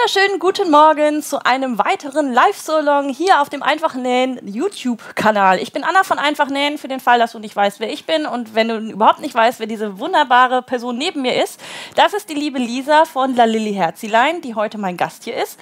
[0.00, 5.58] wunderschönen guten Morgen zu einem weiteren Live-Solong hier auf dem Einfach Nähen YouTube-Kanal.
[5.58, 8.06] Ich bin Anna von Einfach Nähen für den Fall, dass du nicht weißt, wer ich
[8.06, 11.60] bin und wenn du überhaupt nicht weißt, wer diese wunderbare Person neben mir ist.
[11.96, 15.58] Das ist die liebe Lisa von La Lilly Herzilein, die heute mein Gast hier ist.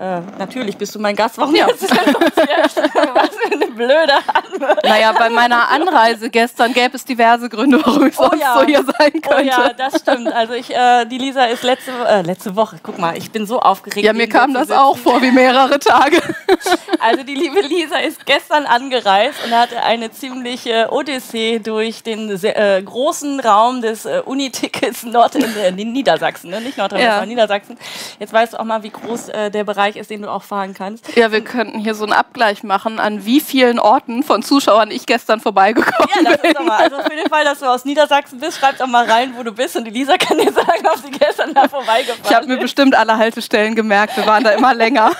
[0.00, 1.38] Äh, natürlich bist du mein Gast.
[1.38, 1.66] Warum ja.
[1.66, 1.82] jetzt?
[1.90, 4.84] Was für eine blöde Antwort.
[4.84, 8.54] Naja, bei meiner Anreise gestern gäbe es diverse Gründe, warum ich oh sonst ja.
[8.56, 9.36] so hier sein könnte.
[9.36, 10.32] Oh ja, das stimmt.
[10.32, 13.58] Also ich, äh, die Lisa ist letzte, äh, letzte Woche, guck mal, ich bin so
[13.58, 14.06] aufgeregt.
[14.06, 16.20] Ja, mir kam das auch vor wie mehrere Tage.
[17.00, 22.82] Also die liebe Lisa ist gestern angereist und hatte eine ziemliche Odyssee durch den äh,
[22.82, 26.60] großen Raum des äh, Unitickets Nord in, in Niedersachsen, ne?
[26.60, 27.34] nicht Nordrhein-Westfalen, ja.
[27.34, 27.78] Niedersachsen.
[28.18, 30.74] Jetzt weißt du auch mal, wie groß der Bereich Bereich ist, den du auch fahren
[30.74, 31.16] kannst.
[31.16, 35.06] Ja, wir könnten hier so einen Abgleich machen, an wie vielen Orten von Zuschauern ich
[35.06, 36.24] gestern vorbeigekommen bin.
[36.24, 36.76] Ja, das ist mal.
[36.76, 39.52] Also für den Fall, dass du aus Niedersachsen bist, schreib doch mal rein, wo du
[39.52, 42.30] bist und die Lisa kann dir sagen, ob sie gestern da vorbeigefahren ist.
[42.30, 45.12] Ich habe mir bestimmt alle Haltestellen gemerkt, wir waren da immer länger.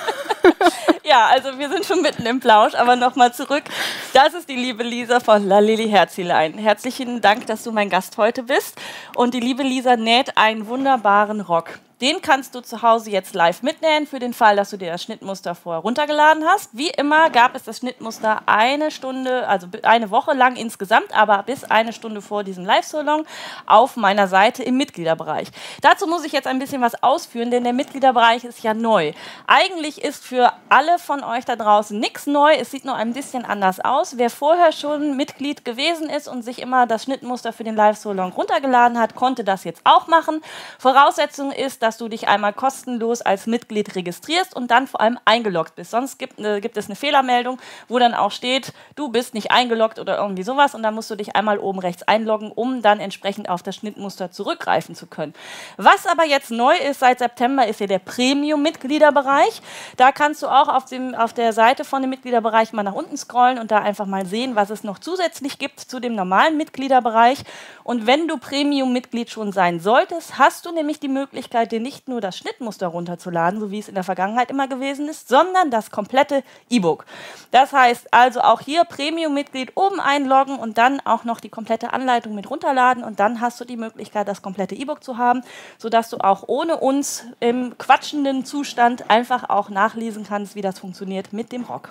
[1.05, 3.65] ja, also wir sind schon mitten im Plausch, aber nochmal zurück.
[4.13, 6.59] Das ist die liebe Lisa von La Lili Herzilein.
[6.59, 8.79] Herzlichen Dank, dass du mein Gast heute bist.
[9.15, 11.79] Und die liebe Lisa näht einen wunderbaren Rock.
[12.01, 15.03] Den kannst du zu Hause jetzt live mitnähen, für den Fall, dass du dir das
[15.03, 16.71] Schnittmuster vorher runtergeladen hast.
[16.73, 21.65] Wie immer gab es das Schnittmuster eine Stunde, also eine Woche lang insgesamt, aber bis
[21.65, 23.27] eine Stunde vor diesem Live-Salon
[23.67, 25.49] auf meiner Seite im Mitgliederbereich.
[25.81, 29.13] Dazu muss ich jetzt ein bisschen was ausführen, denn der Mitgliederbereich ist ja neu.
[29.49, 33.45] Eigentlich ist für alle von euch da draußen nichts neu, es sieht nur ein bisschen
[33.45, 34.19] anders aus.
[34.19, 39.01] Wer vorher schon Mitglied gewesen ist und sich immer das Schnittmuster für den Live-Salon runtergeladen
[39.01, 40.43] hat, konnte das jetzt auch machen.
[40.79, 45.19] Voraussetzung ist, dass dass du dich einmal kostenlos als Mitglied registrierst und dann vor allem
[45.25, 45.91] eingeloggt bist.
[45.91, 47.59] Sonst gibt, äh, gibt es eine Fehlermeldung,
[47.89, 51.15] wo dann auch steht, du bist nicht eingeloggt oder irgendwie sowas und dann musst du
[51.15, 55.33] dich einmal oben rechts einloggen, um dann entsprechend auf das Schnittmuster zurückgreifen zu können.
[55.79, 59.63] Was aber jetzt neu ist seit September, ist ja der Premium-Mitgliederbereich.
[59.97, 63.17] Da kannst du auch auf, dem, auf der Seite von dem Mitgliederbereich mal nach unten
[63.17, 67.45] scrollen und da einfach mal sehen, was es noch zusätzlich gibt zu dem normalen Mitgliederbereich.
[67.83, 72.21] Und wenn du Premium-Mitglied schon sein solltest, hast du nämlich die Möglichkeit, dir nicht nur
[72.21, 76.43] das Schnittmuster runterzuladen, so wie es in der Vergangenheit immer gewesen ist, sondern das komplette
[76.69, 77.07] E-Book.
[77.51, 82.35] Das heißt also auch hier Premium-Mitglied oben einloggen und dann auch noch die komplette Anleitung
[82.35, 85.43] mit runterladen und dann hast du die Möglichkeit, das komplette E-Book zu haben,
[85.79, 91.33] sodass du auch ohne uns im quatschenden Zustand einfach auch nachlesen kannst, wie das funktioniert
[91.33, 91.91] mit dem Rock.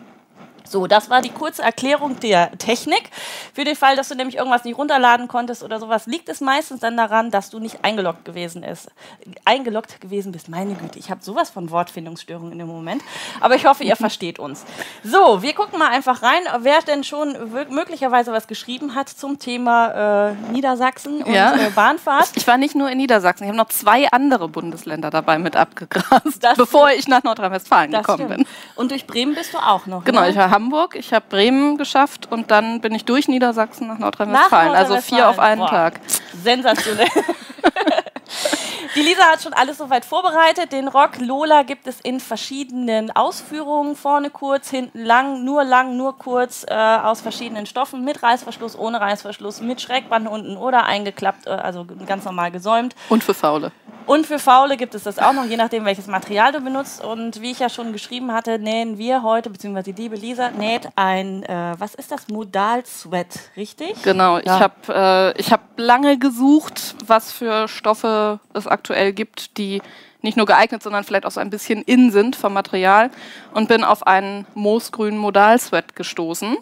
[0.72, 3.09] So, das war die kurze Erklärung der Technik.
[3.53, 6.79] Für den Fall, dass du nämlich irgendwas nicht runterladen konntest oder sowas, liegt es meistens
[6.79, 8.89] dann daran, dass du nicht eingeloggt gewesen ist.
[9.45, 10.50] Eingeloggt gewesen bist.
[10.50, 13.01] Meine Güte, ich habe sowas von Wortfindungsstörungen in dem Moment.
[13.39, 14.66] Aber ich hoffe, ihr versteht uns.
[15.03, 17.35] So, wir gucken mal einfach rein, wer denn schon
[17.69, 21.56] möglicherweise was geschrieben hat zum Thema äh, Niedersachsen und ja.
[21.56, 22.31] äh, Bahnfahrt.
[22.35, 26.41] Ich war nicht nur in Niedersachsen, ich habe noch zwei andere Bundesländer dabei mit abgegrast,
[26.44, 28.38] das bevor ich nach Nordrhein-Westfalen gekommen stimmt.
[28.38, 28.47] bin.
[28.75, 30.03] Und durch Bremen bist du auch noch.
[30.03, 30.29] Genau, ne?
[30.29, 34.69] ich war Hamburg, ich habe Bremen geschafft und dann bin ich durch Niedersachsen nach Nordrhein-Westfalen.
[34.69, 35.69] Nordrhein also vier auf einen Boah.
[35.69, 36.00] Tag.
[36.44, 37.06] Sensationell.
[38.97, 40.71] Die Lisa hat schon alles soweit vorbereitet.
[40.71, 43.95] Den Rock Lola gibt es in verschiedenen Ausführungen.
[43.95, 48.03] Vorne kurz, hinten lang, nur lang, nur kurz, äh, aus verschiedenen Stoffen.
[48.03, 52.95] Mit Reißverschluss, ohne Reißverschluss, mit Schrägband unten oder eingeklappt, äh, also ganz normal gesäumt.
[53.09, 53.71] Und für Faule.
[54.07, 57.03] Und für Faule gibt es das auch noch, je nachdem, welches Material du benutzt.
[57.03, 60.87] Und wie ich ja schon geschrieben hatte, nähen wir heute, beziehungsweise die liebe Lisa näht
[60.95, 64.01] ein, äh, was ist das, Modal-Sweat, richtig?
[64.03, 64.43] Genau, ja.
[64.43, 69.81] ich habe äh, hab lange gesucht, was für Stoffe es aktuell gibt, die
[70.21, 73.09] nicht nur geeignet, sondern vielleicht auch so ein bisschen in sind vom Material
[73.53, 76.57] und bin auf einen moosgrünen Modal-Sweat gestoßen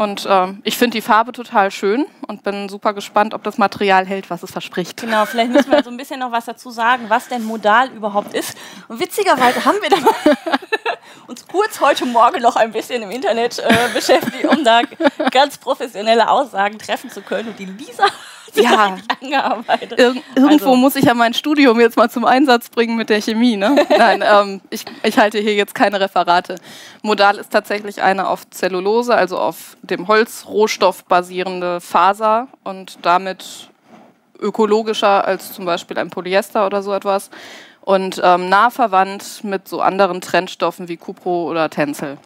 [0.00, 4.06] und äh, ich finde die Farbe total schön und bin super gespannt, ob das Material
[4.06, 4.98] hält, was es verspricht.
[4.98, 8.32] Genau, vielleicht müssen wir so ein bisschen noch was dazu sagen, was denn Modal überhaupt
[8.32, 8.56] ist.
[8.88, 9.98] Und witzigerweise haben wir da
[11.26, 14.80] uns kurz heute Morgen noch ein bisschen im Internet äh, beschäftigt, um da
[15.30, 17.50] ganz professionelle Aussagen treffen zu können.
[17.50, 18.06] Und die Lisa
[18.56, 19.98] ja, angearbeitet.
[19.98, 20.76] Ir irgendwo also.
[20.76, 23.56] muss ich ja mein Studium jetzt mal zum Einsatz bringen mit der Chemie.
[23.56, 23.86] Ne?
[23.98, 26.56] Nein, ähm, ich, ich halte hier jetzt keine Referate.
[27.02, 33.70] Modal ist tatsächlich eine auf Zellulose, also auf dem Holzrohstoff basierende Faser und damit
[34.38, 37.30] ökologischer als zum Beispiel ein Polyester oder so etwas
[37.82, 42.18] und ähm, nah verwandt mit so anderen Trendstoffen wie Cupro oder Tencel.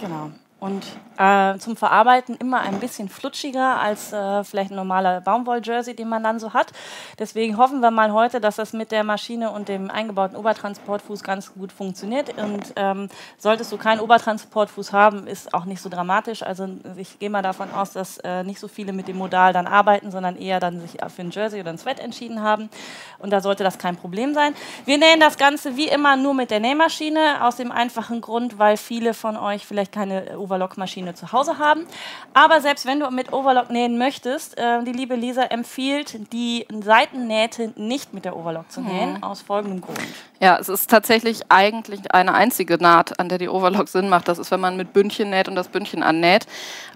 [0.00, 0.30] Genau.
[0.58, 0.84] Und
[1.20, 6.22] äh, zum Verarbeiten immer ein bisschen flutschiger als äh, vielleicht ein normaler Baumwoll-Jersey, den man
[6.22, 6.72] dann so hat.
[7.18, 11.52] Deswegen hoffen wir mal heute, dass das mit der Maschine und dem eingebauten Obertransportfuß ganz
[11.52, 12.38] gut funktioniert.
[12.38, 16.42] Und ähm, solltest du keinen Obertransportfuß haben, ist auch nicht so dramatisch.
[16.42, 19.66] Also ich gehe mal davon aus, dass äh, nicht so viele mit dem Modal dann
[19.66, 22.70] arbeiten, sondern eher dann sich für ein Jersey oder ein Sweat entschieden haben.
[23.18, 24.54] Und da sollte das kein Problem sein.
[24.86, 28.78] Wir nähen das Ganze wie immer nur mit der Nähmaschine, aus dem einfachen Grund, weil
[28.78, 31.86] viele von euch vielleicht keine Overlock-Maschine zu Hause haben.
[32.34, 37.72] Aber selbst wenn du mit Overlock nähen möchtest, äh, die liebe Lisa empfiehlt, die Seitennähte
[37.76, 39.22] nicht mit der Overlock zu nähen, mhm.
[39.22, 39.98] aus folgendem Grund.
[40.40, 44.28] Ja, es ist tatsächlich eigentlich eine einzige Naht, an der die Overlock Sinn macht.
[44.28, 46.46] Das ist, wenn man mit Bündchen näht und das Bündchen annäht.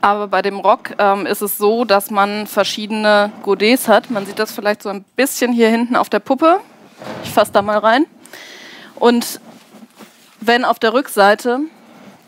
[0.00, 4.10] Aber bei dem Rock ähm, ist es so, dass man verschiedene Godets hat.
[4.10, 6.60] Man sieht das vielleicht so ein bisschen hier hinten auf der Puppe.
[7.22, 8.06] Ich fasse da mal rein.
[8.96, 9.40] Und
[10.40, 11.60] wenn auf der Rückseite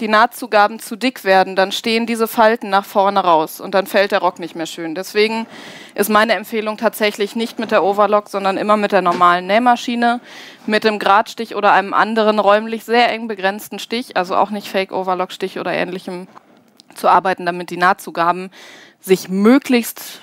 [0.00, 4.12] die Nahtzugaben zu dick werden, dann stehen diese Falten nach vorne raus und dann fällt
[4.12, 4.94] der Rock nicht mehr schön.
[4.94, 5.46] Deswegen
[5.94, 10.20] ist meine Empfehlung tatsächlich nicht mit der Overlock, sondern immer mit der normalen Nähmaschine,
[10.66, 14.92] mit dem Gradstich oder einem anderen räumlich sehr eng begrenzten Stich, also auch nicht Fake
[14.92, 16.28] Overlock Stich oder ähnlichem
[16.94, 18.50] zu arbeiten, damit die Nahtzugaben
[19.00, 20.20] sich möglichst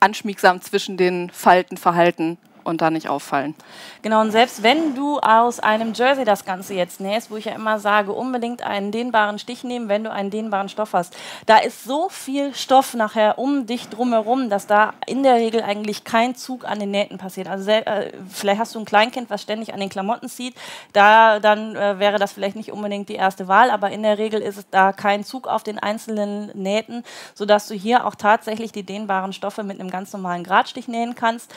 [0.00, 3.54] anschmiegsam zwischen den Falten verhalten und da nicht auffallen.
[4.02, 7.52] Genau, und selbst wenn du aus einem Jersey das Ganze jetzt nähst, wo ich ja
[7.52, 11.16] immer sage, unbedingt einen dehnbaren Stich nehmen, wenn du einen dehnbaren Stoff hast.
[11.46, 16.04] Da ist so viel Stoff nachher um dich drumherum, dass da in der Regel eigentlich
[16.04, 17.48] kein Zug an den Nähten passiert.
[17.48, 20.54] Also äh, vielleicht hast du ein Kleinkind, was ständig an den Klamotten zieht,
[20.92, 24.40] da dann äh, wäre das vielleicht nicht unbedingt die erste Wahl, aber in der Regel
[24.40, 29.32] ist da kein Zug auf den einzelnen Nähten, sodass du hier auch tatsächlich die dehnbaren
[29.32, 31.52] Stoffe mit einem ganz normalen Gradstich nähen kannst.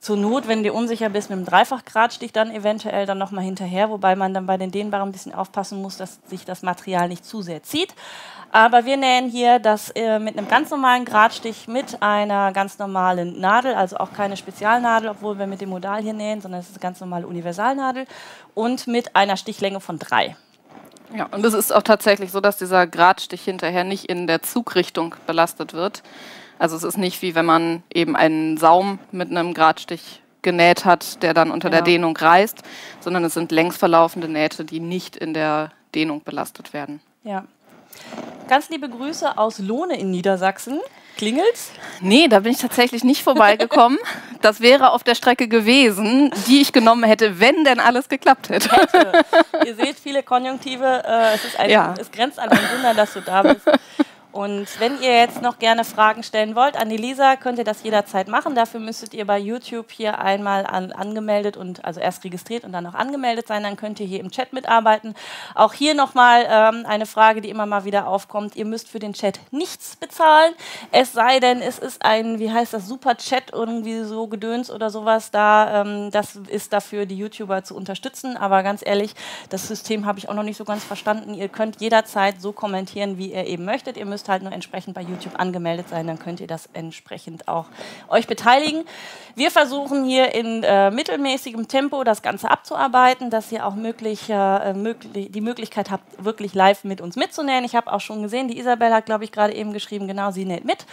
[0.00, 4.16] Zur Not, wenn du unsicher bist, mit einem Dreifachgradstich dann eventuell dann nochmal hinterher, wobei
[4.16, 7.42] man dann bei den dehnbaren ein bisschen aufpassen muss, dass sich das Material nicht zu
[7.42, 7.94] sehr zieht.
[8.50, 13.38] Aber wir nähen hier das äh, mit einem ganz normalen Gradstich mit einer ganz normalen
[13.40, 16.76] Nadel, also auch keine Spezialnadel, obwohl wir mit dem Modal hier nähen, sondern es ist
[16.76, 18.06] eine ganz normale Universalnadel
[18.54, 20.34] und mit einer Stichlänge von drei.
[21.14, 25.14] Ja, und es ist auch tatsächlich so, dass dieser Gradstich hinterher nicht in der Zugrichtung
[25.26, 26.02] belastet wird.
[26.60, 31.22] Also es ist nicht wie wenn man eben einen Saum mit einem Gradstich genäht hat,
[31.22, 31.76] der dann unter ja.
[31.76, 32.58] der Dehnung reißt,
[33.00, 37.00] sondern es sind längs verlaufende Nähte, die nicht in der Dehnung belastet werden.
[37.24, 37.44] Ja.
[38.46, 40.80] Ganz liebe Grüße aus Lohne in Niedersachsen.
[41.16, 41.70] Klingelt's?
[42.00, 43.98] Nee, da bin ich tatsächlich nicht vorbeigekommen.
[44.42, 48.74] Das wäre auf der Strecke gewesen, die ich genommen hätte, wenn denn alles geklappt hätte.
[48.74, 49.12] hätte.
[49.66, 51.02] Ihr seht viele Konjunktive.
[51.06, 51.92] Äh, es, ein, ja.
[52.00, 53.66] es grenzt an ein Wunder, dass du da bist.
[54.32, 57.82] Und wenn ihr jetzt noch gerne Fragen stellen wollt an die Lisa, könnt ihr das
[57.82, 58.54] jederzeit machen.
[58.54, 62.86] Dafür müsstet ihr bei YouTube hier einmal an, angemeldet und also erst registriert und dann
[62.86, 63.64] auch angemeldet sein.
[63.64, 65.14] Dann könnt ihr hier im Chat mitarbeiten.
[65.54, 68.54] Auch hier nochmal ähm, eine Frage, die immer mal wieder aufkommt.
[68.54, 70.54] Ihr müsst für den Chat nichts bezahlen.
[70.92, 74.90] Es sei denn, es ist ein, wie heißt das, Super Chat irgendwie so Gedöns oder
[74.90, 75.82] sowas da.
[75.82, 78.36] Ähm, das ist dafür, die YouTuber zu unterstützen.
[78.36, 79.14] Aber ganz ehrlich,
[79.48, 81.34] das System habe ich auch noch nicht so ganz verstanden.
[81.34, 83.96] Ihr könnt jederzeit so kommentieren, wie ihr eben möchtet.
[83.96, 87.48] Ihr müsst müsst halt nur entsprechend bei YouTube angemeldet sein, dann könnt ihr das entsprechend
[87.48, 87.64] auch
[88.08, 88.84] euch beteiligen.
[89.34, 94.74] Wir versuchen hier in äh, mittelmäßigem Tempo das Ganze abzuarbeiten, dass ihr auch möglich, äh,
[94.74, 97.64] möglich, die Möglichkeit habt, wirklich live mit uns mitzunähen.
[97.64, 100.44] Ich habe auch schon gesehen, die Isabel hat, glaube ich, gerade eben geschrieben, genau, sie
[100.44, 100.84] näht mit.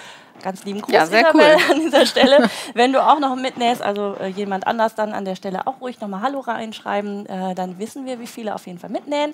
[0.44, 1.76] Ganz lieben Gruß, ja, sehr Isabel, cool.
[1.76, 2.50] an dieser Stelle.
[2.74, 6.00] Wenn du auch noch mitnähst, also äh, jemand anders dann an der Stelle auch ruhig
[6.00, 9.34] nochmal Hallo reinschreiben, äh, dann wissen wir, wie viele auf jeden Fall mitnähen.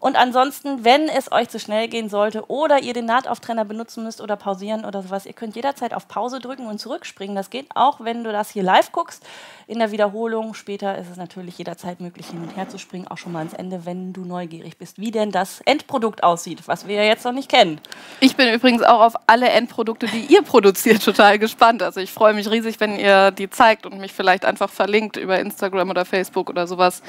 [0.00, 4.20] Und ansonsten, wenn es euch zu schnell gehen sollte oder ihr den Nahtauftrainer benutzen müsst
[4.20, 7.36] oder pausieren oder sowas, ihr könnt jederzeit auf Pause drücken und zurückspringen.
[7.36, 9.24] Das geht auch, wenn du das hier live guckst.
[9.68, 13.18] In der Wiederholung später ist es natürlich jederzeit möglich, hin und her zu springen, auch
[13.18, 16.96] schon mal ans Ende, wenn du neugierig bist, wie denn das Endprodukt aussieht, was wir
[16.96, 17.80] ja jetzt noch nicht kennen.
[18.18, 21.82] Ich bin übrigens auch auf alle Endprodukte, die ihr produziert, total gespannt.
[21.84, 25.38] Also ich freue mich riesig, wenn ihr die zeigt und mich vielleicht einfach verlinkt über
[25.38, 27.02] Instagram oder Facebook oder sowas.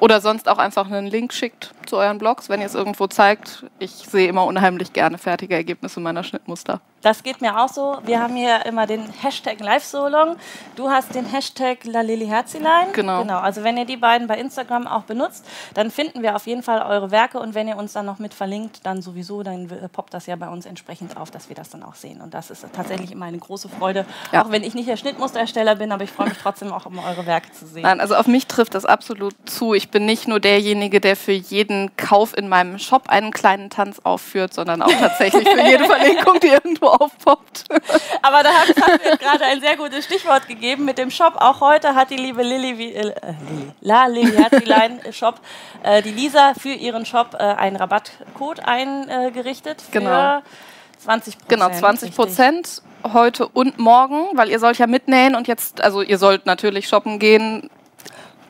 [0.00, 3.64] Oder sonst auch einfach einen Link schickt zu euren Blogs, wenn ihr es irgendwo zeigt.
[3.78, 6.80] Ich sehe immer unheimlich gerne fertige Ergebnisse meiner Schnittmuster.
[7.00, 7.98] Das geht mir auch so.
[8.04, 10.36] Wir haben hier immer den Hashtag LiveSolong.
[10.74, 12.92] Du hast den Hashtag LaLiliHerzilein.
[12.92, 13.22] Genau.
[13.22, 13.38] genau.
[13.38, 16.82] Also wenn ihr die beiden bei Instagram auch benutzt, dann finden wir auf jeden Fall
[16.82, 20.26] eure Werke und wenn ihr uns dann noch mit verlinkt, dann sowieso, dann poppt das
[20.26, 22.20] ja bei uns entsprechend auf, dass wir das dann auch sehen.
[22.20, 24.44] Und das ist tatsächlich immer eine große Freude, ja.
[24.44, 27.26] auch wenn ich nicht der Schnittmusterersteller bin, aber ich freue mich trotzdem auch, um eure
[27.26, 27.82] Werke zu sehen.
[27.82, 29.72] Nein, also auf mich trifft das absolut zu.
[29.72, 33.70] Ich ich bin nicht nur derjenige, der für jeden Kauf in meinem Shop einen kleinen
[33.70, 37.64] Tanz aufführt, sondern auch tatsächlich für jede Verlinkung, die irgendwo aufpoppt.
[38.20, 41.36] Aber da hat mir gerade ein sehr gutes Stichwort gegeben mit dem Shop.
[41.38, 45.40] Auch heute hat die liebe Lilly, wie, äh, Lilly La Lilly Herzlein Shop,
[45.82, 49.82] äh, die Lisa für ihren Shop äh, einen Rabattcode eingerichtet.
[49.90, 50.42] Genau.
[50.98, 51.48] 20 Prozent.
[51.48, 52.82] Genau, 20 Prozent
[53.14, 57.18] heute und morgen, weil ihr sollt ja mitnähen und jetzt, also ihr sollt natürlich shoppen
[57.18, 57.70] gehen.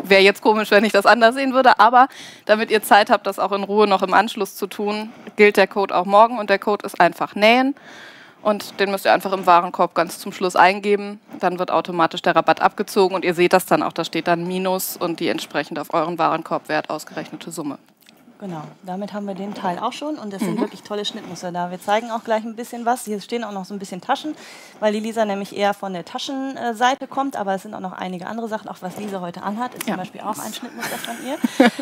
[0.02, 2.08] Wäre jetzt komisch, wenn ich das anders sehen würde, aber
[2.44, 5.66] damit ihr Zeit habt, das auch in Ruhe noch im Anschluss zu tun, gilt der
[5.66, 7.74] Code auch morgen und der Code ist einfach nähen.
[8.40, 11.20] Und den müsst ihr einfach im Warenkorb ganz zum Schluss eingeben.
[11.40, 13.92] Dann wird automatisch der Rabatt abgezogen und ihr seht das dann auch.
[13.92, 17.78] Da steht dann Minus und die entsprechend auf euren Warenkorbwert ausgerechnete Summe.
[18.40, 20.60] Genau, damit haben wir den Teil auch schon und es sind mhm.
[20.60, 21.72] wirklich tolle Schnittmuster da.
[21.72, 23.04] Wir zeigen auch gleich ein bisschen was.
[23.04, 24.36] Hier stehen auch noch so ein bisschen Taschen,
[24.78, 28.28] weil die Lisa nämlich eher von der Taschenseite kommt, aber es sind auch noch einige
[28.28, 28.68] andere Sachen.
[28.68, 29.94] Auch was Lisa heute anhat, ist ja.
[29.94, 31.36] zum Beispiel auch ein Schnittmuster von ihr.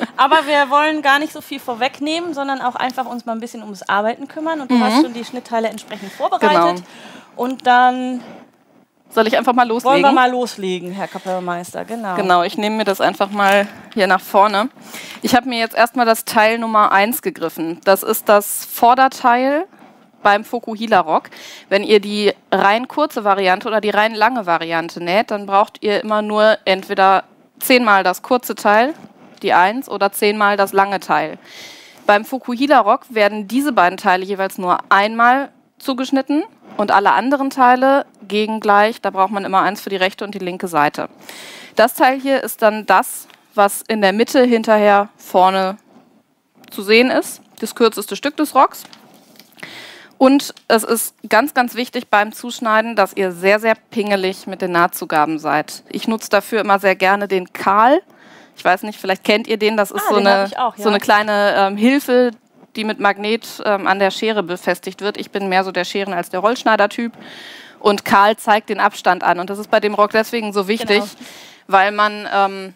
[0.17, 3.63] aber wir wollen gar nicht so viel vorwegnehmen, sondern auch einfach uns mal ein bisschen
[3.63, 4.85] ums Arbeiten kümmern und du mhm.
[4.85, 6.77] hast schon die Schnittteile entsprechend vorbereitet.
[6.77, 6.87] Genau.
[7.37, 8.23] Und dann
[9.11, 10.03] soll ich einfach mal loslegen?
[10.03, 12.17] Wollen wir mal loslegen, Herr Kapellmeister, genau.
[12.17, 14.69] Genau, ich nehme mir das einfach mal hier nach vorne.
[15.23, 17.81] Ich habe mir jetzt erstmal das Teil Nummer 1 gegriffen.
[17.85, 19.67] Das ist das Vorderteil
[20.23, 21.31] beim Fokuhila Rock.
[21.69, 26.03] Wenn ihr die rein kurze Variante oder die rein lange Variante näht, dann braucht ihr
[26.03, 27.25] immer nur entweder
[27.59, 28.95] zehnmal das kurze Teil,
[29.43, 31.39] die 1, oder zehnmal das lange Teil.
[32.07, 36.45] Beim Fukuhila Rock werden diese beiden Teile jeweils nur einmal zugeschnitten
[36.77, 39.01] und alle anderen Teile gegen gleich.
[39.01, 41.09] Da braucht man immer eins für die rechte und die linke Seite.
[41.75, 45.77] Das Teil hier ist dann das, was in der Mitte hinterher vorne
[46.71, 47.43] zu sehen ist.
[47.61, 48.85] Das kürzeste Stück des Rocks.
[50.19, 54.73] Und es ist ganz, ganz wichtig beim Zuschneiden, dass ihr sehr, sehr pingelig mit den
[54.73, 55.83] Nahtzugaben seid.
[55.91, 58.01] Ich nutze dafür immer sehr gerne den Kahl.
[58.57, 59.77] Ich weiß nicht, vielleicht kennt ihr den.
[59.77, 60.83] Das ist ah, so, eine, auch, ja.
[60.83, 62.31] so eine kleine ähm, Hilfe,
[62.77, 65.17] die mit Magnet ähm, an der Schere befestigt wird.
[65.17, 67.13] Ich bin mehr so der Scheren- als der Rollschneider-Typ.
[67.81, 69.39] Und Karl zeigt den Abstand an.
[69.39, 71.07] Und das ist bei dem Rock deswegen so wichtig, genau.
[71.67, 72.75] weil man ähm,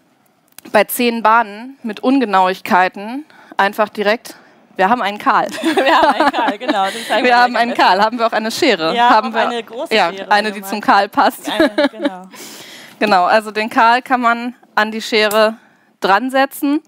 [0.73, 3.25] bei zehn Bahnen mit Ungenauigkeiten
[3.57, 4.37] einfach direkt
[4.77, 5.49] wir haben einen Karl.
[5.61, 6.87] wir haben einen Karl, genau.
[7.23, 8.01] wir haben einen Karl.
[8.01, 8.95] Haben wir auch eine Schere?
[8.97, 10.15] Ja, haben wir eine große Schere.
[10.15, 11.51] Ja, eine, die zum Karl passt.
[11.51, 12.29] Eine, genau.
[12.99, 15.57] genau, also den Karl kann man an die Schere
[16.01, 16.81] dran setzen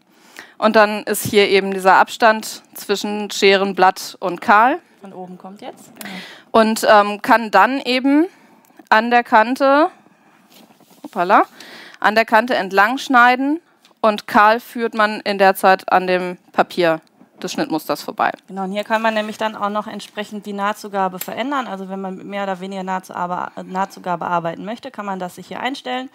[0.62, 4.78] und dann ist hier eben dieser Abstand zwischen Scherenblatt und Kahl.
[5.00, 5.92] Von oben kommt jetzt.
[5.96, 6.14] Genau.
[6.52, 8.26] Und ähm, kann dann eben
[8.88, 9.88] an der Kante,
[11.02, 11.42] hoppala,
[11.98, 13.60] an der Kante entlang schneiden
[14.00, 17.00] und kahl führt man in der Zeit an dem Papier
[17.42, 18.30] des Schnittmusters vorbei.
[18.46, 21.66] Genau, und hier kann man nämlich dann auch noch entsprechend die Nahtzugabe verändern.
[21.66, 26.08] Also wenn man mehr oder weniger Nahtzugabe arbeiten möchte, kann man das sich hier einstellen.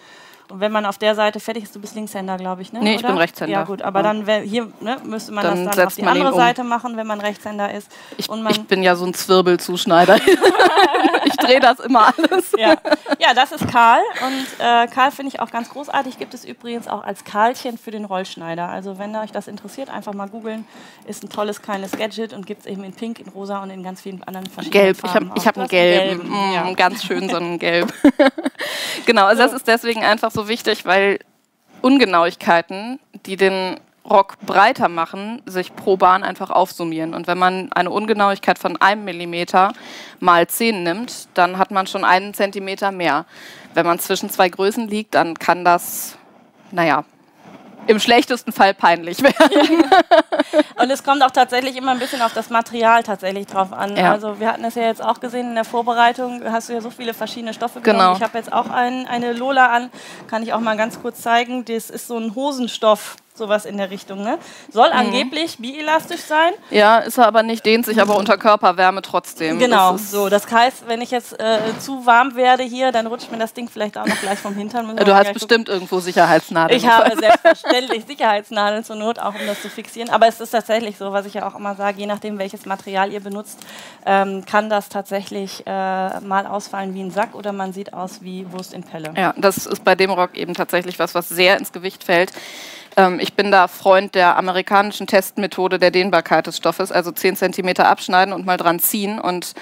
[0.50, 2.80] Und wenn man auf der Seite fertig ist, du bist Linkshänder, glaube ich, ne?
[2.82, 3.54] Nee, ich bin Rechtshänder.
[3.54, 4.14] Ja, gut, aber ja.
[4.14, 6.38] dann hier ne, müsste man dann das dann auf die andere um.
[6.38, 7.92] Seite machen, wenn man Rechtshänder ist.
[8.18, 10.16] Ich, ich bin ja so ein Zwirbelzuschneider.
[11.26, 12.54] ich drehe das immer alles.
[12.58, 12.76] Ja.
[13.20, 14.02] ja, das ist Karl.
[14.26, 16.18] Und äh, Karl finde ich auch ganz großartig.
[16.18, 18.70] Gibt es übrigens auch als Karlchen für den Rollschneider.
[18.70, 20.66] Also, wenn euch das interessiert, einfach mal googeln.
[21.08, 23.84] Ist ein tolles kleines Gadget und gibt es eben in Pink, in Rosa und in
[23.84, 24.98] ganz vielen anderen verschiedenen Gelb.
[24.98, 25.32] Farben.
[25.36, 26.22] Ich habe hab einen gelben.
[26.22, 26.30] gelben.
[26.30, 26.74] Mm, ja.
[26.74, 27.94] Ganz schön so einen Gelb.
[29.06, 29.48] genau, also so.
[29.48, 31.18] das ist deswegen einfach so wichtig, weil
[31.82, 37.16] Ungenauigkeiten, die den Rock breiter machen, sich pro Bahn einfach aufsummieren.
[37.16, 39.74] Und wenn man eine Ungenauigkeit von einem Millimeter
[40.20, 43.26] mal zehn nimmt, dann hat man schon einen Zentimeter mehr.
[43.74, 46.20] Wenn man zwischen zwei Größen liegt, dann kann das,
[46.72, 47.04] naja,
[47.88, 49.86] im schlechtesten Fall peinlich werden.
[50.82, 53.96] Und es kommt auch tatsächlich immer ein bisschen auf das Material tatsächlich drauf an.
[53.96, 54.12] Ja.
[54.12, 56.90] Also wir hatten es ja jetzt auch gesehen in der Vorbereitung, hast du ja so
[56.90, 58.00] viele verschiedene Stoffe genommen.
[58.00, 58.16] Genau.
[58.18, 59.90] Ich habe jetzt auch ein, eine Lola an,
[60.28, 61.66] kann ich auch mal ganz kurz zeigen.
[61.66, 64.24] Das ist so ein Hosenstoff sowas in der Richtung.
[64.24, 64.38] Ne?
[64.72, 64.98] Soll mhm.
[64.98, 66.54] angeblich bielastisch sein.
[66.70, 69.60] Ja, ist er aber nicht, dehnt sich aber unter Körperwärme trotzdem.
[69.60, 70.30] Genau, das so.
[70.30, 73.70] Das heißt, wenn ich jetzt äh, zu warm werde hier, dann rutscht mir das Ding
[73.70, 74.96] vielleicht auch noch gleich vom Hintern.
[74.96, 75.74] Du hast bestimmt gucken.
[75.74, 76.78] irgendwo Sicherheitsnadeln.
[76.78, 80.10] Ich habe selbstverständlich Sicherheitsnadeln zur Not, auch um das zu fixieren.
[80.10, 83.12] Aber es ist tatsächlich so, was ich ja auch immer sage, je nachdem, welches Material
[83.12, 83.60] ihr benutzt,
[84.06, 88.52] ähm, kann das tatsächlich äh, mal ausfallen wie ein Sack oder man sieht aus wie
[88.52, 89.14] Wurst in Pelle.
[89.16, 92.32] Ja, das ist bei dem Rock eben tatsächlich was, was sehr ins Gewicht fällt.
[92.98, 97.70] Ähm, ich bin da Freund der amerikanischen Testmethode der Dehnbarkeit des Stoffes, also 10 cm
[97.78, 99.54] abschneiden und mal dran ziehen und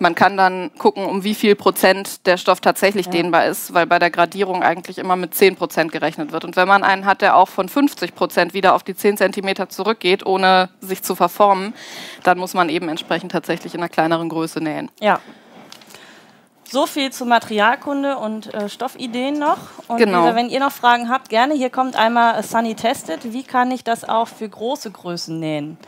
[0.00, 3.12] man kann dann gucken, um wie viel Prozent der Stoff tatsächlich ja.
[3.12, 6.44] dehnbar ist, weil bei der Gradierung eigentlich immer mit 10 Prozent gerechnet wird.
[6.44, 9.68] Und wenn man einen hat, der auch von 50 Prozent wieder auf die 10 Zentimeter
[9.68, 11.74] zurückgeht, ohne sich zu verformen,
[12.22, 14.88] dann muss man eben entsprechend tatsächlich in einer kleineren Größe nähen.
[15.00, 15.20] Ja,
[16.70, 19.56] So viel zu Materialkunde und äh, Stoffideen noch.
[19.86, 20.24] Und genau.
[20.24, 21.54] Wieder, wenn ihr noch Fragen habt, gerne.
[21.54, 23.32] Hier kommt einmal Sunny Tested.
[23.32, 25.78] Wie kann ich das auch für große Größen nähen?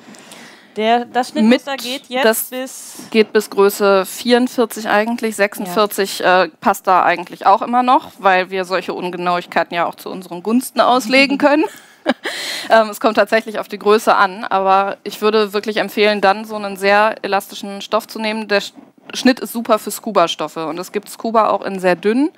[0.76, 2.94] Der, das Schnittmuster Mit, geht jetzt bis.
[3.10, 5.37] Geht bis Größe 44 eigentlich.
[5.37, 6.44] 46 ja.
[6.44, 10.42] äh, passt da eigentlich auch immer noch, weil wir solche Ungenauigkeiten ja auch zu unseren
[10.42, 11.64] Gunsten auslegen können.
[12.71, 16.57] ähm, es kommt tatsächlich auf die Größe an, aber ich würde wirklich empfehlen, dann so
[16.57, 18.49] einen sehr elastischen Stoff zu nehmen.
[18.49, 18.62] Der
[19.14, 22.30] Schnitt ist super für Scuba-Stoffe und es gibt Scuba auch in sehr dünn.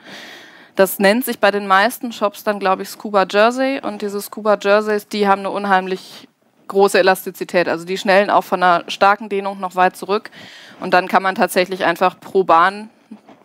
[0.75, 4.57] Das nennt sich bei den meisten Shops dann, glaube ich, Scuba Jersey und diese Scuba
[4.61, 6.29] Jerseys, die haben eine unheimlich
[6.69, 7.69] große Elastizität.
[7.69, 10.31] Also die schnellen auch von einer starken Dehnung noch weit zurück
[10.81, 12.89] und dann kann man tatsächlich einfach pro Bahn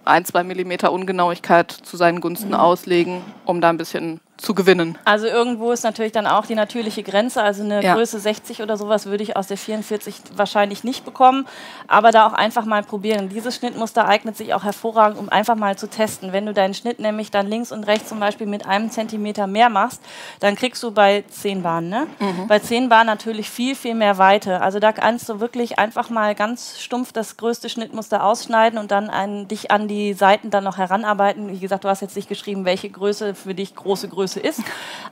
[0.06, 2.56] ein, zwei Millimeter Ungenauigkeit zu seinen Gunsten mhm.
[2.56, 4.98] auslegen, um da ein bisschen zu gewinnen.
[5.03, 7.41] Also irgendwo ist natürlich dann auch die natürliche Grenze.
[7.41, 7.96] Also eine ja.
[7.96, 11.48] Größe 60 oder sowas würde ich aus der 44 wahrscheinlich nicht bekommen.
[11.88, 13.29] Aber da auch einfach mal probieren.
[13.29, 16.34] Dieses Schnittmuster eignet sich auch hervorragend, um einfach mal zu testen.
[16.34, 19.70] Wenn du deinen Schnitt nämlich dann links und rechts zum Beispiel mit einem Zentimeter mehr
[19.70, 20.01] machst,
[20.39, 22.08] dann kriegst du bei 10 Bahnen, ne?
[22.20, 22.48] Mhm.
[22.48, 24.62] Bei 10 Bahnen natürlich viel, viel mehr Weite.
[24.62, 29.10] Also da kannst du wirklich einfach mal ganz stumpf das größte Schnittmuster ausschneiden und dann
[29.10, 31.50] ein, dich an die Seiten dann noch heranarbeiten.
[31.50, 34.62] Wie gesagt, du hast jetzt nicht geschrieben, welche Größe für dich große Größe Größe ist.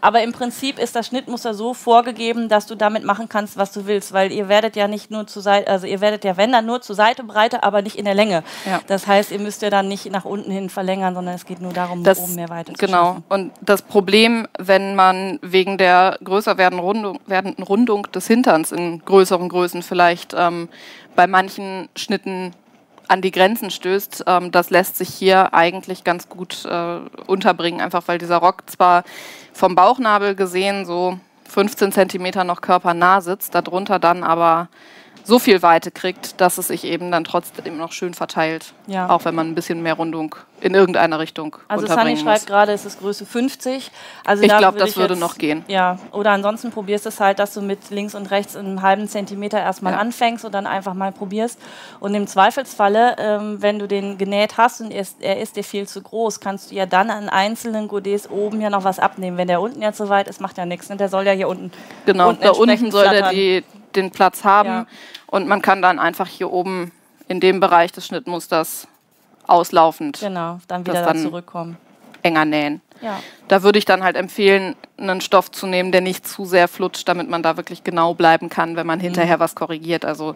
[0.02, 3.88] Aber im Prinzip ist das Schnittmuster so vorgegeben, dass du damit machen kannst, was du
[3.88, 6.66] willst, weil ihr werdet ja nicht nur zur Seite, also ihr werdet ja, wenn dann
[6.66, 8.44] nur zur Seite breiter, aber nicht in der Länge.
[8.66, 8.82] Ja.
[8.88, 11.74] Das heißt, ihr müsst ja dann nicht nach unten hin verlängern, sondern es geht nur
[11.74, 13.18] darum, das, oben mehr Weite zu Genau.
[13.30, 19.04] Und das Problem, wenn man wegen der größer werdenden Rundung, werdenden Rundung des Hinterns in
[19.06, 20.70] größeren Größen vielleicht ähm,
[21.16, 22.52] bei manchen Schnitten
[23.08, 28.04] an die Grenzen stößt, ähm, das lässt sich hier eigentlich ganz gut äh, unterbringen, einfach
[28.08, 29.04] weil dieser Rock zwar
[29.54, 34.70] vom Bauchnabel gesehen so 15 Zentimeter noch körpernah sitzt, darunter dann aber
[35.26, 38.74] so viel Weite kriegt, dass es sich eben dann trotzdem noch schön verteilt.
[38.88, 39.10] Ja.
[39.10, 42.86] Auch wenn man ein bisschen mehr Rundung in irgendeiner Richtung Also Sunny schreibt gerade, es
[42.86, 43.92] ist Größe 50.
[44.24, 45.66] Also ich glaube, das würde jetzt, noch gehen.
[45.68, 49.08] Ja, oder ansonsten probierst du es halt, dass du mit links und rechts einen halben
[49.08, 50.00] Zentimeter erstmal ja.
[50.00, 51.60] anfängst und dann einfach mal probierst.
[52.00, 55.64] Und im Zweifelsfalle, ähm, wenn du den genäht hast und er ist, er ist dir
[55.64, 59.38] viel zu groß, kannst du ja dann an einzelnen Godets oben ja noch was abnehmen.
[59.38, 60.90] Wenn der unten jetzt so weit ist, macht ja nichts.
[60.90, 60.98] Ne?
[60.98, 61.72] Der soll ja hier unten
[62.06, 63.64] Genau, unten da unten soll der die,
[63.96, 64.70] den Platz haben.
[64.70, 64.88] Ja.
[65.28, 66.92] Und man kann dann einfach hier oben
[67.28, 68.88] in dem Bereich des Schnittmusters
[69.48, 71.78] auslaufend genau, dann wieder dann zurückkommen.
[72.24, 72.82] Enger nähen.
[73.02, 73.20] Ja.
[73.48, 77.08] Da würde ich dann halt empfehlen, einen Stoff zu nehmen, der nicht zu sehr flutscht,
[77.08, 79.42] damit man da wirklich genau bleiben kann, wenn man hinterher mhm.
[79.42, 80.06] was korrigiert.
[80.06, 80.36] Also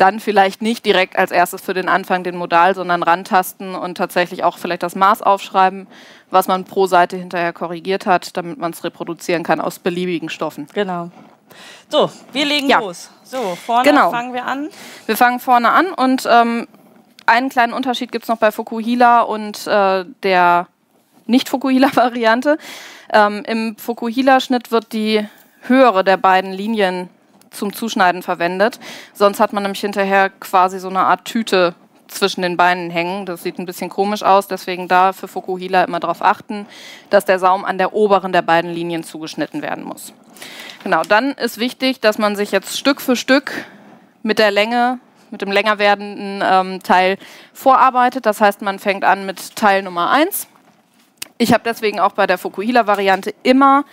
[0.00, 4.42] dann vielleicht nicht direkt als erstes für den Anfang den Modal, sondern rantasten und tatsächlich
[4.42, 5.86] auch vielleicht das Maß aufschreiben,
[6.30, 10.68] was man pro Seite hinterher korrigiert hat, damit man es reproduzieren kann aus beliebigen Stoffen.
[10.72, 11.10] Genau.
[11.88, 12.80] So, wir legen ja.
[12.80, 13.10] los.
[13.24, 14.10] So, vorne genau.
[14.10, 14.70] fangen wir an.
[15.06, 16.66] Wir fangen vorne an und ähm,
[17.26, 20.66] einen kleinen Unterschied gibt es noch bei Fukuhila und äh, der
[21.26, 22.58] Nicht-Fukuhila-Variante.
[23.12, 25.26] Ähm, Im Fukuhila-Schnitt wird die
[25.62, 27.08] höhere der beiden Linien
[27.50, 28.80] zum Zuschneiden verwendet.
[29.12, 31.74] Sonst hat man nämlich hinterher quasi so eine Art Tüte
[32.08, 33.26] zwischen den Beinen hängen.
[33.26, 36.66] Das sieht ein bisschen komisch aus, deswegen da für Fukuhila immer darauf achten,
[37.10, 40.12] dass der Saum an der oberen der beiden Linien zugeschnitten werden muss.
[40.82, 43.52] Genau, dann ist wichtig, dass man sich jetzt Stück für Stück
[44.22, 44.98] mit der Länge,
[45.30, 47.18] mit dem länger werdenden ähm, Teil
[47.52, 48.26] vorarbeitet.
[48.26, 50.46] Das heißt, man fängt an mit Teil Nummer 1.
[51.38, 53.84] Ich habe deswegen auch bei der Fukuhila-Variante immer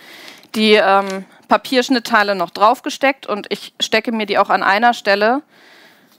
[0.54, 5.42] die ähm, Papierschnittteile noch draufgesteckt und ich stecke mir die auch an einer Stelle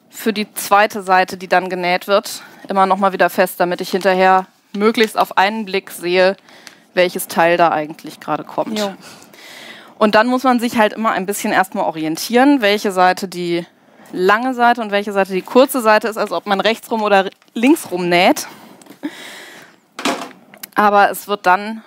[0.10, 3.92] für die zweite Seite, die dann genäht wird, immer noch mal wieder fest, damit ich
[3.92, 6.36] hinterher möglichst auf einen Blick sehe,
[6.94, 8.80] welches Teil da eigentlich gerade kommt.
[8.80, 8.94] Jo.
[10.00, 13.66] Und dann muss man sich halt immer ein bisschen erstmal orientieren, welche Seite die
[14.14, 18.08] lange Seite und welche Seite die kurze Seite ist, also ob man rechtsrum oder linksrum
[18.08, 18.48] näht.
[20.74, 21.84] Aber es wird dann,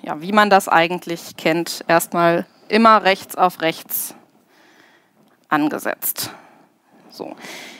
[0.00, 4.14] ja, wie man das eigentlich kennt, erstmal immer rechts auf rechts
[5.50, 6.30] angesetzt.
[7.10, 7.36] So,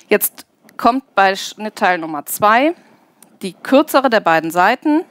[0.09, 0.45] jetzt
[0.77, 2.75] kommt bei Schnittteil Nummer 2
[3.41, 5.07] die kürzere der beiden Seiten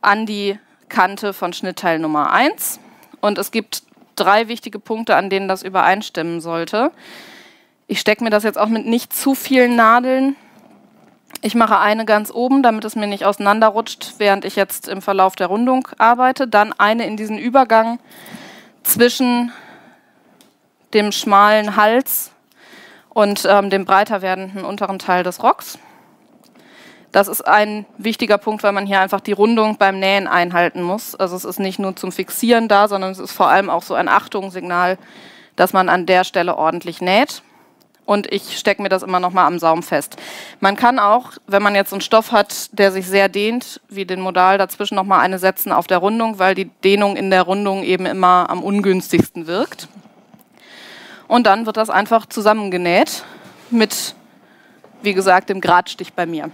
[0.00, 0.58] an die
[0.92, 2.78] Kante von Schnittteil Nummer 1.
[3.20, 3.82] Und es gibt
[4.14, 6.92] drei wichtige Punkte, an denen das übereinstimmen sollte.
[7.88, 10.36] Ich stecke mir das jetzt auch mit nicht zu vielen Nadeln.
[11.40, 15.34] Ich mache eine ganz oben, damit es mir nicht auseinanderrutscht, während ich jetzt im Verlauf
[15.34, 16.46] der Rundung arbeite.
[16.46, 17.98] Dann eine in diesen Übergang
[18.82, 19.50] zwischen
[20.94, 22.30] dem schmalen Hals
[23.08, 25.78] und ähm, dem breiter werdenden unteren Teil des Rocks.
[27.12, 31.14] Das ist ein wichtiger Punkt, weil man hier einfach die Rundung beim Nähen einhalten muss.
[31.14, 33.92] Also es ist nicht nur zum Fixieren da, sondern es ist vor allem auch so
[33.94, 34.96] ein Achtungssignal,
[35.54, 37.42] dass man an der Stelle ordentlich näht.
[38.04, 40.16] und ich stecke mir das immer noch mal am Saum fest.
[40.60, 44.20] Man kann auch, wenn man jetzt einen Stoff hat, der sich sehr dehnt, wie den
[44.20, 47.82] Modal, dazwischen noch mal eine setzen auf der Rundung, weil die Dehnung in der Rundung
[47.84, 49.88] eben immer am ungünstigsten wirkt.
[51.28, 53.24] Und dann wird das einfach zusammengenäht
[53.70, 54.14] mit,
[55.02, 56.50] wie gesagt, dem Gradstich bei mir.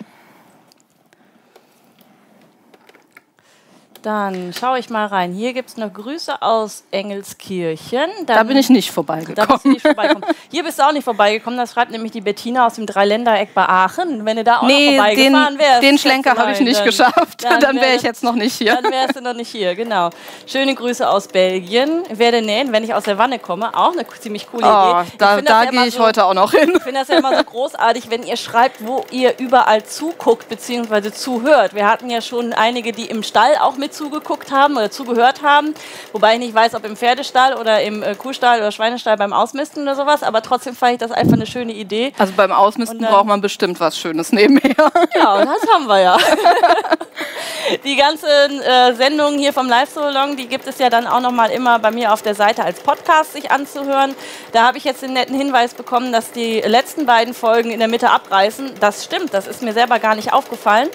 [4.02, 5.32] Dann schaue ich mal rein.
[5.32, 8.08] Hier gibt es noch Grüße aus Engelskirchen.
[8.26, 9.34] Dann, da bin ich nicht vorbeigekommen.
[9.34, 10.28] Da bist du nicht vorbeigekommen.
[10.50, 11.58] Hier bist du auch nicht vorbeigekommen.
[11.58, 14.24] Das schreibt nämlich die Bettina aus dem Dreiländereck bei Aachen.
[14.24, 15.82] Wenn du da auch nee, noch vorbeigefahren wärst.
[15.82, 17.42] Den Schlenker habe ich nicht dann, geschafft.
[17.42, 18.78] Dann, dann wäre ich jetzt noch nicht hier.
[18.80, 20.10] Dann wärst du noch nicht hier, genau.
[20.46, 22.04] Schöne Grüße aus Belgien.
[22.10, 23.74] Werde nähen, wenn ich aus der Wanne komme.
[23.74, 25.12] Auch eine ziemlich coole oh, Idee.
[25.18, 26.72] Da, da gehe ich so, heute auch noch hin.
[26.76, 31.10] Ich finde das ja immer so großartig, wenn ihr schreibt, wo ihr überall zuguckt bzw.
[31.10, 31.74] zuhört.
[31.74, 35.74] Wir hatten ja schon einige, die im Stall auch mit zugeguckt haben oder zugehört haben.
[36.12, 39.82] Wobei ich nicht weiß, ob im Pferdestall oder im äh, Kuhstall oder Schweinestall beim Ausmisten
[39.82, 40.22] oder sowas.
[40.22, 42.12] Aber trotzdem fand ich das einfach eine schöne Idee.
[42.18, 44.74] Also beim Ausmisten dann, braucht man bestimmt was Schönes nebenher.
[45.14, 46.16] Ja, das haben wir ja.
[47.84, 51.50] die ganzen äh, Sendungen hier vom Live-Salon, die gibt es ja dann auch noch mal
[51.50, 54.14] immer bei mir auf der Seite als Podcast sich anzuhören.
[54.52, 57.88] Da habe ich jetzt den netten Hinweis bekommen, dass die letzten beiden Folgen in der
[57.88, 58.72] Mitte abreißen.
[58.80, 60.88] Das stimmt, das ist mir selber gar nicht aufgefallen.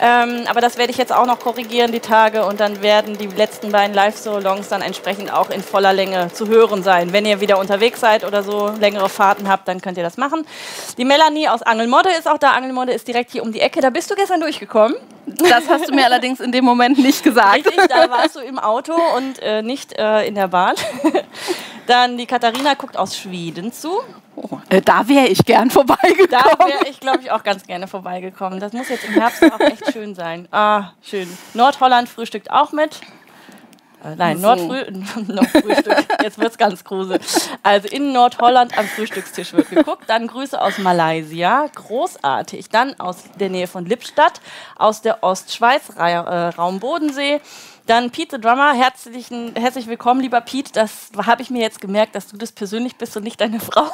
[0.00, 2.44] Ähm, aber das werde ich jetzt auch noch korrigieren, die Tage.
[2.44, 6.82] Und dann werden die letzten beiden Live-Salons dann entsprechend auch in voller Länge zu hören
[6.82, 7.12] sein.
[7.12, 10.46] Wenn ihr wieder unterwegs seid oder so längere Fahrten habt, dann könnt ihr das machen.
[10.98, 12.52] Die Melanie aus Angelmodde ist auch da.
[12.52, 13.80] Angelmodde ist direkt hier um die Ecke.
[13.80, 14.96] Da bist du gestern durchgekommen.
[15.26, 17.66] Das hast du mir allerdings in dem Moment nicht gesagt.
[17.66, 20.74] Richtig, da warst du im Auto und äh, nicht äh, in der Bahn.
[21.86, 24.00] Dann die Katharina guckt aus Schweden zu.
[24.36, 26.28] Oh, äh, da wäre ich gern vorbeigekommen.
[26.30, 28.60] Da wäre ich, glaube ich, auch ganz gerne vorbeigekommen.
[28.60, 30.46] Das muss jetzt im Herbst auch echt schön sein.
[30.52, 31.28] Ah, schön.
[31.54, 33.00] Nordholland frühstückt auch mit.
[34.06, 34.46] Äh, nein, so.
[34.46, 34.84] Nordfrüh
[35.26, 36.06] Nordfrühstück.
[36.22, 37.22] Jetzt wird es ganz gruselig.
[37.62, 40.04] Also in Nordholland am Frühstückstisch wird geguckt.
[40.06, 41.66] Dann Grüße aus Malaysia.
[41.74, 42.68] Großartig.
[42.68, 44.40] Dann aus der Nähe von Lippstadt,
[44.76, 47.40] aus der Ostschweiz, äh, Raum Bodensee.
[47.86, 50.72] Dann Pete the Drummer, herzlichen, herzlich willkommen, lieber Pete.
[50.72, 53.86] Das habe ich mir jetzt gemerkt, dass du das persönlich bist und nicht deine Frau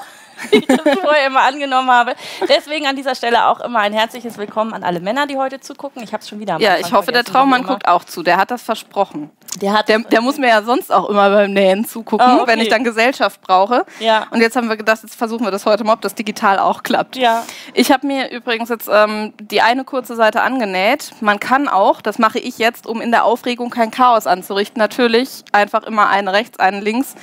[0.51, 2.15] wie ich das vorher immer angenommen habe.
[2.49, 6.03] Deswegen an dieser Stelle auch immer ein herzliches Willkommen an alle Männer, die heute zugucken.
[6.03, 8.23] Ich habe es schon wieder am Ja, ich hoffe, der Traummann guckt auch zu.
[8.23, 9.31] Der hat das versprochen.
[9.61, 12.53] Der, hat der, der muss mir ja sonst auch immer beim Nähen zugucken, oh, okay.
[12.53, 13.85] wenn ich dann Gesellschaft brauche.
[14.01, 14.27] Ja.
[14.31, 16.83] Und jetzt haben wir gedacht, jetzt versuchen wir das heute mal, ob das digital auch
[16.83, 17.17] klappt.
[17.17, 17.45] Ja.
[17.75, 21.13] Ich habe mir übrigens jetzt ähm, die eine kurze Seite angenäht.
[21.21, 25.45] Man kann auch, das mache ich jetzt, um in der Aufregung kein Chaos anzurichten, natürlich
[25.53, 27.15] einfach immer einen rechts, einen links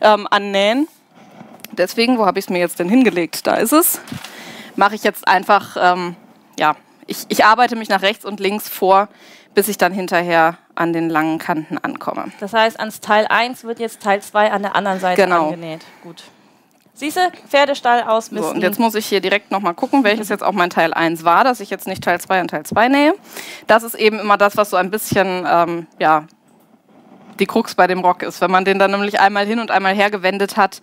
[0.00, 0.88] ähm, annähen
[1.78, 3.46] deswegen, wo habe ich es mir jetzt denn hingelegt?
[3.46, 4.00] Da ist es.
[4.76, 6.16] Mache ich jetzt einfach, ähm,
[6.58, 9.08] ja, ich, ich arbeite mich nach rechts und links vor,
[9.58, 12.26] bis ich dann hinterher an den langen Kanten ankomme.
[12.38, 15.46] Das heißt, ans Teil 1 wird jetzt Teil 2 an der anderen Seite genau.
[15.46, 15.80] angenäht.
[16.04, 16.22] Gut.
[16.94, 18.50] Siehst du, Pferdestall ausmisten.
[18.50, 21.24] So, und jetzt muss ich hier direkt nochmal gucken, welches jetzt auch mein Teil 1
[21.24, 23.14] war, dass ich jetzt nicht Teil 2 und Teil 2 nähe.
[23.66, 26.28] Das ist eben immer das, was so ein bisschen, ähm, ja,
[27.40, 28.40] die Krux bei dem Rock ist.
[28.40, 30.80] Wenn man den dann nämlich einmal hin und einmal her gewendet hat,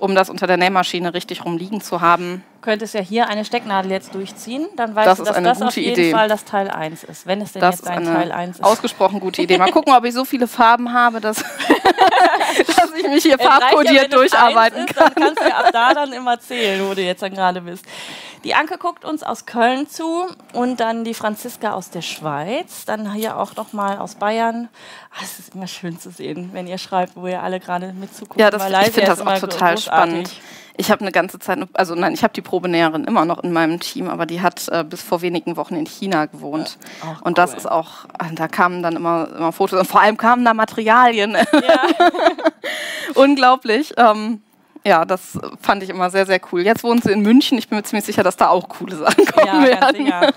[0.00, 2.42] um das unter der Nähmaschine richtig rumliegen zu haben.
[2.66, 5.76] Du könntest ja hier eine Stecknadel jetzt durchziehen, dann weißt das du, dass das auf
[5.76, 6.10] jeden Idee.
[6.10, 8.64] Fall das Teil 1 ist, wenn es denn das jetzt ein Teil 1 ist.
[8.64, 9.56] Ausgesprochen gute Idee.
[9.56, 11.36] Mal gucken, ob ich so viele Farben habe, dass,
[12.66, 15.12] dass ich mich hier farbkodiert durcharbeiten kann.
[15.14, 17.84] Dann kannst du ja ab da dann immer zählen, wo du jetzt dann gerade bist.
[18.42, 23.12] Die Anke guckt uns aus Köln zu und dann die Franziska aus der Schweiz, dann
[23.12, 24.68] hier auch noch mal aus Bayern.
[25.12, 28.12] Ah, es ist immer schön zu sehen, wenn ihr schreibt, wo ihr alle gerade mit
[28.12, 28.40] zuguckt.
[28.40, 29.84] Ja, das, ich finde das auch total großartig.
[29.84, 30.30] spannend.
[30.78, 33.80] Ich habe eine ganze Zeit, also nein, ich habe die Probenäherin immer noch in meinem
[33.80, 36.78] Team, aber die hat äh, bis vor wenigen Wochen in China gewohnt.
[37.02, 40.16] Ach, und das ist auch, äh, da kamen dann immer, immer Fotos und vor allem
[40.16, 41.32] kamen da Materialien.
[41.32, 41.80] Ja.
[43.14, 43.94] Unglaublich.
[43.96, 44.42] Ähm,
[44.84, 46.60] ja, das fand ich immer sehr, sehr cool.
[46.62, 47.58] Jetzt wohnen sie in München.
[47.58, 50.06] Ich bin mir ziemlich sicher, dass da auch coole Sachen kommen ja, werden.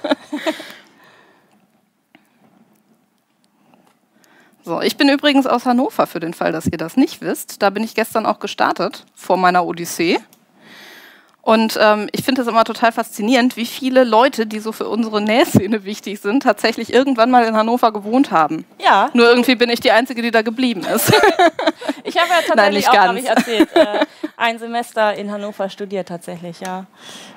[4.63, 7.61] So, ich bin übrigens aus Hannover für den Fall, dass ihr das nicht wisst.
[7.61, 10.19] Da bin ich gestern auch gestartet vor meiner Odyssee.
[11.41, 15.21] Und ähm, ich finde es immer total faszinierend, wie viele Leute, die so für unsere
[15.21, 18.65] Nähszene wichtig sind, tatsächlich irgendwann mal in Hannover gewohnt haben.
[18.83, 19.09] Ja.
[19.13, 21.11] Nur irgendwie bin ich die Einzige, die da geblieben ist.
[22.03, 23.19] ich habe ja tatsächlich Nein, nicht auch, ganz.
[23.19, 24.05] ich erzählt, äh,
[24.37, 26.85] ein Semester in Hannover studiert tatsächlich, ja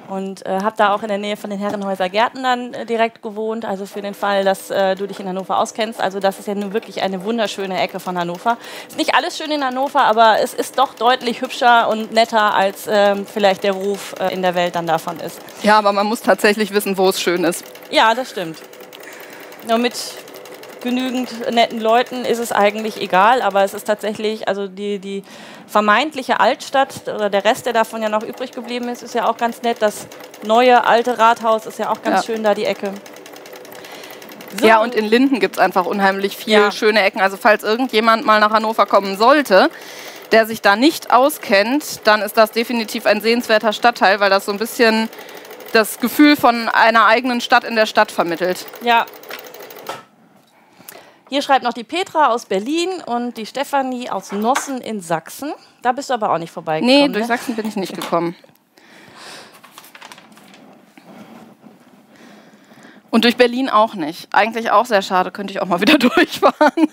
[0.09, 3.23] und äh, habe da auch in der Nähe von den Herrenhäuser Gärten dann äh, direkt
[3.23, 3.65] gewohnt.
[3.65, 6.01] Also für den Fall, dass äh, du dich in Hannover auskennst.
[6.01, 8.57] Also das ist ja nun wirklich eine wunderschöne Ecke von Hannover.
[8.88, 12.87] Ist nicht alles schön in Hannover, aber es ist doch deutlich hübscher und netter, als
[12.88, 15.41] ähm, vielleicht der Ruf äh, in der Welt dann davon ist.
[15.62, 17.65] Ja, aber man muss tatsächlich wissen, wo es schön ist.
[17.91, 18.59] Ja, das stimmt.
[19.69, 19.95] Nur mit
[20.83, 25.23] genügend netten Leuten ist es eigentlich egal, aber es ist tatsächlich, also die, die
[25.66, 29.37] vermeintliche Altstadt oder der Rest, der davon ja noch übrig geblieben ist, ist ja auch
[29.37, 29.79] ganz nett.
[29.81, 30.07] Das
[30.45, 32.35] neue alte Rathaus ist ja auch ganz ja.
[32.35, 32.92] schön da die Ecke.
[34.61, 34.66] So.
[34.66, 36.73] Ja, und in Linden gibt es einfach unheimlich viele ja.
[36.73, 37.21] schöne Ecken.
[37.21, 39.71] Also falls irgendjemand mal nach Hannover kommen sollte,
[40.31, 44.53] der sich da nicht auskennt, dann ist das definitiv ein sehenswerter Stadtteil, weil das so
[44.53, 45.09] ein bisschen
[45.73, 48.66] das Gefühl von einer eigenen Stadt in der Stadt vermittelt.
[48.83, 49.07] Ja.
[51.33, 55.55] Hier schreibt noch die Petra aus Berlin und die Stefanie aus Nossen in Sachsen.
[55.81, 56.95] Da bist du aber auch nicht vorbeigekommen.
[56.95, 57.27] Nee, durch ne?
[57.27, 58.37] Sachsen bin ich nicht gekommen.
[63.09, 64.29] Und durch Berlin auch nicht.
[64.35, 66.90] Eigentlich auch sehr schade, könnte ich auch mal wieder durchfahren.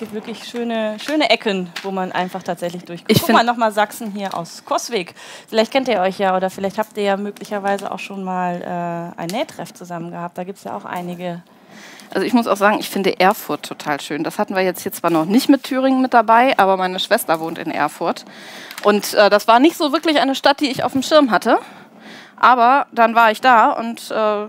[0.00, 3.10] Es gibt wirklich schöne, schöne Ecken, wo man einfach tatsächlich durchkommt.
[3.10, 5.14] Ich Guck mal nochmal Sachsen hier aus Koswig.
[5.46, 9.20] Vielleicht kennt ihr euch ja oder vielleicht habt ihr ja möglicherweise auch schon mal äh,
[9.20, 10.38] ein Nähtreff zusammen gehabt.
[10.38, 11.42] Da gibt es ja auch einige.
[12.14, 14.24] Also ich muss auch sagen, ich finde Erfurt total schön.
[14.24, 17.38] Das hatten wir jetzt hier zwar noch nicht mit Thüringen mit dabei, aber meine Schwester
[17.38, 18.24] wohnt in Erfurt.
[18.84, 21.58] Und äh, das war nicht so wirklich eine Stadt, die ich auf dem Schirm hatte.
[22.40, 24.46] Aber dann war ich da und äh,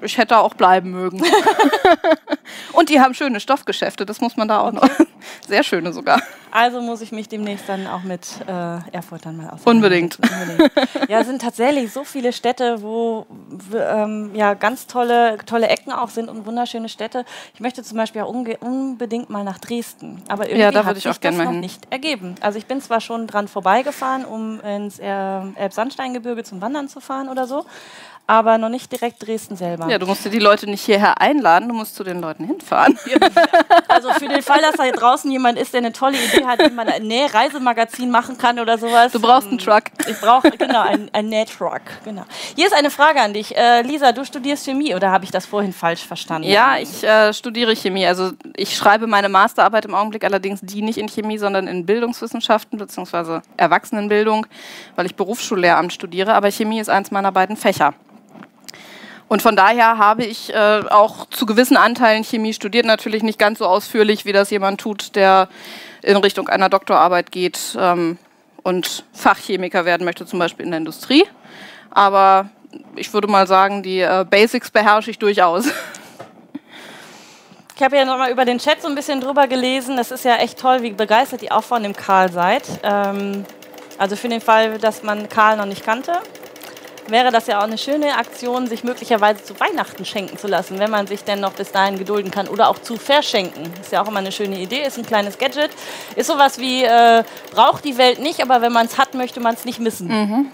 [0.00, 1.22] ich hätte auch bleiben mögen.
[2.72, 4.88] und die haben schöne Stoffgeschäfte, das muss man da auch noch.
[5.46, 6.20] Sehr schöne sogar.
[6.54, 9.68] Also muss ich mich demnächst dann auch mit äh, Erfurt dann mal auseinandersetzen.
[9.68, 10.18] Unbedingt.
[10.48, 11.10] Unbedingt.
[11.10, 13.26] Ja, es sind tatsächlich so viele Städte, wo
[13.76, 17.24] ähm, ja ganz tolle, tolle Ecken auch sind und wunderschöne Städte.
[17.54, 20.22] Ich möchte zum Beispiel auch unbedingt mal nach Dresden.
[20.28, 22.36] Aber irgendwie ja, da hat sich das noch nicht ergeben.
[22.40, 27.48] Also ich bin zwar schon dran vorbeigefahren, um ins Elbsandsteingebirge zum Wandern zu fahren oder
[27.48, 27.66] so
[28.26, 29.88] aber noch nicht direkt Dresden selber.
[29.88, 32.98] Ja, du musst dir die Leute nicht hierher einladen, du musst zu den Leuten hinfahren.
[33.88, 36.70] Also für den Fall, dass da draußen jemand ist, der eine tolle Idee hat, wie
[36.70, 39.12] man ein Nähreisemagazin machen kann oder sowas.
[39.12, 39.84] Du brauchst einen Truck.
[40.08, 41.82] Ich brauche, genau, einen, einen Nähtruck.
[42.04, 42.24] Genau.
[42.56, 43.56] Hier ist eine Frage an dich.
[43.56, 46.48] Äh, Lisa, du studierst Chemie oder habe ich das vorhin falsch verstanden?
[46.48, 48.06] Ja, ich äh, studiere Chemie.
[48.06, 52.78] Also ich schreibe meine Masterarbeit im Augenblick allerdings die nicht in Chemie, sondern in Bildungswissenschaften
[52.78, 53.40] bzw.
[53.56, 54.46] Erwachsenenbildung,
[54.96, 56.34] weil ich Berufsschullehramt studiere.
[56.34, 57.94] Aber Chemie ist eins meiner beiden Fächer.
[59.34, 63.58] Und von daher habe ich äh, auch zu gewissen Anteilen Chemie studiert, natürlich nicht ganz
[63.58, 65.48] so ausführlich, wie das jemand tut, der
[66.02, 68.16] in Richtung einer Doktorarbeit geht ähm,
[68.62, 71.24] und Fachchemiker werden möchte, zum Beispiel in der Industrie.
[71.90, 72.48] Aber
[72.94, 75.66] ich würde mal sagen, die äh, Basics beherrsche ich durchaus.
[77.74, 79.96] Ich habe ja noch mal über den Chat so ein bisschen drüber gelesen.
[79.96, 82.62] Das ist ja echt toll, wie begeistert ihr auch von dem Karl seid.
[82.84, 83.44] Ähm,
[83.98, 86.12] also für den Fall, dass man Karl noch nicht kannte
[87.08, 90.90] wäre das ja auch eine schöne Aktion, sich möglicherweise zu Weihnachten schenken zu lassen, wenn
[90.90, 92.48] man sich denn noch bis dahin gedulden kann.
[92.48, 93.72] Oder auch zu verschenken.
[93.80, 95.70] Ist ja auch immer eine schöne Idee, ist ein kleines Gadget.
[96.16, 99.54] Ist sowas wie, äh, braucht die Welt nicht, aber wenn man es hat, möchte man
[99.54, 100.08] es nicht missen.
[100.08, 100.46] Mhm.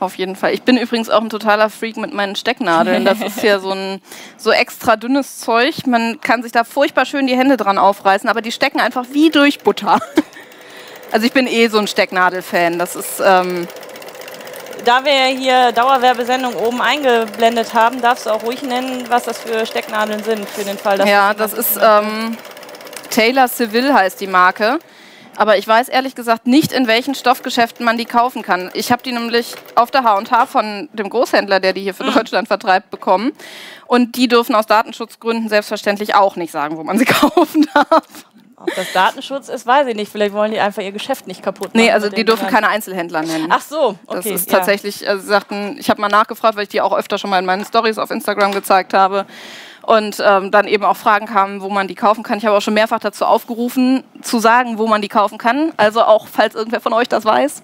[0.00, 0.54] Auf jeden Fall.
[0.54, 3.04] Ich bin übrigens auch ein totaler Freak mit meinen Stecknadeln.
[3.04, 4.00] Das ist ja so ein
[4.38, 5.86] so extra dünnes Zeug.
[5.86, 9.30] Man kann sich da furchtbar schön die Hände dran aufreißen, aber die stecken einfach wie
[9.30, 10.00] durch Butter.
[11.12, 12.78] Also ich bin eh so ein Stecknadel-Fan.
[12.78, 13.66] Das ist ähm,
[14.84, 19.66] da wir hier Dauerwerbesendung oben eingeblendet haben, darfst du auch ruhig nennen, was das für
[19.66, 22.36] Stecknadeln sind, für den Fall, dass Ja, das ist ähm,
[23.10, 24.78] Taylor Seville heißt die Marke.
[25.36, 28.70] Aber ich weiß ehrlich gesagt nicht, in welchen Stoffgeschäften man die kaufen kann.
[28.74, 32.12] Ich habe die nämlich auf der H&H von dem Großhändler, der die hier für mhm.
[32.12, 33.32] Deutschland vertreibt, bekommen.
[33.86, 38.04] Und die dürfen aus Datenschutzgründen selbstverständlich auch nicht sagen, wo man sie kaufen darf.
[38.60, 40.12] Ob das Datenschutz ist, weiß ich nicht.
[40.12, 41.82] Vielleicht wollen die einfach ihr Geschäft nicht kaputt machen.
[41.82, 43.46] Nee, also die dürfen keine Einzelhändler nennen.
[43.48, 44.16] Ach so, okay.
[44.16, 47.30] Das ist tatsächlich, also sagten, ich habe mal nachgefragt, weil ich die auch öfter schon
[47.30, 49.24] mal in meinen Stories auf Instagram gezeigt habe.
[49.82, 52.36] Und ähm, dann eben auch Fragen kamen, wo man die kaufen kann.
[52.36, 55.72] Ich habe auch schon mehrfach dazu aufgerufen, zu sagen, wo man die kaufen kann.
[55.78, 57.62] Also auch, falls irgendwer von euch das weiß.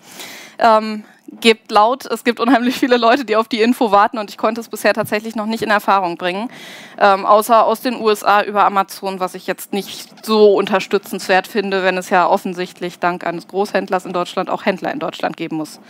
[0.59, 1.05] Ähm,
[1.41, 2.07] gebt laut.
[2.07, 4.95] Es gibt unheimlich viele Leute, die auf die Info warten und ich konnte es bisher
[4.95, 6.51] tatsächlich noch nicht in Erfahrung bringen.
[6.99, 11.97] Ähm, außer aus den USA über Amazon, was ich jetzt nicht so unterstützenswert finde, wenn
[11.97, 15.81] es ja offensichtlich dank eines Großhändlers in Deutschland auch Händler in Deutschland geben muss,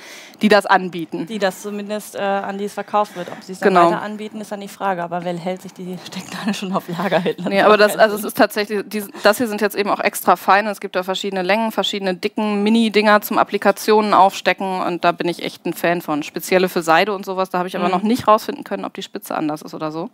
[0.42, 1.26] die das anbieten.
[1.26, 3.30] Die das zumindest äh, an die es verkauft wird.
[3.30, 3.86] Ob sie es dann genau.
[3.86, 5.02] weiter anbieten, ist dann die Frage.
[5.02, 7.22] Aber wer hält sich die Stecknadel schon auf Lager?
[7.48, 10.36] Nee, aber das, also es ist tatsächlich, die, das hier sind jetzt eben auch extra
[10.36, 10.70] feine.
[10.70, 15.42] Es gibt da verschiedene Längen, verschiedene dicken Mini-Dinger zum Applikationen aufstecken und da bin ich
[15.42, 16.22] echt ein Fan von.
[16.22, 17.92] Spezielle für Seide und sowas, da habe ich aber mhm.
[17.92, 20.10] noch nicht rausfinden können, ob die Spitze anders ist oder so.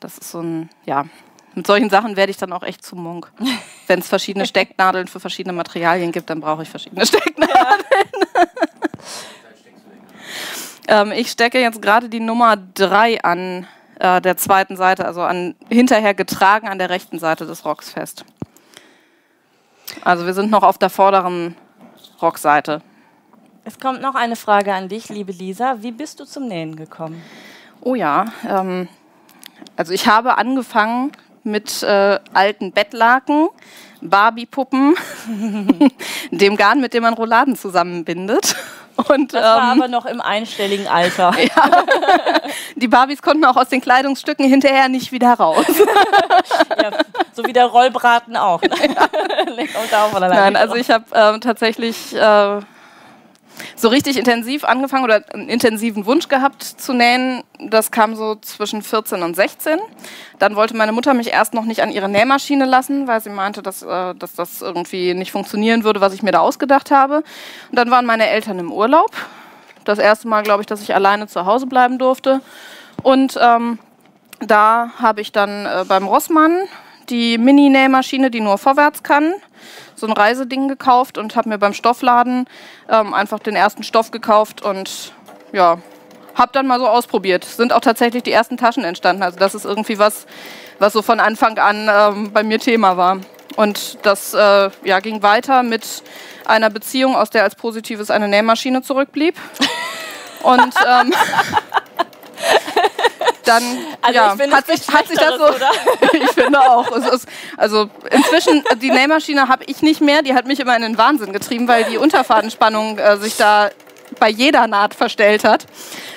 [0.00, 1.06] Das ist so ein, ja,
[1.56, 3.32] mit solchen Sachen werde ich dann auch echt zum Monk.
[3.86, 7.84] Wenn es verschiedene Stecknadeln für verschiedene Materialien gibt, dann brauche ich verschiedene Stecknadeln.
[10.88, 11.00] Ja.
[11.02, 13.66] ähm, ich stecke jetzt gerade die Nummer 3 an
[13.98, 18.26] äh, der zweiten Seite, also an, hinterher getragen an der rechten Seite des Rocks fest.
[20.04, 21.56] Also wir sind noch auf der vorderen
[22.20, 22.82] Rockseite.
[23.64, 25.76] Es kommt noch eine Frage an dich, liebe Lisa.
[25.80, 27.22] Wie bist du zum Nähen gekommen?
[27.80, 28.88] Oh ja, ähm,
[29.76, 31.12] also ich habe angefangen
[31.46, 33.48] mit äh, alten Bettlaken,
[34.02, 34.94] Barbie-Puppen,
[36.30, 38.56] dem Garn, mit dem man Rouladen zusammenbindet.
[39.08, 41.32] Und, das war ähm, aber noch im einstelligen Alter.
[41.46, 41.84] Ja.
[42.76, 45.66] Die Barbies konnten auch aus den Kleidungsstücken hinterher nicht wieder raus.
[46.80, 46.90] Ja,
[47.32, 48.60] so wie der Rollbraten auch.
[48.62, 48.70] Ne?
[48.94, 50.18] Ja.
[50.18, 52.60] Nein, also ich habe äh, tatsächlich äh,
[53.74, 57.42] so richtig intensiv angefangen oder einen intensiven Wunsch gehabt zu nähen.
[57.58, 59.78] Das kam so zwischen 14 und 16.
[60.38, 63.62] Dann wollte meine Mutter mich erst noch nicht an ihre Nähmaschine lassen, weil sie meinte,
[63.62, 67.16] dass, äh, dass das irgendwie nicht funktionieren würde, was ich mir da ausgedacht habe.
[67.70, 69.10] Und dann waren meine Eltern im Urlaub.
[69.84, 72.40] Das erste Mal, glaube ich, dass ich alleine zu Hause bleiben durfte.
[73.02, 73.78] Und ähm,
[74.40, 76.58] da habe ich dann äh, beim Rossmann
[77.08, 79.32] die Mini-Nähmaschine, die nur vorwärts kann,
[79.94, 82.46] so ein Reiseding gekauft und habe mir beim Stoffladen
[82.88, 85.12] ähm, einfach den ersten Stoff gekauft und
[85.52, 85.78] ja,
[86.34, 87.44] habe dann mal so ausprobiert.
[87.44, 89.22] Sind auch tatsächlich die ersten Taschen entstanden.
[89.22, 90.26] Also das ist irgendwie was,
[90.78, 93.20] was so von Anfang an ähm, bei mir Thema war.
[93.56, 96.02] Und das äh, ja, ging weiter mit
[96.44, 99.36] einer Beziehung, aus der als Positives eine Nähmaschine zurückblieb.
[100.42, 101.14] Und ähm,
[103.46, 103.62] dann
[104.02, 105.46] also ja, hat, sich, hat sich das so.
[106.12, 106.90] ich finde auch.
[106.96, 110.98] Ist, also inzwischen, die Nähmaschine habe ich nicht mehr, die hat mich immer in den
[110.98, 113.70] Wahnsinn getrieben, weil die Unterfadenspannung äh, sich da
[114.18, 115.66] bei jeder Naht verstellt hat.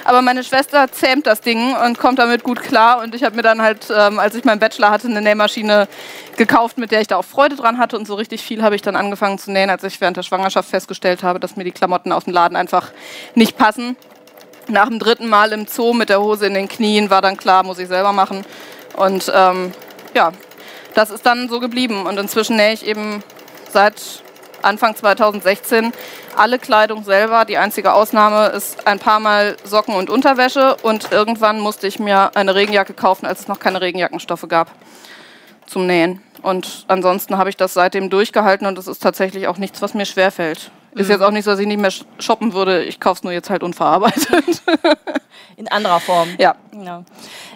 [0.06, 3.02] Aber meine Schwester zähmt das Ding und kommt damit gut klar.
[3.02, 5.88] Und ich habe mir dann halt, ähm, als ich meinen Bachelor hatte, eine Nähmaschine
[6.38, 7.98] gekauft, mit der ich da auch Freude dran hatte.
[7.98, 10.70] Und so richtig viel habe ich dann angefangen zu nähen, als ich während der Schwangerschaft
[10.70, 12.92] festgestellt habe, dass mir die Klamotten aus dem Laden einfach
[13.36, 13.98] nicht passen
[14.70, 17.64] nach dem dritten Mal im Zoo mit der Hose in den Knien war dann klar,
[17.64, 18.46] muss ich selber machen.
[18.96, 19.72] Und ähm,
[20.14, 20.32] ja,
[20.94, 22.06] das ist dann so geblieben.
[22.06, 23.24] Und inzwischen nähe ich eben
[23.72, 24.24] seit
[24.62, 25.94] Anfang 2016
[26.36, 27.46] alle Kleidung selber.
[27.46, 30.76] Die einzige Ausnahme ist ein paar Mal Socken und Unterwäsche.
[30.82, 34.72] Und irgendwann musste ich mir eine Regenjacke kaufen, als es noch keine Regenjackenstoffe gab
[35.66, 36.22] zum Nähen.
[36.42, 40.06] Und ansonsten habe ich das seitdem durchgehalten und es ist tatsächlich auch nichts, was mir
[40.06, 40.72] schwerfällt.
[40.92, 41.12] Ist mhm.
[41.12, 42.84] jetzt auch nicht so, dass ich nicht mehr shoppen würde.
[42.84, 44.62] Ich kaufe es nur jetzt halt unverarbeitet.
[45.56, 46.30] In anderer Form.
[46.38, 46.56] Ja.
[46.72, 47.04] ja.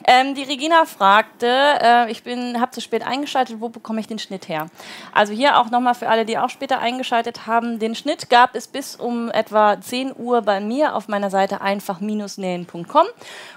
[0.05, 4.49] Ähm, die Regina fragte, äh, ich habe zu spät eingeschaltet, wo bekomme ich den Schnitt
[4.49, 4.67] her?
[5.13, 8.67] Also hier auch nochmal für alle, die auch später eingeschaltet haben, den Schnitt gab es
[8.67, 13.05] bis um etwa 10 Uhr bei mir auf meiner Seite einfach-nähen.com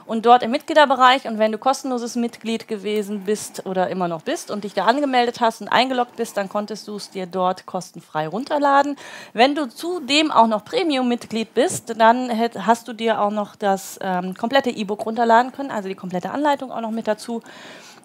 [0.07, 1.27] und dort im Mitgliederbereich.
[1.27, 5.41] Und wenn du kostenloses Mitglied gewesen bist oder immer noch bist und dich da angemeldet
[5.41, 8.97] hast und eingeloggt bist, dann konntest du es dir dort kostenfrei runterladen.
[9.33, 14.35] Wenn du zudem auch noch Premium-Mitglied bist, dann hast du dir auch noch das ähm,
[14.35, 17.43] komplette E-Book runterladen können, also die komplette Anleitung auch noch mit dazu.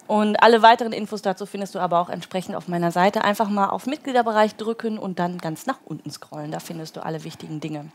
[0.08, 3.24] Und alle weiteren Infos dazu findest du aber auch entsprechend auf meiner Seite.
[3.24, 6.52] Einfach mal auf Mitgliederbereich drücken und dann ganz nach unten scrollen.
[6.52, 7.86] Da findest du alle wichtigen Dinge.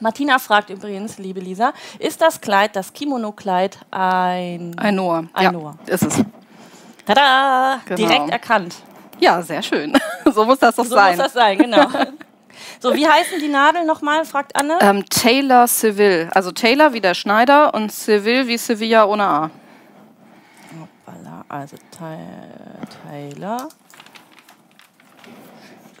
[0.00, 4.78] Martina fragt übrigens, liebe Lisa, ist das Kleid, das Kimono-Kleid, ein...
[4.78, 5.24] Ein Noah.
[5.32, 5.78] Ein ja, Noah.
[5.86, 6.24] ist es.
[7.04, 7.80] Tada!
[7.84, 7.96] Genau.
[7.96, 8.76] Direkt erkannt.
[9.18, 9.92] Ja, sehr schön.
[10.32, 11.16] so muss das doch so sein.
[11.16, 11.86] So muss das sein, genau.
[12.80, 14.78] So, wie heißen die Nadeln nochmal, fragt Anne?
[14.80, 16.28] Ähm, Taylor Seville.
[16.34, 19.50] Also Taylor wie der Schneider und Seville wie Sevilla ohne A.
[20.80, 21.76] Hoppala, also
[23.08, 23.68] Taylor.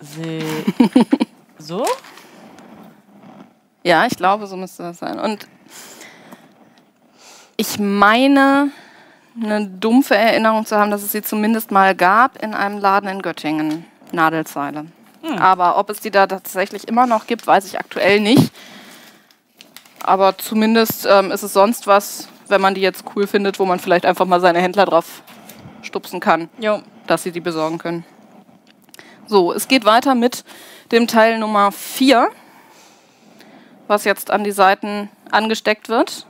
[0.00, 0.40] Se
[1.58, 1.84] so?
[3.88, 5.18] Ja, ich glaube, so müsste das sein.
[5.18, 5.48] Und
[7.56, 8.70] ich meine,
[9.42, 13.22] eine dumpfe Erinnerung zu haben, dass es sie zumindest mal gab in einem Laden in
[13.22, 13.86] Göttingen.
[14.12, 14.84] Nadelzeile.
[15.22, 15.38] Hm.
[15.38, 18.52] Aber ob es die da tatsächlich immer noch gibt, weiß ich aktuell nicht.
[20.02, 23.80] Aber zumindest ähm, ist es sonst was, wenn man die jetzt cool findet, wo man
[23.80, 25.22] vielleicht einfach mal seine Händler drauf
[25.80, 26.82] stupsen kann, jo.
[27.06, 28.04] dass sie die besorgen können.
[29.26, 30.44] So, es geht weiter mit
[30.92, 32.28] dem Teil Nummer 4,
[33.88, 36.26] was jetzt an die Seiten angesteckt wird.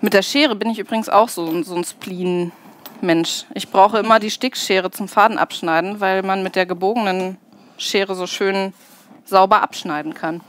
[0.00, 3.44] Mit der Schere bin ich übrigens auch so, so ein Spleen-Mensch.
[3.54, 7.38] Ich brauche immer die Stickschere zum Faden abschneiden, weil man mit der gebogenen
[7.78, 8.74] Schere so schön
[9.24, 10.40] sauber abschneiden kann.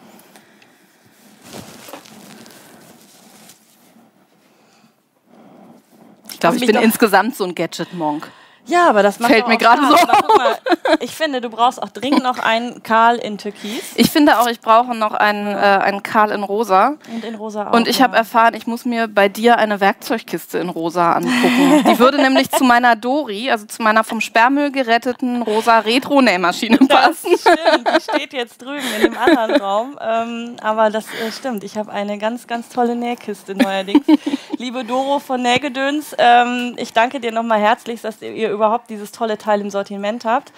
[6.32, 8.30] Ich glaube, ich bin insgesamt so ein Gadget-Monk.
[8.68, 9.94] Ja, aber das macht fällt mir gerade so.
[9.94, 10.58] Mal,
[11.00, 13.94] ich finde, du brauchst auch dringend noch einen Karl in Türkis.
[13.96, 16.96] Ich finde auch, ich brauche noch einen, äh, einen Karl in Rosa.
[17.14, 17.74] Und in Rosa auch.
[17.74, 18.06] Und ich ja.
[18.06, 21.84] habe erfahren, ich muss mir bei dir eine Werkzeugkiste in Rosa angucken.
[21.88, 27.32] Die würde nämlich zu meiner Dori, also zu meiner vom Sperrmüll geretteten rosa Retro-Nähmaschine passen.
[27.32, 30.00] Das stimmt, die steht jetzt drüben in dem anderen Raum.
[30.02, 34.06] Ähm, aber das äh, stimmt, ich habe eine ganz, ganz tolle Nähkiste neuerdings.
[34.58, 39.38] Liebe Doro von Nähgedöns, ähm, ich danke dir nochmal herzlich, dass ihr überhaupt dieses tolle
[39.38, 40.52] Teil im Sortiment habt.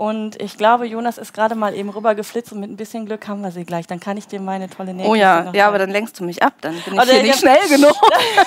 [0.00, 3.28] Und ich glaube, Jonas ist gerade mal eben rüber geflitzt und mit ein bisschen Glück
[3.28, 3.86] haben wir sie gleich.
[3.86, 6.42] Dann kann ich dir meine tolle Nähe Oh ja, ja, aber dann lenkst du mich
[6.42, 6.54] ab.
[6.62, 7.94] Dann bin ich Oder hier nicht schnell genug.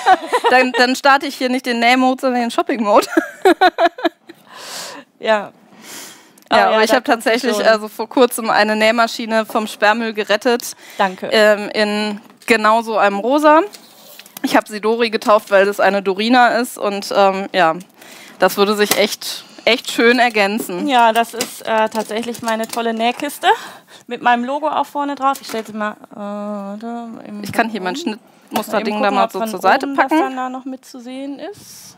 [0.50, 3.06] dann, dann starte ich hier nicht den Nähmode, sondern den Shopping-Mode.
[5.20, 5.52] ja.
[6.50, 10.74] Ja, aber, ja, ich habe tatsächlich also vor kurzem eine Nähmaschine vom Sperrmüll gerettet.
[10.98, 11.28] Danke.
[11.30, 13.62] Ähm, in genau so einem Rosa.
[14.42, 17.76] Ich habe sie Dori getauft, weil das eine Dorina ist und ähm, ja,
[18.44, 20.86] das würde sich echt echt schön ergänzen.
[20.86, 23.46] Ja, das ist äh, tatsächlich meine tolle Nähkiste
[24.06, 25.40] mit meinem Logo auch vorne drauf.
[25.40, 25.96] Ich stelle sie mal.
[26.14, 30.10] Äh, ich kann hier mein Schnittmusterding da mal so zur Seite packen.
[30.10, 31.96] Was dann da noch mit zu sehen ist.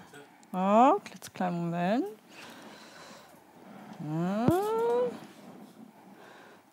[0.53, 2.05] Oh, klitzekleinen Moment.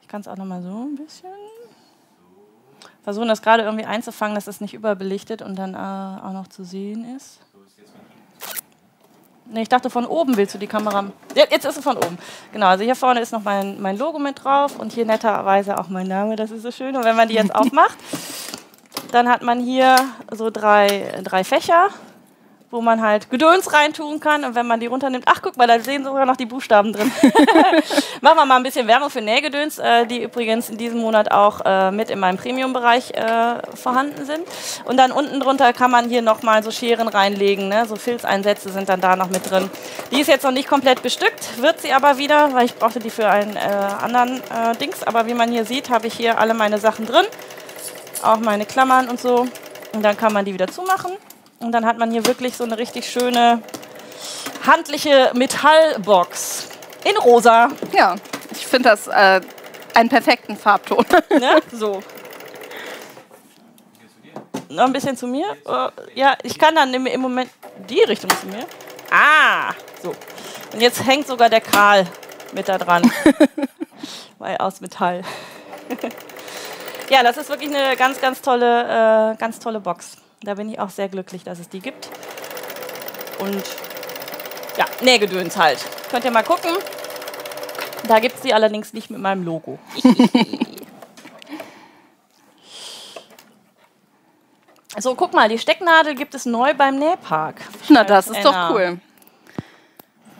[0.02, 1.32] Ich kann es auch noch mal so ein bisschen
[3.04, 6.64] versuchen, das gerade irgendwie einzufangen, dass es nicht überbelichtet und dann äh, auch noch zu
[6.64, 7.40] sehen ist.
[9.46, 11.06] Nee, ich dachte, von oben willst du die Kamera.
[11.36, 12.18] Jetzt ist sie von oben.
[12.52, 15.90] Genau, also hier vorne ist noch mein, mein Logo mit drauf und hier netterweise auch
[15.90, 16.96] mein Name, das ist so schön.
[16.96, 17.98] Und wenn man die jetzt aufmacht,
[19.12, 19.96] dann hat man hier
[20.32, 21.90] so drei, drei Fächer
[22.74, 24.44] wo man halt Gedöns reintun kann.
[24.44, 27.12] Und wenn man die runternimmt, ach guck mal, da sehen sogar noch die Buchstaben drin.
[28.22, 31.62] Machen wir mal ein bisschen Werbung für Nähgedöns, äh, die übrigens in diesem Monat auch
[31.64, 34.42] äh, mit in meinem Premium-Bereich äh, vorhanden sind.
[34.86, 37.70] Und dann unten drunter kann man hier nochmal so Scheren reinlegen.
[37.70, 37.86] Ne?
[37.86, 39.70] So Filzeinsätze sind dann da noch mit drin.
[40.12, 43.12] Die ist jetzt noch nicht komplett bestückt, wird sie aber wieder, weil ich brauchte die
[43.12, 43.60] für einen äh,
[44.02, 45.04] anderen äh, Dings.
[45.04, 47.26] Aber wie man hier sieht, habe ich hier alle meine Sachen drin.
[48.24, 49.48] Auch meine Klammern und so.
[49.94, 51.12] Und dann kann man die wieder zumachen.
[51.64, 53.62] Und dann hat man hier wirklich so eine richtig schöne
[54.68, 56.68] handliche Metallbox
[57.06, 57.70] in rosa.
[57.94, 58.16] Ja,
[58.52, 59.40] ich finde das äh,
[59.94, 61.06] einen perfekten Farbton.
[61.30, 61.62] Ne?
[61.72, 62.02] So.
[64.70, 65.56] Noch ein bisschen zu mir?
[65.66, 67.50] Uh, ja, ich kann dann im, im Moment
[67.90, 68.66] die Richtung zu mir.
[69.10, 70.14] Ah, so.
[70.74, 72.06] Und jetzt hängt sogar der Karl
[72.52, 73.10] mit da dran.
[74.40, 75.22] Weil aus Metall.
[77.10, 80.23] ja, das ist wirklich eine ganz, ganz tolle, äh, ganz tolle Box.
[80.44, 82.10] Da bin ich auch sehr glücklich, dass es die gibt.
[83.40, 83.64] Und
[84.78, 85.80] ja, Nähgedöns halt.
[86.12, 86.72] Könnt ihr mal gucken.
[88.08, 89.80] Da gibt es die allerdings nicht mit meinem Logo.
[95.00, 97.62] so, guck mal, die Stecknadel gibt es neu beim Nähpark.
[97.88, 98.68] Na, das ist Anna.
[98.68, 99.00] doch cool.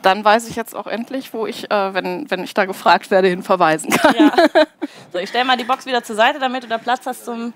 [0.02, 3.28] Dann weiß ich jetzt auch endlich, wo ich, äh, wenn, wenn ich da gefragt werde,
[3.28, 4.14] hin verweisen kann.
[4.14, 4.32] Ja.
[5.12, 7.52] So, ich stelle mal die Box wieder zur Seite, damit du da Platz hast zum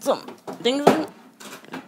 [0.00, 0.18] zum
[0.64, 1.06] Ding sind.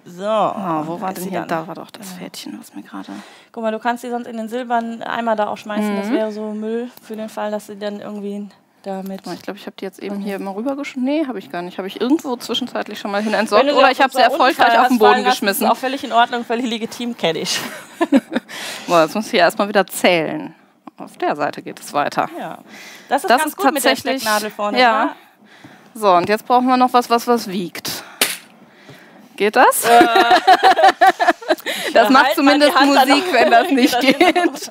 [0.04, 0.24] So.
[0.24, 1.40] Oh, wo war denn hier?
[1.40, 1.48] Dann?
[1.48, 3.12] Da war doch das Pferdchen, was mir gerade.
[3.52, 5.92] Guck mal, du kannst die sonst in den silbernen Eimer da auch schmeißen.
[5.92, 6.00] Mhm.
[6.00, 8.48] Das wäre so Müll für den Fall, dass sie dann irgendwie
[8.82, 9.26] damit.
[9.26, 11.04] Ich glaube, ich habe die jetzt eben hier immer rübergeschmissen.
[11.04, 11.78] Nee, habe ich gar nicht.
[11.78, 14.98] Habe ich irgendwo zwischenzeitlich schon mal hin entsorgt oder ich habe sie erfolgreich auf den
[14.98, 15.64] Boden geschmissen.
[15.64, 17.60] Das ist auch völlig in Ordnung, völlig legitim, kenne ich.
[18.86, 20.54] Boah, jetzt muss ich erstmal wieder zählen.
[20.98, 22.28] Auf der Seite geht es weiter.
[22.38, 22.58] Ja.
[23.08, 24.80] Das ist das ganz ist gut mit der Stecknadel vorne.
[24.80, 25.04] Ja.
[25.04, 25.16] Oder?
[25.98, 28.04] So, und jetzt brauchen wir noch was, was was wiegt.
[29.36, 29.84] Geht das?
[29.84, 30.06] Äh,
[31.94, 34.70] das macht zumindest Musik, wenn das nicht geht.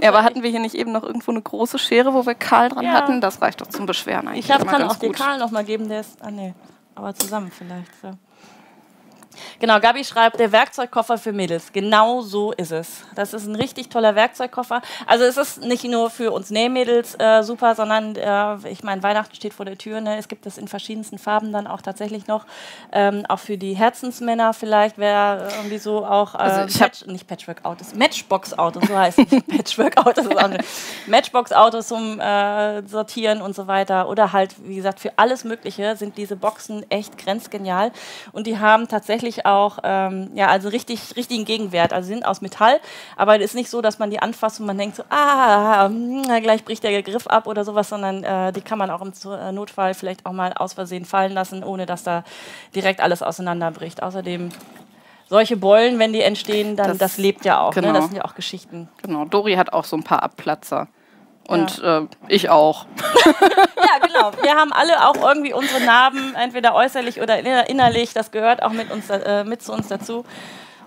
[0.00, 2.68] ja, aber hatten wir hier nicht eben noch irgendwo eine große Schere, wo wir Karl
[2.68, 2.92] dran ja.
[2.92, 3.20] hatten?
[3.20, 4.44] Das reicht doch zum Beschweren eigentlich.
[4.44, 5.02] Ich hab, kann auch gut.
[5.02, 6.18] den Karl noch mal geben, der ist.
[6.20, 6.54] Ah, nee.
[6.94, 7.90] Aber zusammen vielleicht.
[8.00, 8.10] So.
[9.60, 11.72] Genau, Gabi schreibt, der Werkzeugkoffer für Mädels.
[11.72, 13.04] Genau so ist es.
[13.14, 14.82] Das ist ein richtig toller Werkzeugkoffer.
[15.06, 19.34] Also es ist nicht nur für uns Nähmädels äh, super, sondern äh, ich meine, Weihnachten
[19.34, 20.00] steht vor der Tür.
[20.00, 20.18] Ne?
[20.18, 22.44] Es gibt es in verschiedensten Farben dann auch tatsächlich noch.
[22.92, 27.94] Ähm, auch für die Herzensmänner vielleicht wäre irgendwie so auch, äh, also Patch, nicht Patchwork-Autos,
[27.94, 29.42] Matchbox-Autos, so heißt es.
[29.56, 30.50] Patchwork-Autos ist auch
[31.06, 34.08] Matchbox-Autos zum äh, Sortieren und so weiter.
[34.08, 37.92] Oder halt, wie gesagt, für alles Mögliche sind diese Boxen echt grenzgenial.
[38.32, 41.92] Und die haben tatsächlich auch, ähm, ja, also richtig, richtigen Gegenwert.
[41.92, 42.80] Also sie sind aus Metall,
[43.16, 46.40] aber es ist nicht so, dass man die anfasst und man denkt so, ah, mh,
[46.40, 49.52] gleich bricht der Griff ab oder sowas, sondern äh, die kann man auch im äh,
[49.52, 52.24] Notfall vielleicht auch mal aus Versehen fallen lassen, ohne dass da
[52.74, 54.02] direkt alles auseinanderbricht.
[54.02, 54.50] Außerdem
[55.28, 57.72] solche Beulen, wenn die entstehen, dann das, das lebt ja auch.
[57.72, 57.88] Genau.
[57.88, 57.94] Ne?
[57.94, 58.88] Das sind ja auch Geschichten.
[59.02, 59.24] Genau.
[59.24, 60.88] Dori hat auch so ein paar Abplatzer.
[61.50, 61.98] Und ja.
[61.98, 62.86] äh, ich auch.
[63.26, 64.30] ja, genau.
[64.40, 68.12] Wir haben alle auch irgendwie unsere Narben, entweder äußerlich oder innerlich.
[68.12, 70.24] Das gehört auch mit, uns, äh, mit zu uns dazu.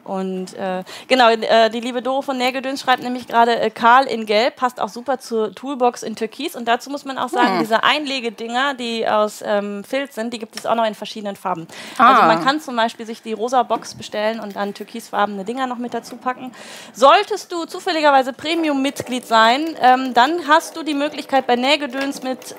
[0.03, 4.25] Und äh, genau, äh, die liebe Doro von Nägeldöns schreibt nämlich gerade, äh, Karl in
[4.25, 6.55] Gelb passt auch super zur Toolbox in Türkis.
[6.55, 7.59] Und dazu muss man auch sagen, hm.
[7.59, 11.67] diese Einlegedinger, die aus ähm, Filz sind, die gibt es auch noch in verschiedenen Farben.
[11.97, 12.13] Ah.
[12.13, 15.77] Also man kann zum Beispiel sich die rosa Box bestellen und dann türkisfarbene Dinger noch
[15.77, 16.51] mit dazu packen.
[16.93, 22.55] Solltest du zufälligerweise Premium-Mitglied sein, ähm, dann hast du die Möglichkeit bei Nägedöns mit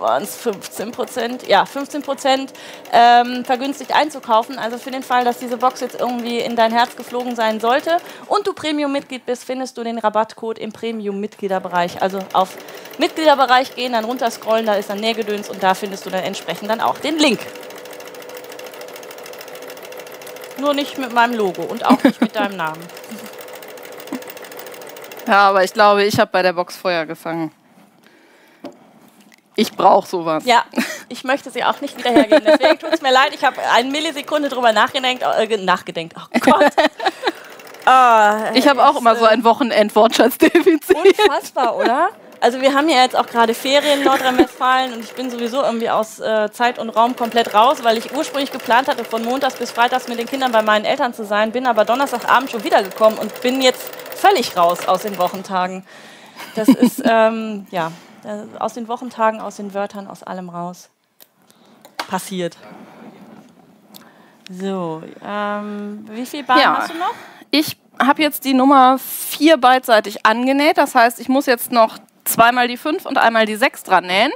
[0.00, 2.52] waren es 15 Prozent, ja, 15 Prozent
[2.92, 4.58] ähm, vergünstigt einzukaufen.
[4.58, 7.98] Also für den Fall, dass diese Box jetzt irgendwie in dein Herz geflogen sein sollte
[8.26, 12.02] und du Premium-Mitglied bist, findest du den Rabattcode im Premium-Mitgliederbereich.
[12.02, 12.56] Also auf
[12.98, 16.80] Mitgliederbereich gehen, dann runterscrollen, da ist dann Nähgedöns und da findest du dann entsprechend dann
[16.80, 17.40] auch den Link.
[20.58, 22.82] Nur nicht mit meinem Logo und auch nicht mit deinem Namen.
[25.26, 27.52] Ja, aber ich glaube, ich habe bei der Box Feuer gefangen.
[29.58, 30.44] Ich brauche sowas.
[30.46, 30.62] Ja,
[31.08, 32.44] ich möchte sie auch nicht wieder hergeben.
[32.46, 35.24] Deswegen tut es mir leid, ich habe eine Millisekunde drüber nachgedenkt.
[35.24, 36.14] Äh, nachgedenkt.
[36.16, 36.70] Oh Gott.
[37.84, 40.96] ah, ich habe auch immer so ein Wochenend-Wortschatzdefizit.
[40.96, 42.10] Unfassbar, oder?
[42.38, 45.90] Also wir haben ja jetzt auch gerade Ferien in Nordrhein-Westfalen und ich bin sowieso irgendwie
[45.90, 49.72] aus äh, Zeit und Raum komplett raus, weil ich ursprünglich geplant hatte, von Montags bis
[49.72, 53.40] Freitags mit den Kindern bei meinen Eltern zu sein, bin aber Donnerstagabend schon wiedergekommen und
[53.42, 55.84] bin jetzt völlig raus aus den Wochentagen.
[56.54, 58.07] Das ist, ähm, ja, äh,
[58.58, 60.90] aus den Wochentagen, aus den Wörtern, aus allem raus.
[62.08, 62.56] Passiert.
[64.50, 67.14] So, ähm, wie viel Bahn ja, hast du noch?
[67.50, 70.78] Ich habe jetzt die Nummer vier beidseitig angenäht.
[70.78, 74.32] Das heißt, ich muss jetzt noch zweimal die fünf und einmal die sechs dran nähen.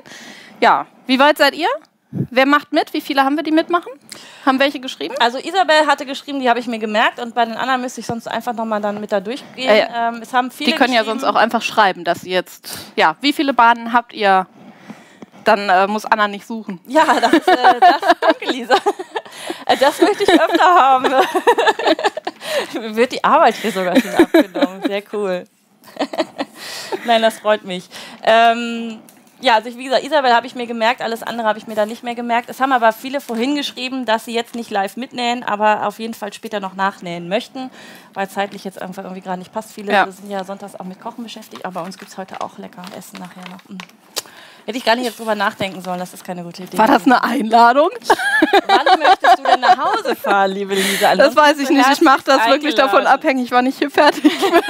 [0.61, 1.69] Ja, wie weit seid ihr?
[2.13, 2.93] Wer macht mit?
[2.93, 3.91] Wie viele haben wir, die mitmachen?
[4.45, 5.15] Haben welche geschrieben?
[5.19, 8.07] Also Isabel hatte geschrieben, die habe ich mir gemerkt und bei den anderen müsste ich
[8.07, 9.69] sonst einfach nochmal dann mit da durchgehen.
[9.69, 12.79] Äh, ähm, es haben viele die können ja sonst auch einfach schreiben, dass ihr jetzt,
[12.97, 14.47] ja, wie viele Bahnen habt ihr?
[15.45, 16.81] Dann äh, muss Anna nicht suchen.
[16.87, 18.77] Ja, das, äh, das danke Lisa.
[19.67, 21.07] Äh, das möchte ich öfter haben.
[22.95, 24.83] Wird die Arbeit hier sogar schon abgenommen.
[24.87, 25.45] Sehr cool.
[27.07, 27.89] Nein, das freut mich.
[28.23, 29.01] Ähm,
[29.43, 31.75] ja, also ich, wie gesagt, Isabel habe ich mir gemerkt, alles andere habe ich mir
[31.75, 32.49] dann nicht mehr gemerkt.
[32.49, 36.15] Es haben aber viele vorhin geschrieben, dass sie jetzt nicht live mitnähen, aber auf jeden
[36.15, 37.71] Fall später noch nachnähen möchten,
[38.15, 39.73] weil zeitlich jetzt einfach irgendwie gerade nicht passt.
[39.73, 40.11] Viele ja.
[40.11, 42.85] sind ja sonntags auch mit Kochen beschäftigt, aber bei uns gibt es heute auch lecker
[42.97, 43.69] Essen nachher noch.
[43.69, 43.79] Mhm.
[44.65, 46.79] Hätte ich gar nicht jetzt drüber nachdenken sollen, das ist keine gute Idee.
[46.79, 47.91] War das eine Einladung?
[48.69, 51.11] Wann möchtest du denn nach Hause fahren, liebe Lisa?
[51.11, 51.89] Ansonsten das weiß ich nicht.
[51.95, 54.63] Ich mache das wirklich davon abhängig, wann ich hier fertig bin.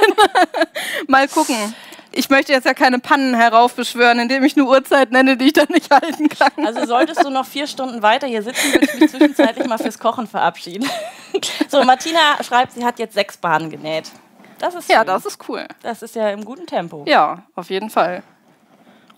[1.09, 1.75] Mal gucken
[2.13, 5.69] ich möchte jetzt ja keine Pannen heraufbeschwören, indem ich eine Uhrzeit nenne, die ich dann
[5.71, 6.67] nicht halten kann.
[6.67, 9.99] Also solltest du noch vier Stunden weiter hier sitzen, würde ich mich zwischenzeitlich mal fürs
[9.99, 10.89] Kochen verabschieden.
[11.71, 14.11] So, Martina schreibt, sie hat jetzt sechs Bahnen genäht.
[14.59, 15.07] Das ist ja, schön.
[15.07, 15.67] das ist cool.
[15.83, 17.05] Das ist ja im guten Tempo.
[17.09, 18.23] Ja, auf jeden Fall.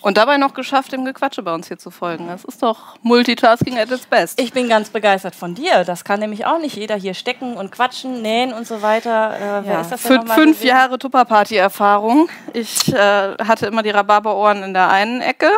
[0.04, 2.26] Und dabei noch geschafft, dem Gequatsche bei uns hier zu folgen.
[2.26, 4.38] Das ist doch Multitasking at its best.
[4.38, 5.82] Ich bin ganz begeistert von dir.
[5.84, 9.62] Das kann nämlich auch nicht jeder hier stecken und quatschen, nähen und so weiter.
[9.64, 9.82] Äh, ja.
[9.82, 10.66] Fün fünf gewesen?
[10.66, 12.28] Jahre Tupperparty-Erfahrung.
[12.52, 15.48] Ich äh, hatte immer die Rhabarberohren in der einen Ecke,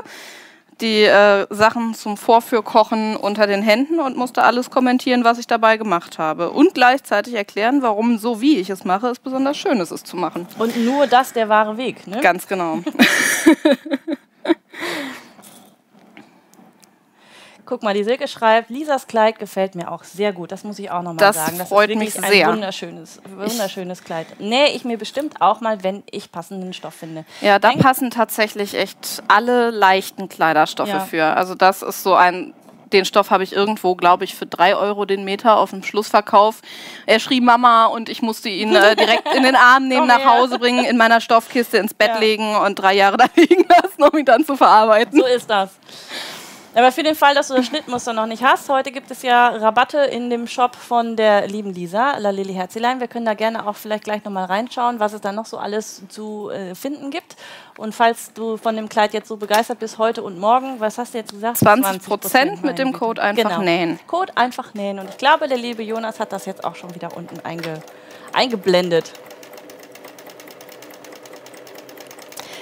[0.81, 5.77] die äh, Sachen zum Vorführkochen unter den Händen und musste alles kommentieren, was ich dabei
[5.77, 6.53] gemacht habe.
[6.53, 10.17] Und gleichzeitig erklären, warum so wie ich es mache, es besonders schön ist, es zu
[10.17, 10.47] machen.
[10.57, 12.21] Und nur das der wahre Weg, ne?
[12.21, 12.79] Ganz genau.
[17.67, 20.53] Guck mal, die Silke schreibt, Lisas Kleid gefällt mir auch sehr gut.
[20.53, 21.59] Das muss ich auch nochmal sagen.
[21.59, 22.47] Das freut mich sehr.
[22.47, 24.39] Ein wunderschönes, wunderschönes Kleid.
[24.39, 27.25] Nähe ich mir bestimmt auch mal, wenn ich passenden Stoff finde.
[27.41, 31.01] Ja, da Denk passen tatsächlich echt alle leichten Kleiderstoffe ja.
[31.01, 31.25] für.
[31.25, 32.55] Also das ist so ein
[32.97, 36.63] den Stoff habe ich irgendwo, glaube ich, für drei Euro den Meter auf dem Schlussverkauf.
[37.07, 40.59] Er schrie Mama und ich musste ihn äh, direkt in den Arm nehmen, nach Hause
[40.59, 42.19] bringen, in meiner Stoffkiste ins Bett ja.
[42.19, 45.19] legen und drei Jahre da liegen lassen, um ihn dann zu verarbeiten.
[45.19, 45.71] So ist das.
[46.77, 49.49] Aber für den Fall, dass du das Schnittmuster noch nicht hast, heute gibt es ja
[49.49, 53.01] Rabatte in dem Shop von der lieben Lisa, La Lili Herzelein.
[53.01, 56.03] Wir können da gerne auch vielleicht gleich nochmal reinschauen, was es da noch so alles
[56.11, 57.37] zu äh, finden gibt.
[57.79, 61.15] Und falls du von dem Kleid jetzt so begeistert bist, heute und morgen, was hast
[61.15, 61.57] du jetzt gesagt?
[61.57, 63.63] 20 Prozent mit dem Code einfach genau.
[63.63, 63.99] nähen.
[64.07, 64.99] Code einfach nähen.
[64.99, 67.81] Und ich glaube, der liebe Jonas hat das jetzt auch schon wieder unten einge
[68.35, 69.15] eingeblendet.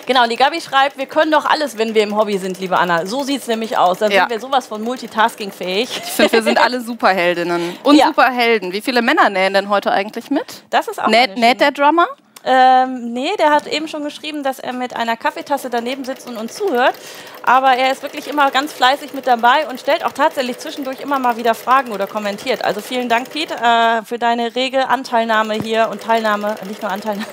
[0.07, 3.07] Genau, die Gabi schreibt, wir können doch alles, wenn wir im Hobby sind, liebe Anna.
[3.07, 3.99] So sieht es nämlich aus.
[3.99, 4.21] Dann ja.
[4.21, 5.89] sind wir sowas von multitaskingfähig.
[6.05, 8.09] Ich finde, wir sind alle Superheldinnen und ja.
[8.09, 8.73] Superhelden.
[8.73, 10.65] Wie viele Männer nähen denn heute eigentlich mit?
[10.71, 12.07] Das ist auch Näht, näht der Drummer?
[12.47, 16.37] Ähm, nee, der hat eben schon geschrieben, dass er mit einer Kaffeetasse daneben sitzt und
[16.37, 16.95] uns zuhört.
[17.43, 21.19] Aber er ist wirklich immer ganz fleißig mit dabei und stellt auch tatsächlich zwischendurch immer
[21.19, 22.63] mal wieder Fragen oder kommentiert.
[22.63, 27.27] Also vielen Dank, Pete, äh, für deine rege Anteilnahme hier und Teilnahme, nicht nur Anteilnahme.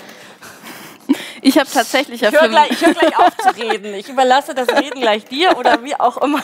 [1.41, 3.93] Ich habe tatsächlich ich höre gleich, hör gleich auf zu reden.
[3.95, 6.41] Ich überlasse das Reden gleich dir oder wie auch immer.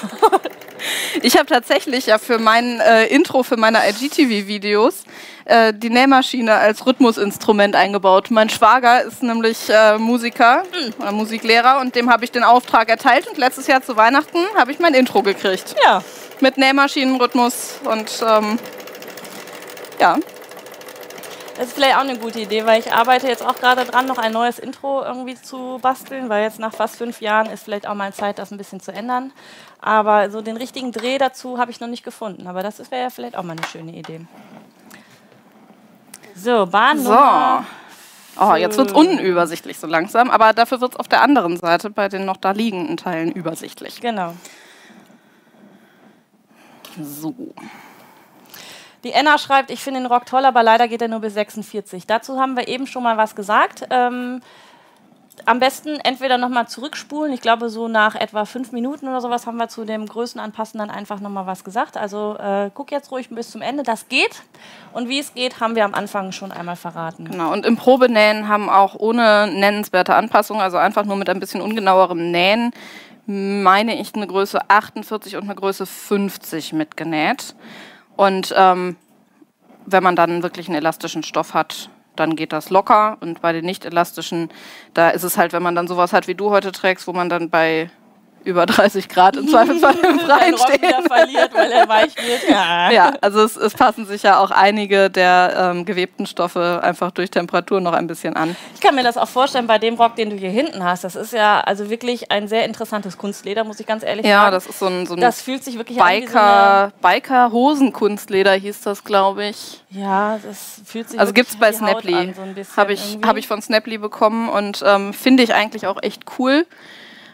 [1.22, 5.06] Ich habe tatsächlich ja für mein äh, Intro für meine IGTV-Videos
[5.46, 8.28] äh, die Nähmaschine als Rhythmusinstrument eingebaut.
[8.30, 10.64] Mein Schwager ist nämlich äh, Musiker
[11.00, 14.72] oder Musiklehrer und dem habe ich den Auftrag erteilt und letztes Jahr zu Weihnachten habe
[14.72, 15.76] ich mein Intro gekriegt.
[15.84, 16.04] Ja.
[16.40, 18.60] Mit Nähmaschinenrhythmus und ähm,
[20.00, 20.18] ja,
[21.58, 24.20] Das ist vielleicht auch eine gute Idee, weil ich arbeite jetzt auch gerade dran, noch
[24.20, 27.96] ein neues Intro irgendwie zu basteln, weil jetzt nach fast fünf Jahren ist vielleicht auch
[27.96, 29.32] mal Zeit, das ein bisschen zu ändern.
[29.82, 32.46] Aber so den richtigen Dreh dazu habe ich noch nicht gefunden.
[32.46, 34.22] Aber das wäre ja vielleicht auch mal eine schöne Idee.
[36.36, 37.00] So, Bahn.
[37.00, 37.18] So.
[38.40, 41.90] Oh, jetzt wird es unübersichtlich so langsam, aber dafür wird es auf der anderen Seite
[41.90, 44.00] bei den noch da liegenden Teilen übersichtlich.
[44.00, 44.36] Genau.
[47.02, 47.34] So.
[49.04, 52.08] Die Enna schreibt, ich finde den Rock toll, aber leider geht er nur bis 46.
[52.08, 53.88] Dazu haben wir eben schon mal was gesagt.
[53.90, 54.42] Ähm,
[55.46, 57.32] am besten entweder nochmal zurückspulen.
[57.32, 60.90] Ich glaube, so nach etwa fünf Minuten oder sowas haben wir zu dem Größenanpassen dann
[60.90, 61.98] einfach nochmal was gesagt.
[61.98, 64.42] Also äh, guck jetzt ruhig bis zum Ende, das geht.
[64.94, 67.26] Und wie es geht, haben wir am Anfang schon einmal verraten.
[67.26, 71.62] Genau, und im Probenähen haben auch ohne nennenswerte Anpassung, also einfach nur mit ein bisschen
[71.62, 72.72] ungenauerem Nähen,
[73.26, 77.56] meine ich, eine Größe 48 und eine Größe 50 mitgenäht.
[78.18, 78.98] Und ähm,
[79.86, 83.18] wenn man dann wirklich einen elastischen Stoff hat, dann geht das locker.
[83.22, 84.50] Und bei den nicht elastischen,
[84.94, 87.30] da ist es halt, wenn man dann sowas hat, wie du heute trägst, wo man
[87.30, 87.90] dann bei
[88.48, 91.04] über 30 Grad im Zweifelsfall im Freien stehen.
[91.06, 92.50] verliert, weil er weich wird.
[92.50, 97.12] Ja, ja also es, es passen sich ja auch einige der ähm, gewebten Stoffe einfach
[97.12, 98.56] durch Temperatur noch ein bisschen an.
[98.74, 101.04] Ich kann mir das auch vorstellen bei dem Rock, den du hier hinten hast.
[101.04, 104.46] Das ist ja also wirklich ein sehr interessantes Kunstleder, muss ich ganz ehrlich ja, sagen.
[104.46, 108.54] Ja, das ist so ein, so ein das fühlt sich wirklich Biker, so Biker Hosenkunstleder
[108.54, 109.84] hieß das, glaube ich.
[109.90, 112.34] Ja, das fühlt sich Also gibt es bei Snaply.
[112.34, 116.24] So Habe ich, hab ich von Snaply bekommen und ähm, finde ich eigentlich auch echt
[116.40, 116.66] cool.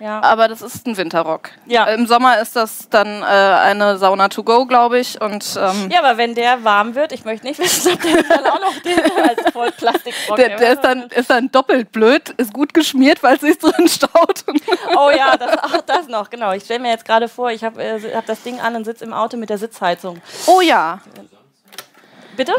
[0.03, 0.21] Ja.
[0.21, 1.51] Aber das ist ein Winterrock.
[1.65, 1.85] Ja.
[1.85, 5.21] Im Sommer ist das dann äh, eine Sauna to go, glaube ich.
[5.21, 8.45] Und, ähm ja, aber wenn der warm wird, ich möchte nicht wissen, ob der dann
[8.47, 12.73] auch noch den als Vollplastikrock Der, der ist, dann, ist dann doppelt blöd, ist gut
[12.73, 14.43] geschmiert, weil es sich drin staut.
[14.97, 16.51] oh ja, das, auch das noch, genau.
[16.51, 19.05] Ich stelle mir jetzt gerade vor, ich habe äh, hab das Ding an und sitze
[19.05, 20.21] im Auto mit der Sitzheizung.
[20.47, 20.99] Oh ja.
[22.35, 22.55] Bitte?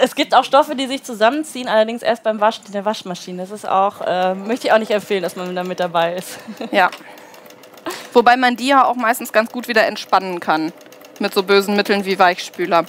[0.00, 3.42] Es gibt auch Stoffe, die sich zusammenziehen, allerdings erst beim Waschen in der Waschmaschine.
[3.42, 6.38] Das ist auch, äh, möchte ich auch nicht empfehlen, dass man da mit dabei ist.
[6.72, 6.90] Ja.
[8.12, 10.72] Wobei man die ja auch meistens ganz gut wieder entspannen kann.
[11.20, 12.84] Mit so bösen Mitteln wie Weichspüler.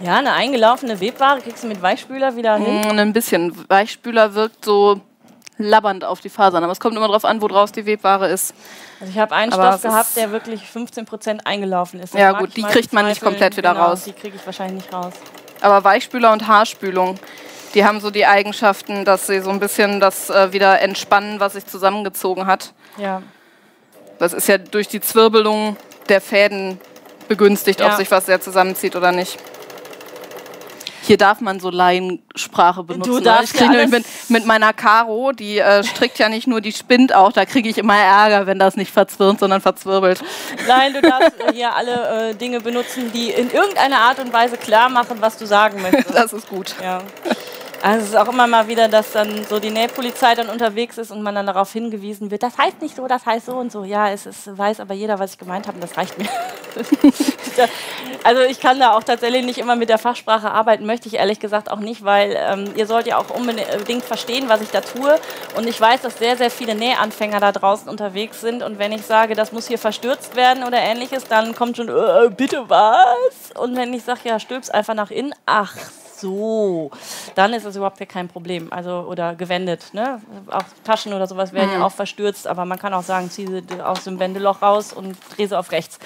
[0.00, 2.80] Ja, eine eingelaufene Webware kriegst du mit Weichspüler wieder hin?
[2.80, 3.52] Mm, ein bisschen.
[3.68, 5.00] Weichspüler wirkt so
[5.64, 6.62] labbernd auf die Fasern.
[6.62, 8.54] Aber es kommt immer darauf an, wo draus die Webware ist.
[9.00, 12.14] Also ich habe einen Aber Stoff gehabt, der wirklich 15% eingelaufen ist.
[12.14, 14.04] Das ja gut, die kriegt man nicht komplett wieder genau, raus.
[14.04, 15.14] Die kriege ich wahrscheinlich nicht raus.
[15.60, 17.18] Aber Weichspüler und Haarspülung,
[17.74, 21.54] die haben so die Eigenschaften, dass sie so ein bisschen das äh, wieder entspannen, was
[21.54, 22.72] sich zusammengezogen hat.
[22.98, 23.22] Ja.
[24.18, 25.76] Das ist ja durch die Zwirbelung
[26.08, 26.80] der Fäden
[27.28, 27.86] begünstigt, ja.
[27.86, 29.38] ob sich was sehr zusammenzieht oder nicht.
[31.02, 33.10] Hier darf man so Laiensprache benutzen.
[33.10, 33.24] Du ne?
[33.24, 37.14] darfst ich ja mit, mit meiner Caro, die äh, strickt ja nicht nur, die spinnt
[37.14, 37.32] auch.
[37.32, 40.22] Da kriege ich immer Ärger, wenn das nicht verzwirnt, sondern verzwirbelt.
[40.68, 44.88] Nein, du darfst hier alle äh, Dinge benutzen, die in irgendeiner Art und Weise klar
[44.88, 46.14] machen, was du sagen möchtest.
[46.14, 46.74] Das ist gut.
[46.82, 47.02] Ja.
[47.82, 51.10] Also es ist auch immer mal wieder, dass dann so die Nähpolizei dann unterwegs ist
[51.10, 53.82] und man dann darauf hingewiesen wird, das heißt nicht so, das heißt so und so.
[53.82, 56.28] Ja, es ist, weiß aber jeder, was ich gemeint habe und das reicht mir.
[58.24, 61.40] also ich kann da auch tatsächlich nicht immer mit der Fachsprache arbeiten, möchte ich ehrlich
[61.40, 65.18] gesagt auch nicht, weil ähm, ihr sollt ja auch unbedingt verstehen, was ich da tue.
[65.56, 68.62] Und ich weiß, dass sehr, sehr viele Nähanfänger da draußen unterwegs sind.
[68.62, 72.30] Und wenn ich sage, das muss hier verstürzt werden oder ähnliches, dann kommt schon, äh,
[72.30, 73.50] bitte was?
[73.58, 75.74] Und wenn ich sage, ja, stülp's einfach nach innen, ach
[76.22, 76.90] so,
[77.34, 78.72] dann ist es überhaupt kein Problem.
[78.72, 79.92] Also, oder gewendet.
[79.92, 80.20] Ne?
[80.50, 81.80] Auch Taschen oder sowas werden mhm.
[81.80, 85.16] ja auch verstürzt, aber man kann auch sagen, zieh sie aus dem Wendeloch raus und
[85.36, 85.98] dreh sie auf rechts.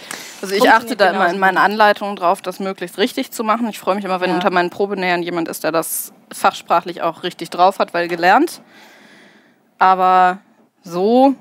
[0.43, 3.69] Also ich achte da immer in meinen Anleitungen drauf, das möglichst richtig zu machen.
[3.69, 4.37] Ich freue mich immer, wenn ja.
[4.37, 8.61] unter meinen Probenähern jemand ist, der das fachsprachlich auch richtig drauf hat, weil gelernt.
[9.79, 10.39] Aber
[10.83, 11.35] so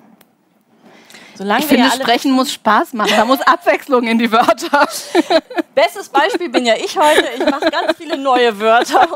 [1.38, 3.12] Solange ich finde, Sprechen muss Spaß machen.
[3.16, 4.88] Da muss Abwechslung in die Wörter.
[5.76, 7.28] Bestes Beispiel bin ja ich heute.
[7.38, 9.08] Ich mache ganz viele neue Wörter.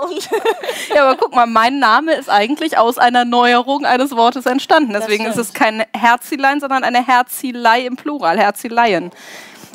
[0.96, 4.92] ja, aber guck mal, mein Name ist eigentlich aus einer Neuerung eines Wortes entstanden.
[4.94, 9.12] Deswegen ist es kein Herzilein, sondern eine Herzilei im Plural, Herzileien.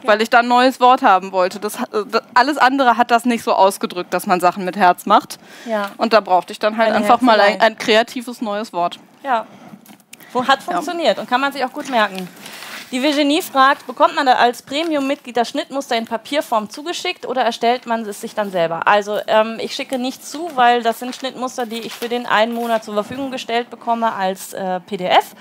[0.02, 0.08] Ja.
[0.08, 1.60] Weil ich da ein neues Wort haben wollte.
[1.60, 1.78] Das,
[2.10, 5.38] das, alles andere hat das nicht so ausgedrückt, dass man Sachen mit Herz macht.
[5.64, 5.92] Ja.
[5.96, 7.36] Und da brauchte ich dann halt eine einfach Herzilei.
[7.36, 8.98] mal ein, ein kreatives neues Wort.
[9.22, 9.46] Ja,
[10.42, 12.28] hat funktioniert und kann man sich auch gut merken.
[12.90, 17.86] Die Virginie fragt, bekommt man da als Premium-Mitglied das Schnittmuster in Papierform zugeschickt oder erstellt
[17.86, 18.86] man es sich dann selber?
[18.86, 22.54] Also ähm, ich schicke nicht zu, weil das sind Schnittmuster, die ich für den einen
[22.54, 25.34] Monat zur Verfügung gestellt bekomme als äh, PDF.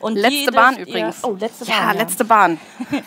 [0.00, 1.22] Und letzte Bahn übrigens.
[1.22, 1.74] Oh, letzte Bahn.
[1.74, 1.98] Ja, ja.
[1.98, 2.60] letzte Bahn.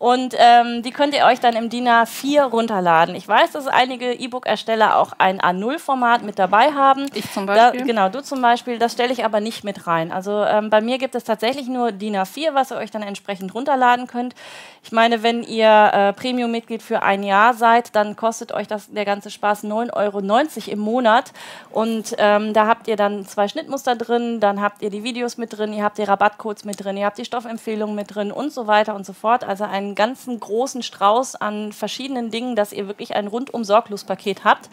[0.00, 3.14] Und ähm, die könnt ihr euch dann im DIN A4 runterladen.
[3.14, 7.04] Ich weiß, dass einige E-Book-Ersteller auch ein A0-Format mit dabei haben.
[7.12, 7.80] Ich zum Beispiel.
[7.80, 8.78] Da, genau, du zum Beispiel.
[8.78, 10.10] Das stelle ich aber nicht mit rein.
[10.10, 13.54] Also ähm, bei mir gibt es tatsächlich nur DIN A4, was ihr euch dann entsprechend
[13.54, 14.34] runterladen könnt.
[14.82, 19.04] Ich meine, wenn ihr äh, Premium-Mitglied für ein Jahr seid, dann kostet euch das, der
[19.04, 20.20] ganze Spaß 9,90 Euro
[20.72, 21.32] im Monat.
[21.70, 25.56] Und ähm, da habt ihr dann zwei Schnittmuster drin, dann habt ihr die Videos mit
[25.56, 28.66] drin, ihr habt die Rabattcodes mit drin, ihr habt die Stoffempfehlungen mit drin und so
[28.66, 29.44] weiter und so fort.
[29.44, 34.44] Also einen ganzen großen Strauß an verschiedenen Dingen, dass ihr wirklich ein rundum sorglos Paket
[34.44, 34.70] habt.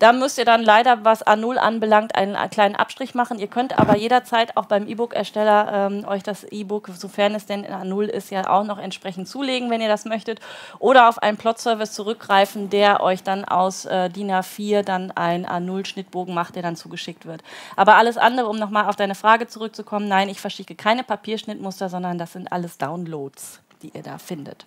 [0.00, 3.38] Da müsst ihr dann leider, was A0 anbelangt, einen, einen kleinen Abstrich machen.
[3.38, 7.72] Ihr könnt aber jederzeit auch beim E-Book-Ersteller ähm, euch das E-Book, sofern es denn in
[7.72, 10.40] A0 ist, ja auch noch entsprechend zulegen zulegen, wenn ihr das möchtet,
[10.78, 16.34] oder auf einen Plot-Service zurückgreifen, der euch dann aus äh, DIN A4 dann ein A0-Schnittbogen
[16.34, 17.42] macht, der dann zugeschickt wird.
[17.76, 22.18] Aber alles andere, um nochmal auf deine Frage zurückzukommen, nein, ich verschicke keine Papierschnittmuster, sondern
[22.18, 24.66] das sind alles Downloads, die ihr da findet.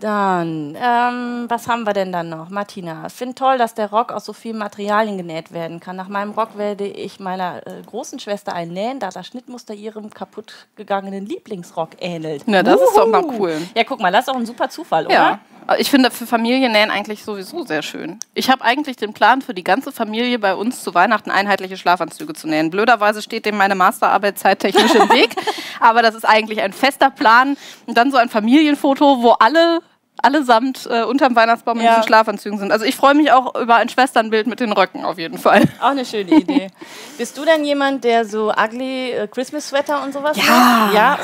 [0.00, 2.48] Dann, ähm, was haben wir denn dann noch?
[2.48, 5.96] Martina, ich finde toll, dass der Rock aus so vielen Materialien genäht werden kann.
[5.96, 10.10] Nach meinem Rock werde ich meiner äh, großen Schwester einen nähen, da das Schnittmuster ihrem
[10.10, 12.44] kaputt gegangenen Lieblingsrock ähnelt.
[12.46, 12.84] Na, das Uhu.
[12.84, 13.60] ist doch mal cool.
[13.74, 15.14] Ja, guck mal, das ist auch ein super Zufall, oder?
[15.14, 15.38] Ja.
[15.78, 18.18] Ich finde für Familiennähen eigentlich sowieso sehr schön.
[18.34, 22.32] Ich habe eigentlich den Plan, für die ganze Familie bei uns zu Weihnachten einheitliche Schlafanzüge
[22.32, 22.70] zu nähen.
[22.70, 25.36] Blöderweise steht dem meine Masterarbeit zeittechnisch im Weg,
[25.78, 27.56] aber das ist eigentlich ein fester Plan.
[27.86, 29.80] Und dann so ein Familienfoto, wo alle
[30.22, 31.82] allesamt äh, unterm Weihnachtsbaum ja.
[31.82, 32.72] in diesen Schlafanzügen sind.
[32.72, 35.64] Also ich freue mich auch über ein Schwesternbild mit den Röcken auf jeden Fall.
[35.80, 36.68] Auch eine schöne Idee.
[37.18, 40.42] Bist du denn jemand, der so ugly äh, Christmas Sweater und sowas ja.
[40.44, 40.94] macht?
[40.94, 41.18] Ja,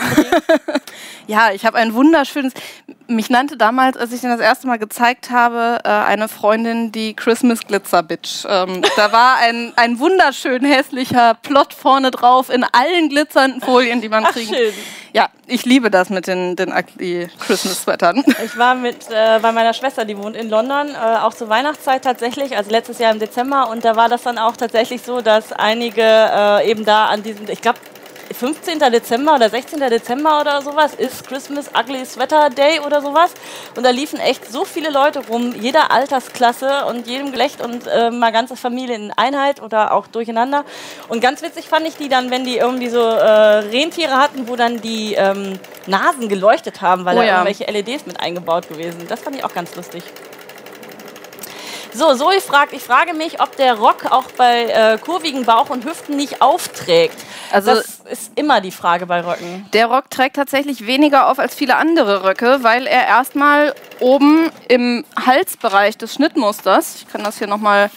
[1.26, 2.52] ja, ich habe ein wunderschönes.
[3.08, 7.14] Mich nannte damals, als ich den das erste Mal gezeigt habe, äh, eine Freundin die
[7.14, 8.44] Christmas Glitzer Bitch.
[8.48, 14.08] Ähm, da war ein, ein wunderschön hässlicher Plot vorne drauf in allen glitzernden Folien, die
[14.08, 14.52] man Ach, kriegen.
[14.52, 14.74] Schön.
[15.16, 18.22] Ja, ich liebe das mit den, den ugly Christmas Sweatern.
[18.44, 22.04] Ich war mit äh, bei meiner Schwester, die wohnt in London, äh, auch zur Weihnachtszeit
[22.04, 23.70] tatsächlich, also letztes Jahr im Dezember.
[23.70, 27.48] Und da war das dann auch tatsächlich so, dass einige äh, eben da an diesem,
[27.48, 27.78] ich glaube,
[28.32, 28.78] 15.
[28.78, 29.80] Dezember oder 16.
[29.80, 33.32] Dezember oder sowas ist Christmas Ugly Sweater Day oder sowas.
[33.76, 38.10] Und da liefen echt so viele Leute rum, jeder Altersklasse und jedem Gelächt und äh,
[38.10, 40.64] mal ganze Familie in Einheit oder auch durcheinander.
[41.08, 44.56] Und ganz witzig fand ich die dann, wenn die irgendwie so äh, Rentiere hatten, wo
[44.56, 47.32] dann die ähm, Nasen geleuchtet haben, weil oh, da ja.
[47.44, 49.10] irgendwelche LEDs mit eingebaut gewesen sind.
[49.10, 50.02] Das fand ich auch ganz lustig.
[51.92, 55.84] So, Zoe fragt, ich frage mich, ob der Rock auch bei äh, kurvigen Bauch und
[55.84, 57.16] Hüften nicht aufträgt.
[57.50, 59.66] Also das ist immer die Frage bei Röcken.
[59.72, 65.04] Der Rock trägt tatsächlich weniger auf als viele andere Röcke, weil er erstmal oben im
[65.24, 67.90] Halsbereich des Schnittmusters, ich kann das hier nochmal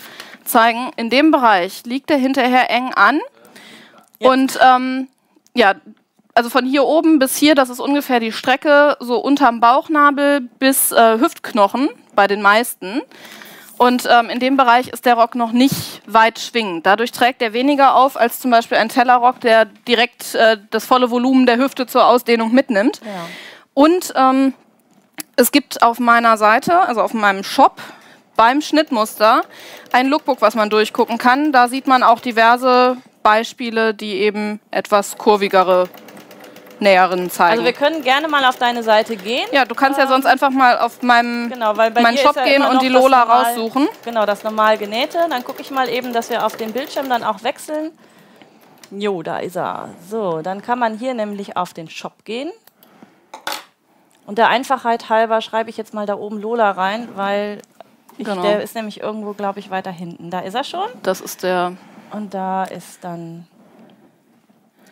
[0.46, 3.20] zeigen, in dem Bereich liegt er hinterher eng an.
[4.20, 4.32] Ja.
[4.32, 5.08] Und ähm,
[5.56, 5.76] ja,
[6.36, 10.92] also von hier oben bis hier, das ist ungefähr die Strecke, so unterm Bauchnabel bis
[10.92, 13.02] äh, Hüftknochen bei den meisten.
[13.80, 16.86] Und ähm, in dem Bereich ist der Rock noch nicht weit schwingend.
[16.86, 21.10] Dadurch trägt er weniger auf als zum Beispiel ein Tellerrock, der direkt äh, das volle
[21.10, 23.00] Volumen der Hüfte zur Ausdehnung mitnimmt.
[23.06, 23.12] Ja.
[23.74, 24.54] Und ähm,
[25.38, 27.82] es gibt auf meiner Seite, also auf meinem Shop,
[28.36, 29.44] beim Schnittmuster
[29.94, 31.54] ein Lookbook, was man durchgucken kann.
[31.54, 35.88] Da sieht man auch diverse Beispiele, die eben etwas kurvigere
[36.82, 37.52] näheren zeigen.
[37.52, 39.48] Also wir können gerne mal auf deine Seite gehen.
[39.52, 42.64] Ja, du kannst ähm, ja sonst einfach mal auf meinem genau, meinen Shop ja gehen
[42.64, 43.88] und die Lola normal, raussuchen.
[44.06, 45.18] Genau, das normal genähte.
[45.30, 47.92] Dann gucke ich mal eben, dass wir auf den Bildschirm dann auch wechseln.
[48.92, 49.90] Jo, da ist er.
[50.10, 52.52] So, dann kann man hier nämlich auf den Shop gehen.
[54.26, 57.62] Und der Einfachheit halber schreibe ich jetzt mal da oben Lola rein, weil
[58.18, 58.42] ich, genau.
[58.42, 60.30] der ist nämlich irgendwo, glaube ich, weiter hinten.
[60.30, 60.88] Da ist er schon.
[61.04, 61.74] Das ist der.
[62.12, 63.48] Und da ist dann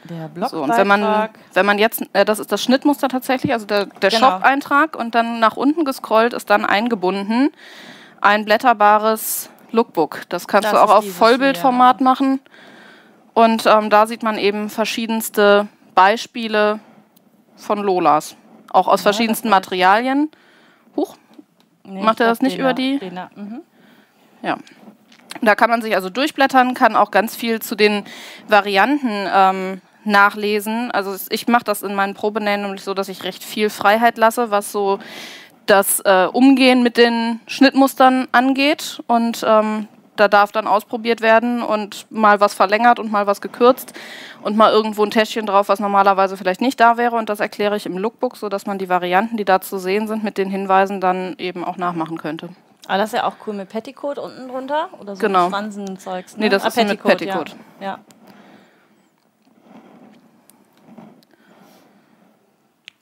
[0.07, 0.49] der Blogbeitrag.
[0.49, 3.85] So, und wenn man, wenn man jetzt, äh, das ist das Schnittmuster tatsächlich, also der,
[3.85, 4.31] der genau.
[4.31, 7.51] Shop-Eintrag und dann nach unten gescrollt ist dann eingebunden
[8.21, 10.21] ein blätterbares Lookbook.
[10.29, 12.03] Das kannst das du auch auf Vollbildformat ja.
[12.03, 12.39] machen.
[13.33, 16.79] Und ähm, da sieht man eben verschiedenste Beispiele
[17.55, 18.35] von Lolas.
[18.71, 20.29] Auch aus ja, verschiedensten Materialien.
[20.95, 21.15] Huch,
[21.83, 22.99] nee, macht er das nicht über die?
[23.35, 23.61] Mhm.
[24.41, 24.57] Ja.
[25.41, 28.05] Da kann man sich also durchblättern, kann auch ganz viel zu den
[28.47, 30.91] Varianten ähm, nachlesen.
[30.91, 34.51] Also ich mache das in meinen Probenähen nämlich so, dass ich recht viel Freiheit lasse,
[34.51, 34.99] was so
[35.65, 39.01] das äh, Umgehen mit den Schnittmustern angeht.
[39.07, 43.93] Und ähm, da darf dann ausprobiert werden und mal was verlängert und mal was gekürzt
[44.41, 47.15] und mal irgendwo ein Täschchen drauf, was normalerweise vielleicht nicht da wäre.
[47.15, 50.23] Und das erkläre ich im Lookbook, sodass man die Varianten, die da zu sehen sind,
[50.23, 52.49] mit den Hinweisen dann eben auch nachmachen könnte.
[52.85, 55.49] Aber ah, das ist ja auch cool mit Petticoat unten drunter oder so genau.
[55.49, 56.37] Schwanzenzeugs.
[56.37, 56.45] Ne?
[56.45, 57.55] Nee, das ah, ist Petticoat, mit Petticoat.
[57.81, 57.85] Ja.
[57.85, 57.99] ja.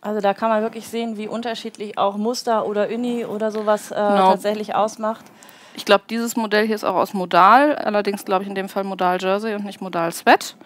[0.06, 3.96] Also da kann man wirklich sehen, wie unterschiedlich auch Muster oder Uni oder sowas äh,
[3.96, 4.30] genau.
[4.30, 5.26] tatsächlich ausmacht.
[5.74, 8.84] Ich glaube, dieses Modell hier ist auch aus Modal, allerdings glaube ich in dem Fall
[8.84, 10.58] Modal Jersey und nicht Modal Sweat.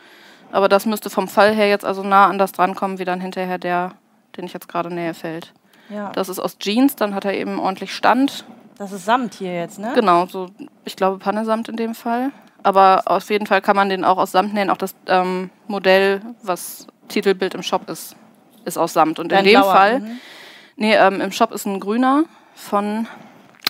[0.52, 3.58] Aber das müsste vom Fall her jetzt also nah an das drankommen, wie dann hinterher
[3.58, 3.94] der,
[4.36, 5.54] den ich jetzt gerade näher fällt.
[5.88, 6.12] Ja.
[6.12, 8.44] Das ist aus Jeans, dann hat er eben ordentlich Stand.
[8.78, 9.94] Das ist Samt hier jetzt, ne?
[9.96, 10.48] Genau, so
[10.84, 12.32] ich glaube Pannesamt in dem Fall.
[12.62, 14.70] Aber auf jeden Fall kann man den auch aus Samt nähen.
[14.70, 18.18] Auch das ähm, Modell, was Titelbild im Shop ist,
[18.70, 19.20] ist aus Samt.
[19.20, 19.74] Und in dem blauer.
[19.74, 20.20] Fall, mhm.
[20.78, 22.24] nee, ähm, im Shop ist ein grüner
[22.56, 23.08] von.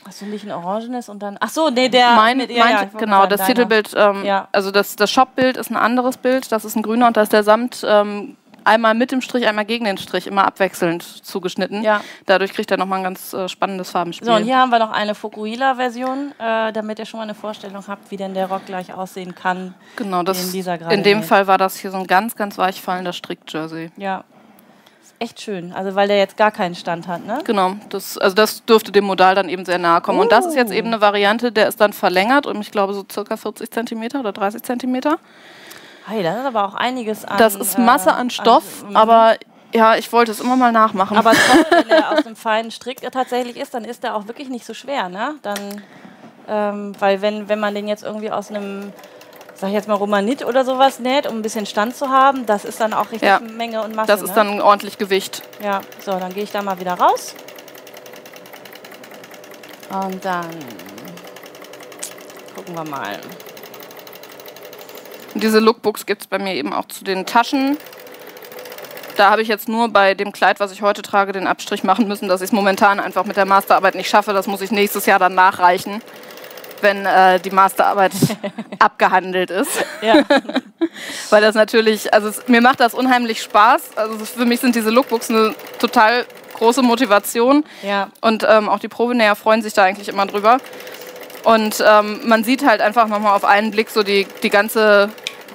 [0.06, 1.38] Achso, nicht ein orangenes und dann.
[1.39, 2.12] Ach so, nee, der.
[2.12, 3.47] Mein, mit, ja, mein, ja, genau, das deiner.
[3.47, 4.47] Titelbild, ähm, ja.
[4.52, 7.34] also das, das Shopbild ist ein anderes Bild, das ist ein grüner und da ist
[7.34, 11.84] der Samt ähm, einmal mit dem Strich, einmal gegen den Strich, immer abwechselnd zugeschnitten.
[11.84, 12.02] Ja.
[12.26, 14.28] Dadurch kriegt er nochmal ein ganz äh, spannendes Farbenspiel.
[14.28, 17.84] So, und hier haben wir noch eine Fukuhila-Version, äh, damit ihr schon mal eine Vorstellung
[17.88, 19.74] habt, wie denn der Rock gleich aussehen kann.
[19.95, 23.91] Genau, das, in, in dem Fall war das hier so ein ganz, ganz weichfallender Strick-Jersey.
[23.97, 24.24] Ja,
[25.20, 25.74] echt schön.
[25.74, 27.39] Also weil der jetzt gar keinen Stand hat, ne?
[27.43, 27.76] Genau.
[27.89, 30.20] Das, also das dürfte dem Modal dann eben sehr nahe kommen.
[30.20, 30.24] Uh.
[30.24, 33.05] Und das ist jetzt eben eine Variante, der ist dann verlängert um, ich glaube, so
[33.09, 35.01] circa 40 cm oder 30 cm.
[36.05, 37.38] Hey, das ist aber auch einiges an.
[37.38, 39.36] Das ist Masse an Stoff, an, aber
[39.74, 41.17] ja, ich wollte es immer mal nachmachen.
[41.17, 44.49] Aber toll, wenn der aus dem feinen Strick tatsächlich ist, dann ist der auch wirklich
[44.49, 45.36] nicht so schwer, ne?
[45.43, 45.84] Dann,
[46.47, 48.91] ähm, weil wenn, wenn man den jetzt irgendwie aus einem,
[49.60, 52.64] sag ich jetzt mal Romanit oder sowas näht, um ein bisschen Stand zu haben, das
[52.64, 54.07] ist dann auch richtig ja, Menge und Masse.
[54.07, 54.36] Das ist ne?
[54.36, 55.41] dann ordentlich Gewicht.
[55.62, 57.36] Ja, so, dann gehe ich da mal wieder raus.
[59.89, 60.49] Und dann
[62.55, 63.20] gucken wir mal.
[65.34, 67.78] Diese Lookbooks gibt es bei mir eben auch zu den Taschen.
[69.18, 72.07] Da habe ich jetzt nur bei dem Kleid, was ich heute trage, den Abstrich machen
[72.07, 74.32] müssen, dass ich es momentan einfach mit der Masterarbeit nicht schaffe.
[74.32, 76.01] Das muss ich nächstes Jahr dann nachreichen,
[76.82, 78.11] wenn äh, die Masterarbeit
[78.80, 79.84] abgehandelt ist.
[80.01, 80.23] Ja.
[81.30, 83.97] Weil das natürlich, also es, mir macht das unheimlich Spaß.
[83.97, 86.25] Also für mich sind diese Lookbooks eine total
[86.55, 87.63] große Motivation.
[87.84, 88.09] Ja.
[88.21, 90.57] Und ähm, auch die Probenäher freuen sich da eigentlich immer drüber.
[91.43, 95.09] Und ähm, man sieht halt einfach nochmal auf einen Blick so die, die ganze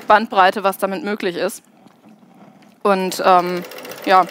[0.06, 1.62] Bandbreite, was damit möglich ist.
[2.82, 3.62] Und ähm,
[4.04, 4.24] ja,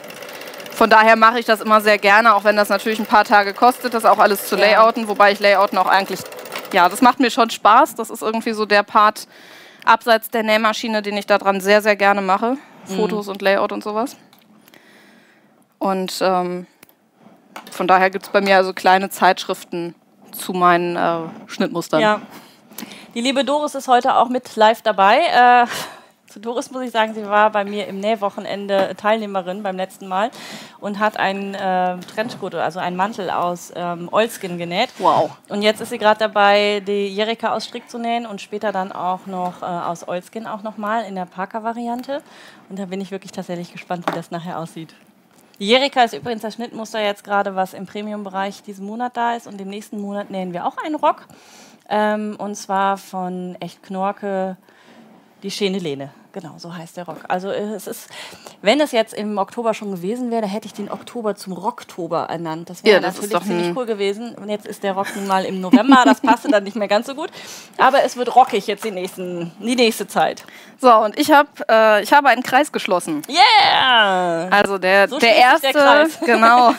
[0.73, 3.53] von daher mache ich das immer sehr gerne, auch wenn das natürlich ein paar Tage
[3.53, 6.19] kostet, das auch alles zu layouten, wobei ich Layouten auch eigentlich,
[6.73, 7.95] ja, das macht mir schon Spaß.
[7.95, 9.27] Das ist irgendwie so der Part
[9.85, 12.57] abseits der Nähmaschine, den ich daran sehr, sehr gerne mache.
[12.87, 12.95] Mhm.
[12.95, 14.17] Fotos und Layout und sowas.
[15.79, 16.67] Und ähm,
[17.71, 19.95] von daher gibt es bei mir also kleine Zeitschriften,
[20.31, 22.01] zu meinen äh, Schnittmustern.
[22.01, 22.21] Ja.
[23.13, 25.19] Die liebe Doris ist heute auch mit live dabei.
[25.19, 25.67] Äh,
[26.33, 30.31] zu Doris muss ich sagen, sie war bei mir im Nähwochenende Teilnehmerin beim letzten Mal
[30.79, 34.89] und hat einen äh, Trenchcoat, also einen Mantel aus ähm, Oilskin genäht.
[34.97, 35.37] Wow.
[35.49, 38.91] Und jetzt ist sie gerade dabei, die Jerika aus Strick zu nähen und später dann
[38.91, 42.23] auch noch äh, aus Oilskin auch nochmal in der Parker-Variante.
[42.67, 44.95] Und da bin ich wirklich tatsächlich gespannt, wie das nachher aussieht.
[45.59, 49.45] Die Jerika ist übrigens das Schnittmuster jetzt gerade, was im Premium-Bereich diesen Monat da ist.
[49.45, 51.27] Und im nächsten Monat nähen wir auch einen Rock.
[51.89, 54.57] Ähm, und zwar von Echt Knorke,
[55.43, 56.09] die Schäne Lehne.
[56.33, 57.19] Genau, so heißt der Rock.
[57.27, 58.09] Also äh, es ist,
[58.63, 62.71] wenn es jetzt im Oktober schon gewesen wäre, hätte ich den Oktober zum Rocktober ernannt.
[62.71, 64.33] Das wäre ja, das natürlich ziemlich cool gewesen.
[64.33, 67.05] Und jetzt ist der Rock nun mal im November, das passte dann nicht mehr ganz
[67.05, 67.29] so gut.
[67.77, 70.43] Aber es wird rockig jetzt die, nächsten, die nächste Zeit.
[70.81, 73.21] So, und ich, hab, äh, ich habe einen Kreis geschlossen.
[73.29, 74.47] Yeah!
[74.49, 76.73] Also der, so der erste, der genau,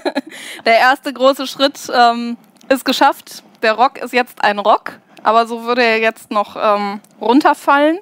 [0.64, 2.36] der erste große Schritt ähm,
[2.68, 3.44] ist geschafft.
[3.62, 7.98] Der Rock ist jetzt ein Rock, aber so würde er jetzt noch ähm, runterfallen.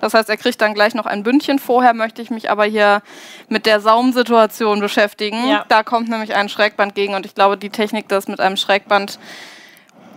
[0.00, 1.58] Das heißt, er kriegt dann gleich noch ein Bündchen.
[1.58, 3.02] Vorher möchte ich mich aber hier
[3.48, 5.48] mit der Saumsituation beschäftigen.
[5.48, 5.64] Ja.
[5.68, 9.18] Da kommt nämlich ein Schrägband gegen und ich glaube, die Technik, das mit einem Schrägband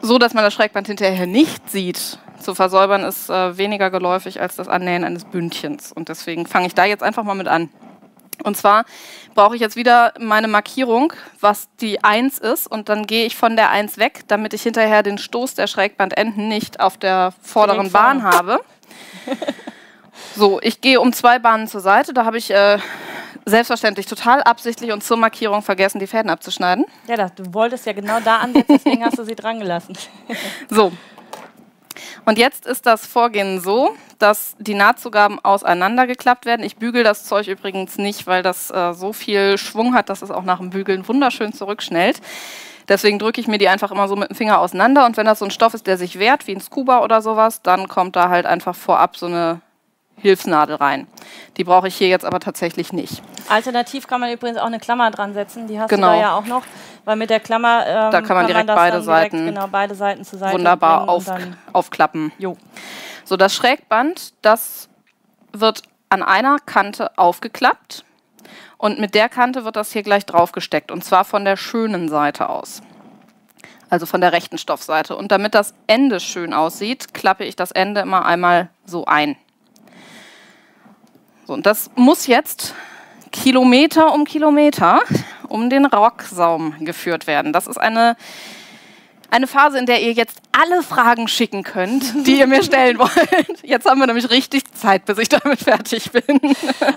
[0.01, 4.57] so, dass man das Schrägband hinterher nicht sieht, zu versäubern, ist äh, weniger geläufig als
[4.57, 5.91] das Annähen eines Bündchens.
[5.91, 7.69] Und deswegen fange ich da jetzt einfach mal mit an.
[8.41, 8.85] Und zwar
[9.35, 12.67] brauche ich jetzt wieder meine Markierung, was die 1 ist.
[12.67, 16.47] Und dann gehe ich von der 1 weg, damit ich hinterher den Stoß der Schrägbandenden
[16.47, 18.61] nicht auf der vorderen Bahn habe.
[20.35, 22.13] So, ich gehe um zwei Bahnen zur Seite.
[22.13, 22.79] Da habe ich äh,
[23.45, 26.85] selbstverständlich total absichtlich und zur Markierung vergessen, die Fäden abzuschneiden.
[27.07, 29.97] Ja, du wolltest ja genau da ansetzen, deswegen hast du sie dran gelassen.
[30.69, 30.91] so.
[32.25, 36.65] Und jetzt ist das Vorgehen so, dass die Nahtzugaben auseinandergeklappt werden.
[36.65, 40.31] Ich bügel das Zeug übrigens nicht, weil das äh, so viel Schwung hat, dass es
[40.31, 42.21] auch nach dem Bügeln wunderschön zurückschnellt.
[42.87, 45.05] Deswegen drücke ich mir die einfach immer so mit dem Finger auseinander.
[45.05, 47.61] Und wenn das so ein Stoff ist, der sich wehrt, wie ein Scuba oder sowas,
[47.61, 49.61] dann kommt da halt einfach vorab so eine
[50.17, 51.07] Hilfsnadel rein.
[51.57, 53.21] Die brauche ich hier jetzt aber tatsächlich nicht.
[53.49, 55.67] Alternativ kann man übrigens auch eine Klammer dran setzen.
[55.67, 56.07] Die hast genau.
[56.07, 56.63] du da ja auch noch.
[57.05, 59.95] Weil mit der Klammer ähm, da kann man direkt man beide, direkt, Seiten genau, beide
[59.95, 61.25] Seiten zur Seite wunderbar auf,
[61.73, 62.31] aufklappen.
[62.37, 62.55] Jo.
[63.25, 64.87] So, das Schrägband, das
[65.51, 68.05] wird an einer Kante aufgeklappt
[68.77, 70.91] Und mit der Kante wird das hier gleich drauf gesteckt.
[70.91, 72.81] Und zwar von der schönen Seite aus.
[73.89, 75.15] Also von der rechten Stoffseite.
[75.15, 79.35] Und damit das Ende schön aussieht, klappe ich das Ende immer einmal so ein.
[81.45, 82.73] So, und das muss jetzt
[83.31, 85.01] Kilometer um Kilometer
[85.49, 87.53] um den Rocksaum geführt werden.
[87.53, 88.15] Das ist eine
[89.33, 93.63] eine Phase, in der ihr jetzt alle Fragen schicken könnt, die ihr mir stellen wollt.
[93.63, 96.39] Jetzt haben wir nämlich richtig Zeit, bis ich damit fertig bin.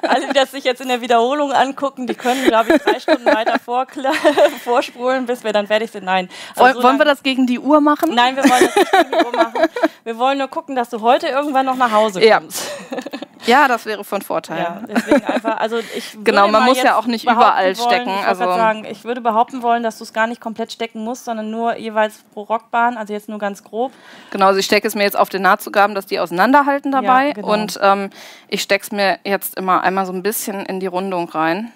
[0.02, 3.24] Alle, die das sich jetzt in der Wiederholung angucken, die können, glaube ich, drei Stunden
[3.24, 3.58] weiter
[4.64, 6.04] vorspulen, bis wir dann fertig sind.
[6.04, 6.28] Nein.
[6.56, 8.14] Also wollen wir das gegen die Uhr machen?
[8.14, 9.70] Nein, wir wollen das nicht gegen die Uhr machen.
[10.04, 12.70] Wir wollen nur gucken, dass du heute irgendwann noch nach Hause kommst.
[12.90, 12.98] Ja.
[13.46, 14.58] Ja, das wäre von Vorteil.
[14.58, 18.10] Ja, deswegen einfach, also ich genau, man muss ja auch nicht überall wollen, stecken.
[18.10, 21.24] Ich, also sagen, ich würde behaupten wollen, dass du es gar nicht komplett stecken musst,
[21.24, 23.92] sondern nur jeweils pro Rockbahn, also jetzt nur ganz grob.
[24.30, 27.28] Genau, also ich stecke es mir jetzt auf den Nahtzugaben, dass die auseinanderhalten dabei.
[27.28, 27.52] Ja, genau.
[27.52, 28.10] Und ähm,
[28.48, 31.72] ich stecke es mir jetzt immer einmal so ein bisschen in die Rundung rein.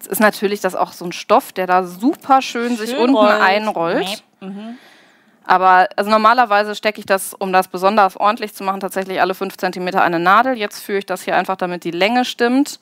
[0.00, 3.16] Es ist natürlich das auch so ein Stoff, der da super schön, schön sich unten
[3.16, 3.40] rollt.
[3.40, 4.22] einrollt.
[4.40, 4.78] Mhm.
[5.46, 9.56] Aber also normalerweise stecke ich das, um das besonders ordentlich zu machen, tatsächlich alle 5
[9.56, 10.56] cm eine Nadel.
[10.56, 12.80] Jetzt führe ich das hier einfach, damit die Länge stimmt,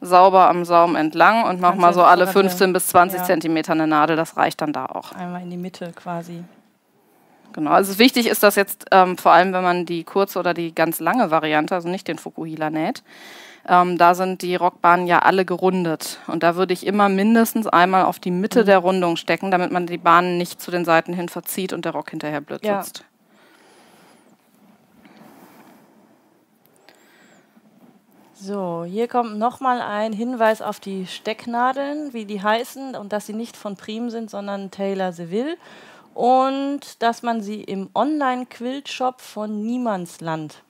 [0.00, 3.24] sauber am Saum entlang und mache mal so alle 15 bis 20 ja.
[3.24, 4.16] cm eine Nadel.
[4.16, 5.12] Das reicht dann da auch.
[5.12, 6.42] Einmal in die Mitte quasi.
[7.52, 10.74] Genau, also wichtig ist das jetzt ähm, vor allem, wenn man die kurze oder die
[10.74, 13.04] ganz lange Variante, also nicht den Fukuhila näht,
[13.66, 16.18] ähm, da sind die Rockbahnen ja alle gerundet.
[16.26, 18.66] Und da würde ich immer mindestens einmal auf die Mitte mhm.
[18.66, 21.92] der Rundung stecken, damit man die Bahnen nicht zu den Seiten hin verzieht und der
[21.92, 22.82] Rock hinterher blöd ja.
[22.82, 23.04] sitzt.
[28.34, 33.32] So, hier kommt nochmal ein Hinweis auf die Stecknadeln, wie die heißen und dass sie
[33.32, 35.56] nicht von Prim sind, sondern Taylor Seville
[36.12, 40.62] und dass man sie im Online-Quilt-Shop von Niemandsland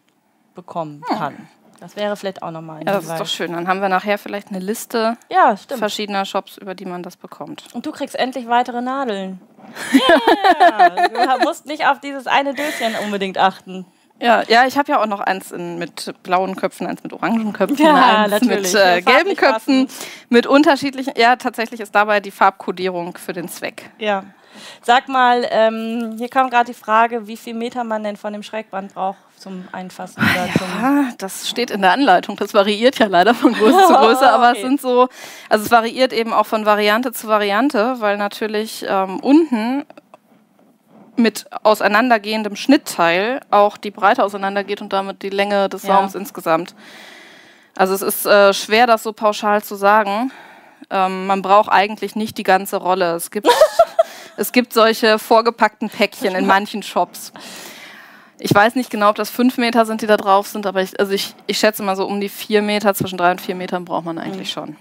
[0.54, 1.36] bekommen kann.
[1.36, 1.48] Hm.
[1.80, 3.52] Das wäre vielleicht auch nochmal Ja, das ist doch schön.
[3.52, 7.68] Dann haben wir nachher vielleicht eine Liste ja, verschiedener Shops, über die man das bekommt.
[7.72, 9.40] Und du kriegst endlich weitere Nadeln.
[9.94, 11.38] Yeah.
[11.38, 13.86] du musst nicht auf dieses eine Döschen unbedingt achten.
[14.20, 17.52] Ja, ja, ich habe ja auch noch eins in, mit blauen Köpfen, eins mit orangen
[17.52, 18.72] Köpfen, ja, eins natürlich.
[18.72, 19.88] mit äh, gelben Köpfen,
[20.28, 21.14] mit unterschiedlichen.
[21.16, 23.90] Ja, tatsächlich ist dabei die Farbkodierung für den Zweck.
[23.98, 24.24] Ja.
[24.82, 28.42] Sag mal, ähm, hier kam gerade die Frage, wie viel Meter man denn von dem
[28.42, 30.22] Schrägband braucht zum Einfassen?
[30.22, 32.36] Oder ja, das steht in der Anleitung.
[32.36, 34.58] Das variiert ja leider von Größe zu Größe, aber okay.
[34.58, 35.08] es sind so,
[35.48, 39.84] also es variiert eben auch von Variante zu Variante, weil natürlich ähm, unten
[41.16, 46.20] mit auseinandergehendem Schnittteil auch die Breite auseinandergeht und damit die Länge des Saums ja.
[46.20, 46.74] insgesamt.
[47.76, 50.30] Also es ist äh, schwer, das so pauschal zu sagen.
[50.90, 53.14] Ähm, man braucht eigentlich nicht die ganze Rolle.
[53.14, 53.48] Es gibt,
[54.36, 57.32] es gibt solche vorgepackten Päckchen in manchen Shops.
[58.38, 60.98] Ich weiß nicht genau, ob das fünf Meter sind, die da drauf sind, aber ich,
[60.98, 63.84] also ich, ich schätze mal so um die vier Meter, zwischen drei und vier Metern
[63.84, 64.60] braucht man eigentlich mhm.
[64.60, 64.76] schon.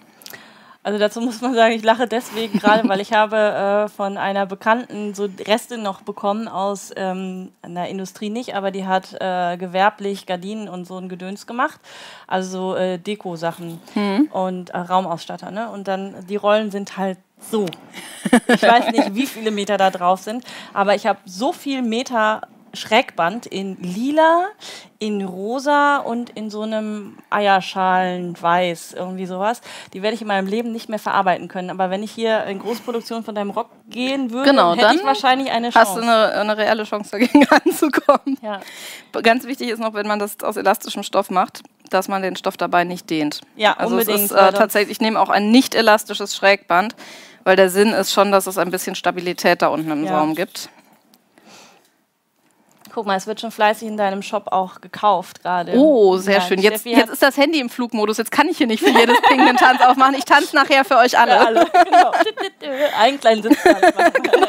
[0.84, 4.46] Also dazu muss man sagen, ich lache deswegen gerade, weil ich habe äh, von einer
[4.46, 10.26] Bekannten so Reste noch bekommen aus ähm, einer Industrie nicht, aber die hat äh, gewerblich
[10.26, 11.80] Gardinen und so ein Gedöns gemacht,
[12.28, 14.30] also äh, Deko-Sachen mhm.
[14.32, 15.52] und äh, Raumausstatter.
[15.52, 15.70] Ne?
[15.70, 17.66] Und dann die Rollen sind halt so.
[18.48, 22.42] Ich weiß nicht, wie viele Meter da drauf sind, aber ich habe so viel Meter
[22.74, 24.48] Schrägband in lila,
[24.98, 29.62] in rosa und in so einem Eierschalenweiß, irgendwie sowas.
[29.94, 31.70] Die werde ich in meinem Leben nicht mehr verarbeiten können.
[31.70, 35.52] Aber wenn ich hier in Großproduktion von deinem Rock gehen würde, genau, hätte ich wahrscheinlich
[35.52, 35.80] eine Chance.
[35.88, 38.38] Hast du eine, eine reelle Chance dagegen anzukommen.
[38.42, 38.60] Ja.
[39.22, 41.62] Ganz wichtig ist noch, wenn man das aus elastischem Stoff macht,
[41.92, 43.42] dass man den Stoff dabei nicht dehnt.
[43.56, 44.26] Ja, also unbedingt.
[44.26, 46.96] Ist, äh, tatsächlich, ich nehme auch ein nicht elastisches Schrägband,
[47.44, 50.12] weil der Sinn ist schon, dass es ein bisschen Stabilität da unten im ja.
[50.12, 50.70] Saum gibt.
[52.94, 55.74] Guck mal, es wird schon fleißig in deinem Shop auch gekauft gerade.
[55.76, 56.60] Oh, sehr ja, schön.
[56.60, 58.20] Jetzt, jetzt ist das Handy im Flugmodus.
[58.20, 60.14] Jetzt kann ich hier nicht für jedes Ping einen Tanz aufmachen.
[60.14, 61.32] Ich tanze nachher für euch alle.
[61.32, 61.66] Ja, alle.
[61.66, 62.12] Genau.
[63.00, 64.14] Einen kleinen machen.
[64.22, 64.48] Genau.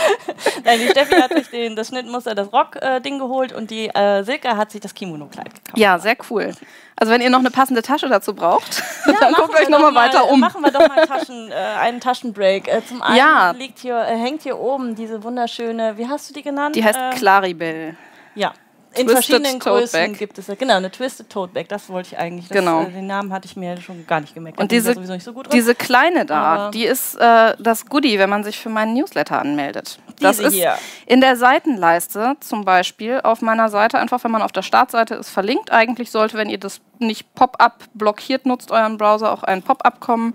[0.64, 4.22] Nein, die Steffi hat sich den, das Schnittmuster, das Rock-Ding äh, geholt und die äh,
[4.22, 5.78] Silke hat sich das Kimono-Kleid gekauft.
[5.78, 6.52] Ja, sehr cool.
[6.96, 10.28] Also wenn ihr noch eine passende Tasche dazu braucht, ja, dann guckt euch nochmal weiter
[10.28, 10.40] um.
[10.40, 12.68] Machen wir doch mal Taschen, äh, einen Taschenbreak.
[12.68, 13.50] Äh, zum einen ja.
[13.52, 16.76] liegt hier, äh, hängt hier oben diese wunderschöne, wie hast du die genannt?
[16.76, 17.96] Die heißt äh, Claribel.
[18.34, 18.52] Ja,
[18.94, 21.68] in verschiedenen Größen gibt es genau eine Twisted Tote Bag.
[21.68, 22.48] Das wollte ich eigentlich.
[22.48, 22.82] Das, genau.
[22.82, 24.58] Äh, den Namen hatte ich mir schon gar nicht gemerkt.
[24.58, 28.68] Und diese, so diese kleine da, die ist äh, das Goodie, wenn man sich für
[28.68, 29.98] meinen Newsletter anmeldet.
[30.20, 30.74] Das ist hier.
[31.06, 35.30] in der Seitenleiste zum Beispiel auf meiner Seite einfach, wenn man auf der Startseite ist,
[35.30, 35.72] verlinkt.
[35.72, 40.34] Eigentlich sollte, wenn ihr das nicht Pop-up blockiert nutzt, euren Browser auch ein Pop-up kommen,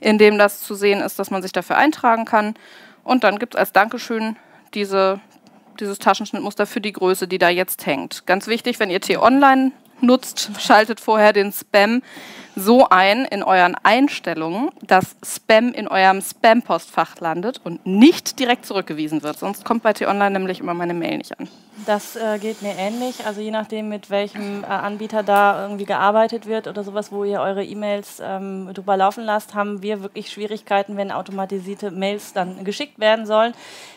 [0.00, 2.54] in dem das zu sehen ist, dass man sich dafür eintragen kann.
[3.04, 4.36] Und dann gibt es als Dankeschön
[4.74, 5.20] diese
[5.80, 8.26] dieses Taschenschnittmuster für die Größe, die da jetzt hängt.
[8.26, 12.02] Ganz wichtig, wenn ihr T-Online nutzt, schaltet vorher den Spam
[12.56, 19.22] so ein in euren Einstellungen, dass Spam in eurem Spam-Postfach landet und nicht direkt zurückgewiesen
[19.22, 19.38] wird.
[19.38, 21.48] Sonst kommt bei T-Online nämlich immer meine Mail nicht an.
[21.86, 23.26] Das äh, geht mir ähnlich.
[23.26, 27.40] Also je nachdem, mit welchem äh, Anbieter da irgendwie gearbeitet wird oder sowas, wo ihr
[27.40, 32.98] eure E-Mails ähm, drüber laufen lasst, haben wir wirklich Schwierigkeiten, wenn automatisierte Mails dann geschickt
[32.98, 33.54] werden sollen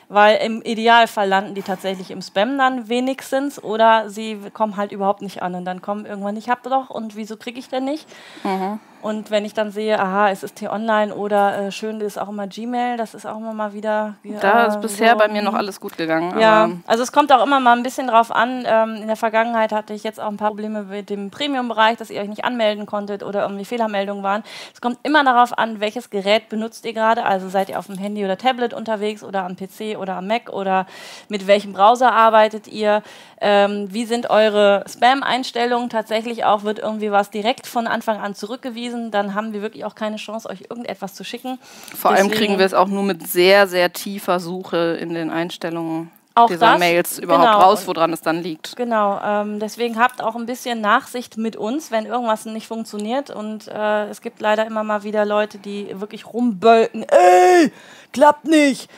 [0.10, 5.22] weil im Idealfall landen die tatsächlich im Spam dann wenigstens oder sie kommen halt überhaupt
[5.22, 8.08] nicht an und dann kommen irgendwann, ich hab doch und wieso kriege ich denn nicht?
[8.44, 8.80] Mhm.
[9.04, 12.48] Und wenn ich dann sehe, aha, es ist T-Online oder äh, schön ist auch immer
[12.48, 14.16] Gmail, das ist auch immer mal wieder.
[14.24, 16.40] Ja, da ist bisher so, bei mir noch alles gut gegangen.
[16.40, 18.64] Ja, also es kommt auch immer mal ein bisschen drauf an.
[18.66, 22.12] Ähm, in der Vergangenheit hatte ich jetzt auch ein paar Probleme mit dem Premium-Bereich, dass
[22.12, 24.42] ihr euch nicht anmelden konntet oder irgendwie Fehlermeldungen waren.
[24.74, 27.26] Es kommt immer darauf an, welches Gerät benutzt ihr gerade.
[27.26, 30.50] Also seid ihr auf dem Handy oder Tablet unterwegs oder am PC oder am Mac
[30.50, 30.86] oder
[31.28, 33.04] mit welchem Browser arbeitet ihr?
[33.42, 35.90] Ähm, wie sind eure Spam-Einstellungen?
[35.90, 38.93] Tatsächlich auch wird irgendwie was direkt von Anfang an zurückgewiesen.
[39.12, 41.60] Dann haben wir wirklich auch keine Chance, euch irgendetwas zu schicken.
[41.96, 45.30] Vor Deswegen allem kriegen wir es auch nur mit sehr, sehr tiefer Suche in den
[45.30, 47.60] Einstellungen auch dieser das, Mails überhaupt genau.
[47.60, 48.76] raus, woran es dann liegt.
[48.76, 53.30] Genau, ähm, deswegen habt auch ein bisschen Nachsicht mit uns, wenn irgendwas nicht funktioniert.
[53.30, 57.04] Und äh, es gibt leider immer mal wieder Leute, die wirklich rumbölken.
[57.04, 57.72] Ey,
[58.12, 58.90] klappt nicht.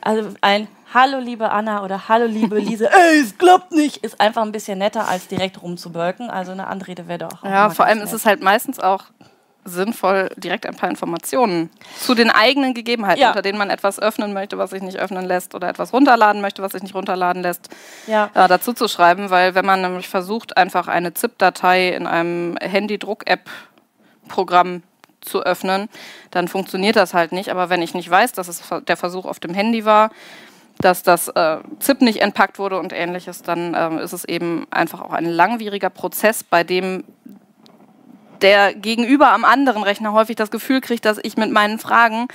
[0.00, 4.42] Also ein Hallo liebe Anna oder Hallo liebe Lise, ey, es klappt nicht, ist einfach
[4.42, 6.30] ein bisschen netter, als direkt rumzubölken.
[6.30, 7.42] Also eine Anrede wäre doch.
[7.42, 8.06] Ja, vor allem nett.
[8.06, 9.04] ist es halt meistens auch
[9.64, 13.28] sinnvoll, direkt ein paar Informationen zu den eigenen Gegebenheiten, ja.
[13.28, 16.62] unter denen man etwas öffnen möchte, was sich nicht öffnen lässt, oder etwas runterladen möchte,
[16.62, 17.68] was sich nicht runterladen lässt,
[18.06, 18.30] ja.
[18.34, 19.30] äh, dazu zu schreiben.
[19.30, 24.82] Weil wenn man nämlich versucht, einfach eine ZIP-Datei in einem Handy-Druck-App-Programm
[25.20, 25.88] zu öffnen,
[26.30, 27.50] dann funktioniert das halt nicht.
[27.50, 30.10] Aber wenn ich nicht weiß, dass es der Versuch auf dem Handy war,
[30.78, 35.00] dass das äh, ZIP nicht entpackt wurde und ähnliches, dann äh, ist es eben einfach
[35.00, 37.04] auch ein langwieriger Prozess, bei dem
[38.44, 42.28] der Gegenüber am anderen Rechner häufig das Gefühl kriegt, dass ich mit meinen Fragen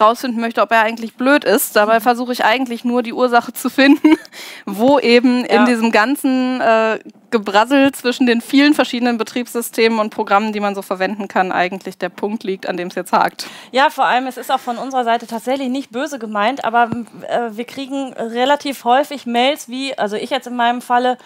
[0.00, 1.74] rausfinden möchte, ob er eigentlich blöd ist.
[1.74, 4.16] Dabei versuche ich eigentlich nur die Ursache zu finden,
[4.64, 5.56] wo eben ja.
[5.56, 7.00] in diesem ganzen äh,
[7.32, 12.10] Gebrassel zwischen den vielen verschiedenen Betriebssystemen und Programmen, die man so verwenden kann, eigentlich der
[12.10, 13.48] Punkt liegt, an dem es jetzt hakt.
[13.72, 16.90] Ja, vor allem, es ist auch von unserer Seite tatsächlich nicht böse gemeint, aber
[17.28, 21.18] äh, wir kriegen relativ häufig Mails wie, also ich jetzt in meinem Falle,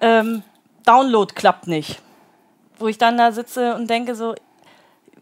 [0.00, 0.42] ähm,
[0.84, 2.00] Download klappt nicht
[2.78, 4.34] wo ich dann da sitze und denke so,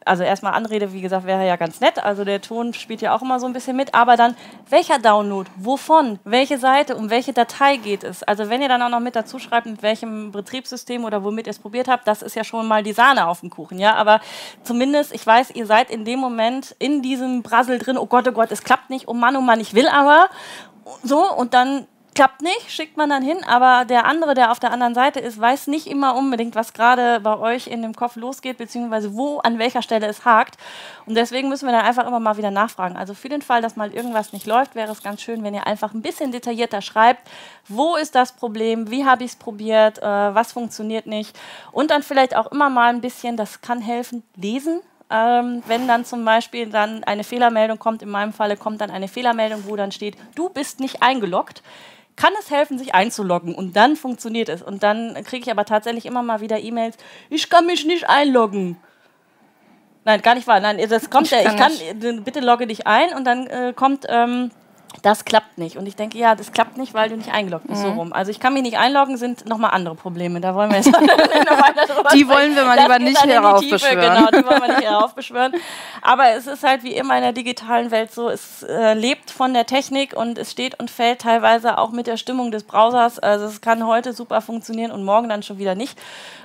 [0.07, 2.02] also erstmal Anrede, wie gesagt, wäre ja ganz nett.
[2.02, 3.94] Also der Ton spielt ja auch immer so ein bisschen mit.
[3.94, 4.36] Aber dann,
[4.70, 5.50] welcher Download?
[5.57, 6.20] Wovon?
[6.24, 6.96] Welche Seite?
[6.96, 8.22] Um welche Datei geht es?
[8.22, 11.50] Also wenn ihr dann auch noch mit dazu schreibt, mit welchem Betriebssystem oder womit ihr
[11.50, 13.78] es probiert habt, das ist ja schon mal die Sahne auf dem Kuchen.
[13.80, 14.20] Ja, aber
[14.62, 17.98] zumindest, ich weiß, ihr seid in dem Moment in diesem Brassel drin.
[17.98, 19.09] Oh Gott, oh Gott, es klappt nicht.
[19.09, 20.28] Oh Mann, oh Mann, ich will aber.
[21.02, 24.73] So, und dann klappt nicht, schickt man dann hin, aber der andere, der auf der
[24.73, 28.57] anderen Seite ist, weiß nicht immer unbedingt, was gerade bei euch in dem Kopf losgeht,
[28.57, 30.57] beziehungsweise wo, an welcher Stelle es hakt.
[31.05, 32.97] Und deswegen müssen wir dann einfach immer mal wieder nachfragen.
[32.97, 35.67] Also für den Fall, dass mal irgendwas nicht läuft, wäre es ganz schön, wenn ihr
[35.67, 37.29] einfach ein bisschen detaillierter schreibt,
[37.69, 41.39] wo ist das Problem, wie habe ich es probiert, äh, was funktioniert nicht.
[41.71, 44.81] Und dann vielleicht auch immer mal ein bisschen, das kann helfen, lesen.
[45.09, 49.07] Ähm, wenn dann zum Beispiel dann eine Fehlermeldung kommt, in meinem Falle kommt dann eine
[49.07, 51.62] Fehlermeldung, wo dann steht, du bist nicht eingeloggt
[52.17, 54.62] kann es helfen, sich einzuloggen und dann funktioniert es.
[54.62, 56.97] Und dann kriege ich aber tatsächlich immer mal wieder E-Mails,
[57.29, 58.79] ich kann mich nicht einloggen.
[60.05, 60.61] Nein, gar nicht wahr.
[60.61, 61.73] Nein, das kommt ich ja, ich kann,
[62.23, 64.51] bitte logge dich ein und dann äh, kommt, ähm,
[65.03, 65.76] das klappt nicht.
[65.76, 67.82] Und ich denke, ja, das klappt nicht, weil du nicht eingeloggt bist.
[67.82, 67.86] Mhm.
[67.86, 68.12] So rum.
[68.12, 70.40] Also ich kann mich nicht einloggen, sind nochmal andere Probleme.
[70.40, 70.86] Da wollen wir jetzt
[72.14, 74.01] Die wollen wir mal lieber nicht heraufbeschwören.
[74.01, 75.53] Genau, die wollen wir nicht heraufbeschwören.
[76.03, 79.55] Aber es ist halt wie immer in der digitalen Welt so, es äh, lebt von
[79.55, 83.18] der Technik und es steht und fällt teilweise auch mit der Stimmung des Browsers.
[83.18, 85.99] Also es kann heute super funktionieren und morgen dann schon wieder nicht.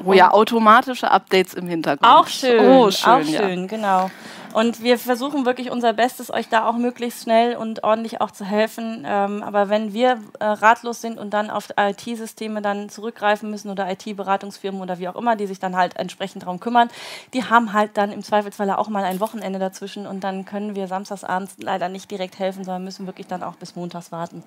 [0.06, 2.12] Oh ja, automatische Updates im Hintergrund.
[2.12, 2.60] Auch schön.
[2.66, 3.68] Oh, schön, auch schön, ja.
[3.68, 4.12] genau.
[4.54, 8.44] Und wir versuchen wirklich unser Bestes, euch da auch möglichst schnell und ordentlich auch zu
[8.44, 9.04] helfen.
[9.06, 13.90] Ähm, aber wenn wir äh, ratlos sind und dann auf IT-Systeme dann zurückgreifen müssen oder
[13.90, 16.90] IT-Beratungsfirmen oder wie auch immer, die sich dann halt entsprechend darum kümmern,
[17.34, 20.88] die haben halt dann im Zweifelsfall auch mal ein Wochenende dazwischen und dann können wir
[20.88, 24.44] samstagsabends leider nicht direkt helfen, sondern müssen wirklich dann auch bis montags warten.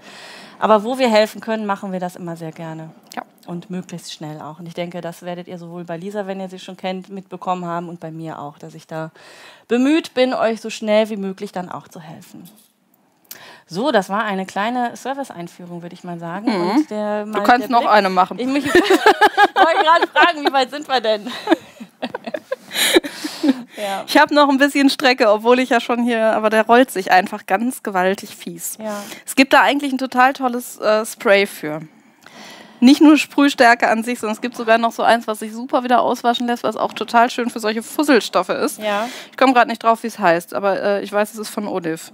[0.59, 2.90] Aber wo wir helfen können, machen wir das immer sehr gerne.
[3.14, 3.22] Ja.
[3.47, 4.59] Und möglichst schnell auch.
[4.59, 7.66] Und ich denke, das werdet ihr sowohl bei Lisa, wenn ihr sie schon kennt, mitbekommen
[7.66, 9.11] haben und bei mir auch, dass ich da
[9.68, 12.49] bemüht bin, euch so schnell wie möglich dann auch zu helfen.
[13.66, 16.47] So, das war eine kleine Service-Einführung, würde ich mal sagen.
[16.47, 16.86] Mhm.
[16.88, 18.38] Der, mal, du kannst noch Blick, eine machen.
[18.38, 21.26] Ich wollte gerade fragen, wie weit sind wir denn?
[23.76, 24.05] ja.
[24.07, 27.11] Ich habe noch ein bisschen Strecke, obwohl ich ja schon hier, aber der rollt sich
[27.11, 28.76] einfach ganz gewaltig fies.
[28.78, 29.03] Ja.
[29.24, 31.80] Es gibt da eigentlich ein total tolles äh, Spray für.
[32.85, 35.85] Nicht nur Sprühstärke an sich, sondern es gibt sogar noch so eins, was sich super
[35.85, 38.79] wieder auswaschen lässt, was auch total schön für solche Fusselstoffe ist.
[38.79, 39.08] Ja.
[39.30, 41.67] Ich komme gerade nicht drauf, wie es heißt, aber äh, ich weiß, es ist von
[41.67, 42.13] Olive.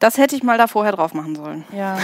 [0.00, 1.64] Das hätte ich mal da vorher drauf machen sollen.
[1.72, 1.96] Ja.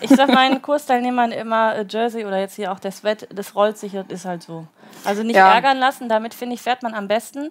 [0.00, 3.76] Ich sage meinen Kursteilnehmern immer, äh, Jersey oder jetzt hier auch der Sweat, das rollt
[3.76, 4.66] sich und ist halt so.
[5.04, 5.52] Also nicht ja.
[5.52, 7.50] ärgern lassen, damit finde ich, fährt man am besten.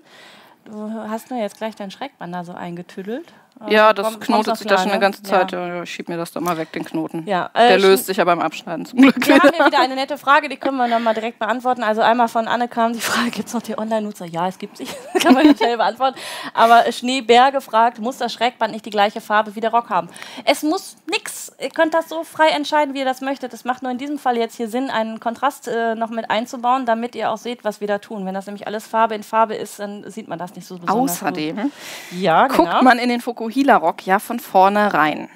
[0.65, 3.34] Du hast nur jetzt gleich dein Schreckband da so eingetüdelt.
[3.68, 5.52] Ja, das komm, knotet sich da schon eine ganze Zeit.
[5.52, 5.84] Ja.
[5.84, 7.27] Ich schieb mir das doch mal weg, den Knoten.
[7.27, 9.27] Ja, äh, Der löst sich ja beim Abschneiden zum Glück.
[9.27, 11.84] Wir haben hier wieder eine nette Frage, die können wir nochmal direkt beantworten.
[11.84, 14.26] Also einmal von Anne kam die Frage, gibt es noch die Online-Nutzer?
[14.26, 14.88] Ja, es gibt sie.
[15.22, 16.18] kann man schnell beantworten.
[16.53, 20.10] Aber Schneebär gefragt, muss das Schrägband nicht die gleiche Farbe wie der Rock haben?
[20.45, 21.52] Es muss nichts.
[21.60, 23.53] Ihr könnt das so frei entscheiden, wie ihr das möchtet.
[23.53, 26.86] Es macht nur in diesem Fall jetzt hier Sinn, einen Kontrast äh, noch mit einzubauen,
[26.86, 28.26] damit ihr auch seht, was wir da tun.
[28.26, 31.18] Wenn das nämlich alles Farbe in Farbe ist, dann sieht man das nicht so besonders
[31.22, 31.72] Außerdem gut.
[32.11, 32.64] ja, genau.
[32.64, 33.19] guckt man in den
[33.49, 35.30] Fukuhila-Rock ja von vorne rein.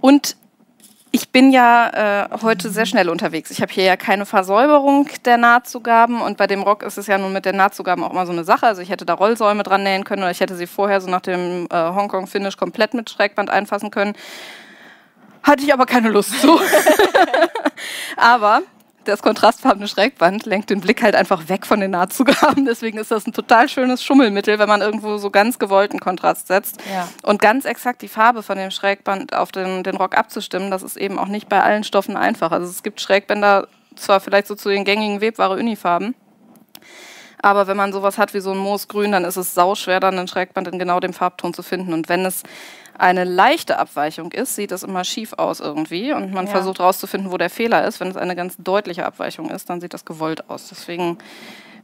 [0.00, 0.36] Und
[1.12, 3.50] ich bin ja äh, heute sehr schnell unterwegs.
[3.50, 7.16] Ich habe hier ja keine Versäuberung der Nahtzugaben und bei dem Rock ist es ja
[7.16, 8.66] nun mit den Nahtzugaben auch immer so eine Sache.
[8.66, 11.20] Also ich hätte da Rollsäume dran nähen können oder ich hätte sie vorher so nach
[11.20, 14.14] dem äh, Hongkong-Finish komplett mit Schrägband einfassen können.
[15.42, 16.60] Hatte ich aber keine Lust zu.
[18.16, 18.62] aber
[19.08, 22.64] das kontrastfarbene Schrägband lenkt den Blick halt einfach weg von den Nahtzugaben.
[22.66, 26.80] Deswegen ist das ein total schönes Schummelmittel, wenn man irgendwo so ganz gewollten Kontrast setzt.
[26.92, 27.08] Ja.
[27.22, 30.96] Und ganz exakt die Farbe von dem Schrägband auf den, den Rock abzustimmen, das ist
[30.96, 32.52] eben auch nicht bei allen Stoffen einfach.
[32.52, 36.14] Also es gibt Schrägbänder, zwar vielleicht so zu den gängigen Webware-Unifarben,
[37.42, 40.28] aber wenn man sowas hat wie so ein Moosgrün, dann ist es sauschwer, dann ein
[40.28, 41.92] Schrägband in genau dem Farbton zu finden.
[41.92, 42.42] Und wenn es
[42.98, 46.52] eine leichte Abweichung ist, sieht es immer schief aus irgendwie und man ja.
[46.52, 48.00] versucht herauszufinden, wo der Fehler ist.
[48.00, 50.68] Wenn es eine ganz deutliche Abweichung ist, dann sieht das gewollt aus.
[50.68, 51.18] Deswegen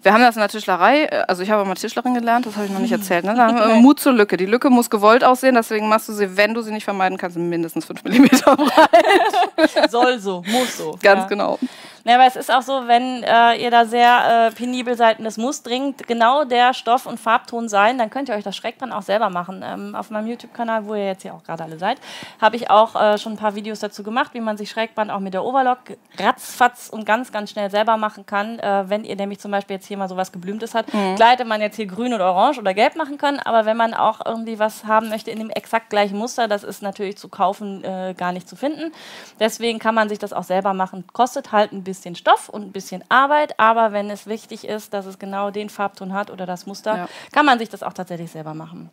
[0.02, 2.72] wir haben das in der Tischlerei, also ich habe mal Tischlerin gelernt, das habe ich
[2.72, 3.24] noch nicht erzählt.
[3.24, 3.34] Ne?
[3.36, 4.36] Da haben wir Mut zur Lücke.
[4.36, 7.38] Die Lücke muss gewollt aussehen, deswegen machst du sie, wenn du sie nicht vermeiden kannst,
[7.38, 8.26] mindestens 5 mm
[8.56, 9.90] breit.
[9.90, 10.98] Soll so, muss so.
[11.00, 11.26] Ganz ja.
[11.28, 11.58] genau.
[12.04, 15.26] Ja, aber es ist auch so, wenn äh, ihr da sehr äh, penibel seid und
[15.26, 18.92] es muss dringend genau der Stoff und Farbton sein, dann könnt ihr euch das Schreckband
[18.92, 19.62] auch selber machen.
[19.64, 21.98] Ähm, auf meinem YouTube-Kanal, wo ihr jetzt hier auch gerade alle seid,
[22.40, 25.20] habe ich auch äh, schon ein paar Videos dazu gemacht, wie man sich Schrägband auch
[25.20, 25.78] mit der Overlock
[26.18, 28.58] ratzfatz und ganz, ganz schnell selber machen kann.
[28.58, 31.14] Äh, wenn ihr nämlich zum Beispiel jetzt hier mal sowas Geblümtes hat, mhm.
[31.14, 33.94] klar hätte man jetzt hier grün oder orange oder gelb machen können, aber wenn man
[33.94, 37.84] auch irgendwie was haben möchte in dem exakt gleichen Muster, das ist natürlich zu kaufen
[37.84, 38.92] äh, gar nicht zu finden.
[39.38, 41.04] Deswegen kann man sich das auch selber machen.
[41.12, 44.94] Kostet halt ein bisschen bisschen Stoff und ein bisschen Arbeit, aber wenn es wichtig ist,
[44.94, 47.08] dass es genau den Farbton hat oder das Muster, ja.
[47.32, 48.90] kann man sich das auch tatsächlich selber machen.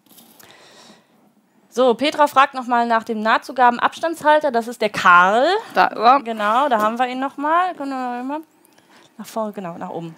[1.69, 4.51] So, Petra fragt nochmal nach dem Nahtzugabenabstandshalter.
[4.51, 5.45] Das ist der Karl.
[5.75, 6.17] Da, ja.
[6.17, 7.73] Genau, da haben wir ihn nochmal.
[9.17, 10.15] Nach vorne, genau, nach oben.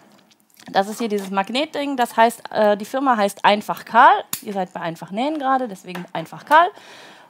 [0.72, 1.98] Das ist hier dieses Magnetding.
[1.98, 4.24] Das heißt, äh, die Firma heißt Einfach Karl.
[4.44, 6.70] Ihr seid bei Einfach Nähen gerade, deswegen Einfach Karl.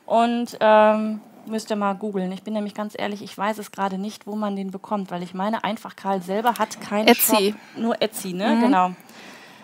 [0.05, 2.31] Und ähm, müsst ihr mal googeln.
[2.31, 5.23] Ich bin nämlich ganz ehrlich, ich weiß es gerade nicht, wo man den bekommt, weil
[5.23, 7.51] ich meine, einfach Karl selber hat keinen Etsy.
[7.51, 8.55] Shop, nur Etsy, ne?
[8.55, 8.61] Mhm.
[8.61, 8.91] Genau.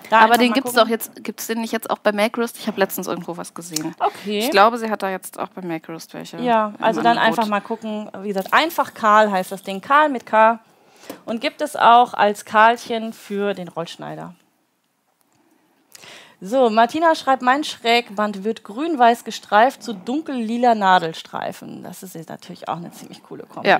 [0.09, 2.57] Da Aber den gibt es doch jetzt, gibt es den nicht jetzt auch bei Makerist?
[2.57, 3.93] Ich habe letztens irgendwo was gesehen.
[3.99, 4.39] Okay.
[4.39, 6.37] Ich glaube, sie hat da jetzt auch bei Makerist welche.
[6.39, 7.39] Ja, also dann Angebot.
[7.39, 8.09] einfach mal gucken.
[8.21, 9.81] Wie gesagt, einfach Karl heißt das Ding.
[9.81, 10.59] Karl mit K.
[11.25, 14.33] Und gibt es auch als Karlchen für den Rollschneider.
[16.39, 21.83] So, Martina schreibt, mein Schrägband wird grün-weiß gestreift zu dunkel-lila Nadelstreifen.
[21.83, 23.69] Das ist jetzt natürlich auch eine ziemlich coole Kombi.
[23.69, 23.79] Ja.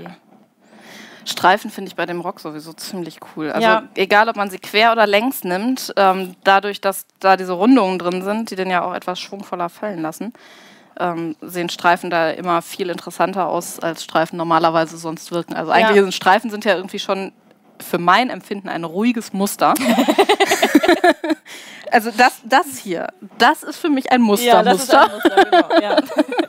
[1.24, 3.52] Streifen finde ich bei dem Rock sowieso ziemlich cool.
[3.52, 3.84] Also ja.
[3.96, 8.24] egal, ob man sie quer oder längs nimmt, ähm, dadurch, dass da diese Rundungen drin
[8.24, 10.34] sind, die den ja auch etwas schwungvoller fallen lassen,
[11.00, 15.54] ähm, sehen Streifen da immer viel interessanter aus, als Streifen normalerweise sonst wirken.
[15.54, 16.02] Also eigentlich ja.
[16.02, 17.34] sind Streifen sind ja irgendwie schon
[17.82, 19.74] für mein Empfinden ein ruhiges Muster.
[21.92, 24.46] also das, das hier, das ist für mich ein Muster.
[24.46, 25.06] Ja, das Muster.
[25.06, 25.98] Ist ein Muster genau, ja.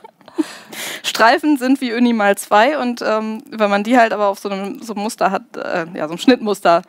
[1.03, 4.49] Streifen sind wie Uni mal zwei und ähm, wenn man die halt aber auf so
[4.49, 6.81] einem, so Muster hat, äh, ja, so einem Schnittmuster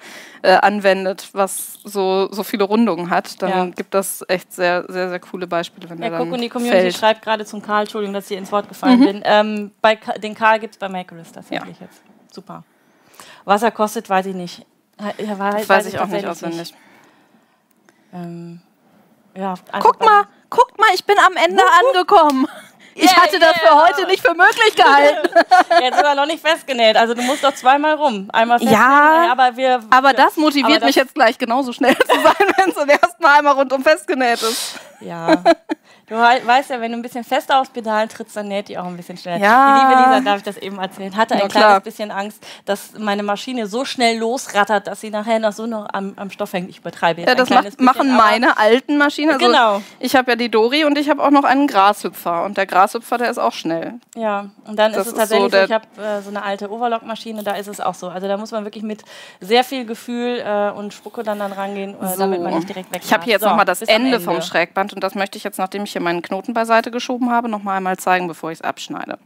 [0.43, 3.65] äh, anwendet, was so, so viele Rundungen hat, dann ja.
[3.67, 5.91] gibt das echt sehr, sehr, sehr coole Beispiele.
[5.91, 6.97] Wenn ja, guck, und die Community fällt.
[6.97, 9.05] schreibt gerade zum Karl, Entschuldigung, dass ich ins Wort gefallen mhm.
[9.05, 9.23] bin.
[9.25, 11.87] Ähm, bei den Karl gibt es bei Makerist tatsächlich ja.
[11.87, 12.03] jetzt.
[12.33, 12.63] Super.
[13.45, 14.67] Was er kostet, weiß ich nicht.
[15.19, 16.75] Ja, weiß, weiß, weiß ich auch nicht auswendig.
[18.13, 18.61] Ähm,
[19.35, 22.47] ja, guck mal, guck mal, ich bin am Ende angekommen.
[22.95, 23.69] Ich yeah, hatte das yeah.
[23.69, 25.29] für heute nicht für möglich gehalten.
[25.81, 26.97] Jetzt ist er noch nicht festgenäht.
[26.97, 28.29] Also du musst doch zweimal rum.
[28.33, 28.83] Einmal festgenäht.
[28.83, 32.35] Ja, aber, wir, aber das motiviert aber das mich jetzt gleich genauso schnell zu sein,
[32.57, 34.79] wenn es zum ersten Mal einmal rundum festgenäht ist.
[35.01, 35.29] Ja.
[36.11, 38.85] Du weißt ja, wenn du ein bisschen fester aufs Pedal trittst, dann näht die auch
[38.85, 39.39] ein bisschen schneller.
[39.39, 39.75] Ja.
[39.75, 41.81] Die liebe Lisa, darf ich das eben erzählen, hatte ein Na, kleines klar.
[41.81, 46.15] bisschen Angst, dass meine Maschine so schnell losrattert, dass sie nachher noch so noch am,
[46.17, 46.69] am Stoff hängt.
[46.69, 49.35] Ich übertreibe jetzt Ja, das macht, machen meine alten Maschinen.
[49.35, 49.83] Also genau.
[50.01, 52.43] Ich habe ja die Dori und ich habe auch noch einen Grashüpfer.
[52.43, 53.95] Und der Grashüpfer, der ist auch schnell.
[54.17, 56.73] Ja, und dann das ist es tatsächlich so, so ich habe äh, so eine alte
[56.73, 58.09] Overlock-Maschine, da ist es auch so.
[58.09, 59.05] Also da muss man wirklich mit
[59.41, 62.19] sehr viel Gefühl äh, und Spucke dann, dann rangehen, äh, so.
[62.19, 64.43] damit man nicht direkt weg Ich habe hier jetzt so, nochmal das Ende, Ende vom
[64.43, 67.77] Schrägband und das möchte ich jetzt, nachdem ich hier meinen Knoten beiseite geschoben habe, nochmal
[67.77, 69.19] einmal zeigen, bevor ich es abschneide.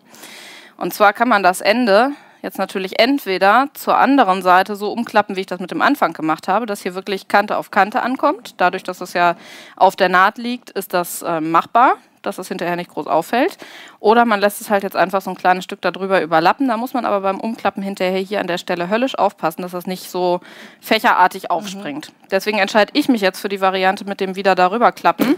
[0.76, 5.40] Und zwar kann man das Ende jetzt natürlich entweder zur anderen Seite so umklappen, wie
[5.40, 8.54] ich das mit dem Anfang gemacht habe, dass hier wirklich Kante auf Kante ankommt.
[8.58, 9.36] Dadurch, dass es ja
[9.76, 11.96] auf der Naht liegt, ist das äh, machbar
[12.26, 13.58] dass es hinterher nicht groß auffällt.
[14.00, 16.68] Oder man lässt es halt jetzt einfach so ein kleines Stück darüber überlappen.
[16.68, 19.86] Da muss man aber beim Umklappen hinterher hier an der Stelle höllisch aufpassen, dass das
[19.86, 20.40] nicht so
[20.80, 22.08] fächerartig aufspringt.
[22.08, 22.28] Mhm.
[22.30, 25.36] Deswegen entscheide ich mich jetzt für die Variante mit dem wieder darüber klappen.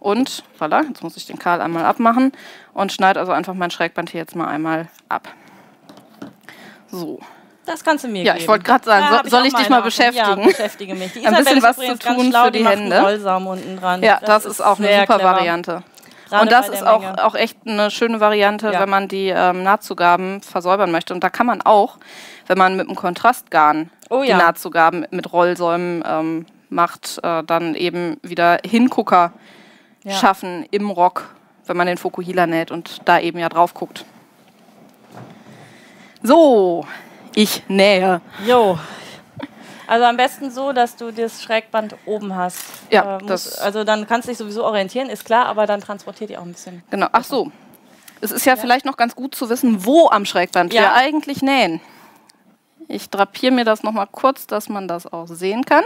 [0.00, 2.32] Und, voilà, jetzt muss ich den Karl einmal abmachen
[2.72, 5.28] und schneide also einfach mein Schrägband hier jetzt mal einmal ab.
[6.90, 7.20] So.
[7.68, 8.42] Das kannst du mir ja, geben.
[8.42, 10.40] ich wollte gerade sagen, ja, so, soll ich, ich dich mal beschäftigen?
[10.40, 11.12] Ja, beschäftige mich.
[11.12, 13.20] Die Ein bisschen was zu tun schlau, für die, die Hände.
[13.46, 14.02] unten dran.
[14.02, 15.24] Ja, das, das ist auch eine super clever.
[15.24, 15.82] Variante.
[16.28, 18.80] Gerade und das ist auch, auch echt eine schöne Variante, ja.
[18.80, 21.14] wenn man die ähm, Nahtzugaben versäubern möchte.
[21.14, 21.98] Und da kann man auch,
[22.46, 24.36] wenn man mit einem Kontrastgarn oh, die ja.
[24.36, 29.32] Nahtzugaben mit Rollsäumen ähm, macht, äh, dann eben wieder Hingucker
[30.04, 30.12] ja.
[30.12, 31.34] schaffen im Rock,
[31.66, 34.04] wenn man den Fokuhila näht und da eben ja drauf guckt.
[36.22, 36.86] So,
[37.34, 38.20] ich nähe.
[38.46, 38.78] Jo,
[39.88, 42.62] also am besten so, dass du das Schrägband oben hast.
[42.90, 46.30] Ja, äh, muss, also dann kannst du dich sowieso orientieren, ist klar, aber dann transportiert
[46.30, 46.82] ihr auch ein bisschen.
[46.90, 47.08] Genau.
[47.12, 47.50] Ach so.
[48.20, 50.82] Es ist ja, ja, vielleicht noch ganz gut zu wissen, wo am Schrägband ja.
[50.82, 51.80] wir eigentlich nähen.
[52.86, 55.84] Ich drapiere mir das nochmal kurz, dass man das auch sehen kann.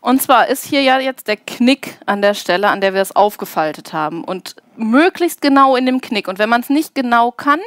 [0.00, 3.14] Und zwar ist hier ja jetzt der Knick an der Stelle, an der wir es
[3.14, 4.24] aufgefaltet haben.
[4.24, 6.28] Und möglichst genau in dem Knick.
[6.28, 7.60] Und wenn man es nicht genau kann,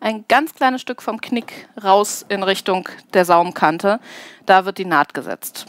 [0.00, 4.00] ein ganz kleines Stück vom Knick raus in Richtung der Saumkante.
[4.46, 5.66] Da wird die Naht gesetzt.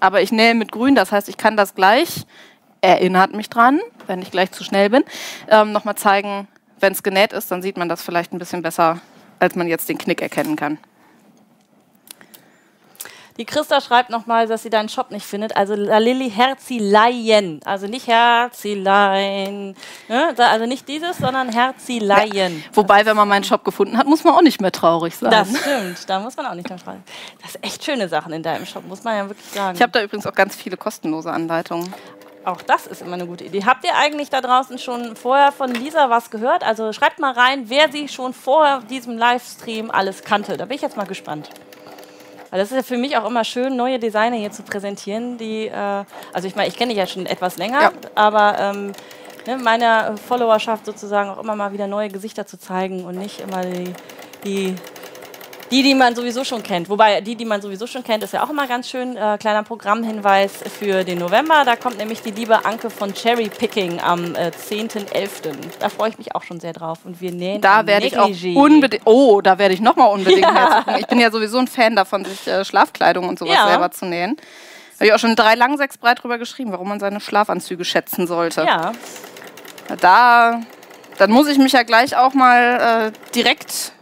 [0.00, 2.26] Aber ich nähe mit grün, das heißt, ich kann das gleich,
[2.80, 5.04] erinnert mich dran, wenn ich gleich zu schnell bin,
[5.48, 6.48] ähm, nochmal zeigen,
[6.80, 9.00] wenn es genäht ist, dann sieht man das vielleicht ein bisschen besser,
[9.38, 10.78] als man jetzt den Knick erkennen kann.
[13.38, 15.56] Die Christa schreibt nochmal, dass sie deinen Shop nicht findet.
[15.56, 17.60] Also Lilly Herzileien.
[17.64, 19.74] Also nicht Herzilein.
[20.08, 20.34] Ne?
[20.36, 22.58] Also nicht dieses, sondern Herzileien.
[22.58, 22.70] Ja.
[22.74, 25.30] Wobei, wenn man meinen Shop gefunden hat, muss man auch nicht mehr traurig sein.
[25.30, 26.08] Das stimmt.
[26.08, 27.14] Da muss man auch nicht mehr traurig sein.
[27.42, 29.76] Das sind echt schöne Sachen in deinem Shop, muss man ja wirklich sagen.
[29.76, 31.92] Ich habe da übrigens auch ganz viele kostenlose Anleitungen.
[32.44, 33.64] Auch das ist immer eine gute Idee.
[33.64, 36.64] Habt ihr eigentlich da draußen schon vorher von Lisa was gehört?
[36.64, 40.56] Also schreibt mal rein, wer sie schon vor diesem Livestream alles kannte.
[40.56, 41.50] Da bin ich jetzt mal gespannt.
[42.52, 45.68] Weil das ist ja für mich auch immer schön, neue Designer hier zu präsentieren, die,
[45.68, 46.04] äh,
[46.34, 47.92] also ich meine, ich kenne dich ja schon etwas länger, ja.
[48.14, 48.92] aber ähm,
[49.46, 53.62] ne, meiner Followerschaft sozusagen auch immer mal wieder neue Gesichter zu zeigen und nicht immer
[53.62, 53.94] die,
[54.44, 54.74] die
[55.72, 56.90] die, die man sowieso schon kennt.
[56.90, 59.16] Wobei, die, die man sowieso schon kennt, ist ja auch immer ganz schön.
[59.16, 61.64] Äh, kleiner Programmhinweis für den November.
[61.64, 65.54] Da kommt nämlich die liebe Anke von Cherry Picking am äh, 10.11.
[65.80, 67.00] Da freue ich mich auch schon sehr drauf.
[67.04, 70.84] Und wir nähen Da werde ich auch unbedingt, oh, da werde ich nochmal unbedingt ja.
[70.98, 73.68] Ich bin ja sowieso ein Fan davon, sich äh, Schlafkleidung und sowas ja.
[73.68, 74.36] selber zu nähen.
[74.96, 78.26] Habe ich auch schon drei lang, sechs breit drüber geschrieben, warum man seine Schlafanzüge schätzen
[78.26, 78.64] sollte.
[78.64, 78.92] Ja.
[80.00, 80.60] Da,
[81.16, 83.92] dann muss ich mich ja gleich auch mal äh, direkt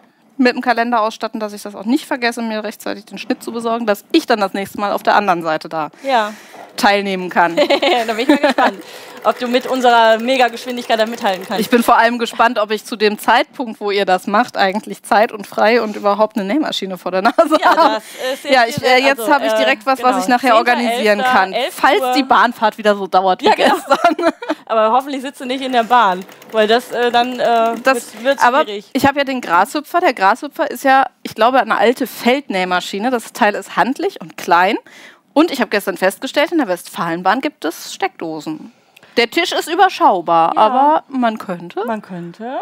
[0.40, 3.52] mit dem Kalender ausstatten, dass ich das auch nicht vergesse, mir rechtzeitig den Schnitt zu
[3.52, 6.32] besorgen, dass ich dann das nächste Mal auf der anderen Seite da ja.
[6.76, 7.56] teilnehmen kann.
[8.06, 8.82] da bin ich mal gespannt,
[9.24, 11.60] ob du mit unserer Megageschwindigkeit da mithalten kannst.
[11.60, 15.02] Ich bin vor allem gespannt, ob ich zu dem Zeitpunkt, wo ihr das macht, eigentlich
[15.02, 17.94] Zeit und frei und überhaupt eine Nähmaschine vor der Nase ja, habe.
[17.94, 20.10] Das jetzt ja, ich, äh, jetzt also, habe ich direkt was, genau.
[20.10, 20.58] was ich nachher 10.
[20.58, 21.32] organisieren 11.
[21.32, 21.74] kann, 11.
[21.74, 23.74] falls die Bahnfahrt wieder so dauert wie ja, genau.
[23.74, 24.32] gestern.
[24.66, 28.24] Aber hoffentlich sitzt du nicht in der Bahn, weil das äh, dann äh, das, wird,
[28.24, 29.98] wird aber ich habe ja den Grashüpfer.
[30.00, 33.10] Der Grashüpfer ist ja, ich glaube, eine alte Feldnähmaschine.
[33.10, 34.76] Das Teil ist handlich und klein.
[35.32, 38.72] Und ich habe gestern festgestellt, in der Westfalenbahn gibt es Steckdosen.
[39.16, 40.60] Der Tisch ist überschaubar, ja.
[40.60, 41.84] aber man könnte.
[41.86, 42.58] Man könnte.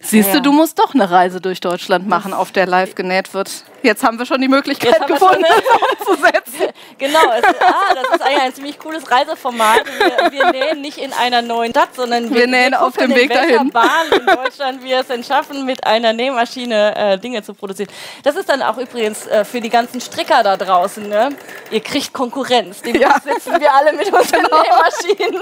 [0.00, 3.50] Siehst du, du musst doch eine Reise durch Deutschland machen, auf der live genäht wird.
[3.82, 6.72] Jetzt haben wir schon die Möglichkeit gefunden, das umzusetzen.
[6.98, 9.84] genau, es, ah, das ist eigentlich ein ziemlich cooles Reiseformat.
[9.86, 13.32] Wir, wir nähen nicht in einer neuen Stadt, sondern wir, wir nähen auf dem Weg
[13.32, 13.70] dahin.
[13.70, 17.88] Bahn in Deutschland wir es schaffen, mit einer Nähmaschine äh, Dinge zu produzieren.
[18.24, 21.08] Das ist dann auch übrigens äh, für die ganzen Stricker da draußen.
[21.08, 21.30] Ne?
[21.70, 22.82] Ihr kriegt Konkurrenz.
[22.82, 23.14] Dem ja.
[23.20, 24.62] sitzen wir alle mit unseren genau.
[24.62, 25.40] Nähmaschinen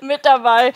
[0.00, 0.72] mit dabei.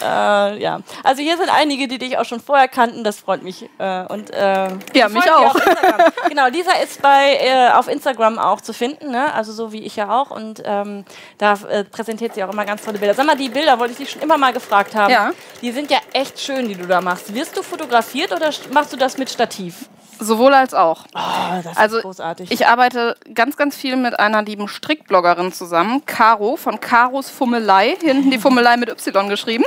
[0.00, 0.80] Äh, ja.
[1.04, 3.04] Also hier sind einige, die dich auch schon vorher kannten.
[3.04, 3.68] Das freut mich.
[3.78, 5.54] Äh, und, äh, ja, mich auch.
[5.54, 5.60] auch.
[6.28, 9.32] genau, Lisa ist bei, äh, auf Instagram auch zu finden, ne?
[9.34, 10.30] also so wie ich ja auch.
[10.30, 11.04] Und ähm,
[11.38, 13.14] da äh, präsentiert sie auch immer ganz tolle Bilder.
[13.14, 15.10] Sag mal, die Bilder wollte ich dich schon immer mal gefragt haben.
[15.12, 15.32] Ja.
[15.60, 17.34] Die sind ja echt schön, die du da machst.
[17.34, 19.88] Wirst du fotografiert oder machst du das mit Stativ?
[20.18, 21.04] Sowohl als auch.
[21.14, 22.50] Oh, das also ist großartig.
[22.52, 27.96] Ich arbeite ganz, ganz viel mit einer lieben Strickbloggerin zusammen, Caro von Caros Fummelei.
[28.00, 29.64] Hinten die Fummelei mit Y geschrieben.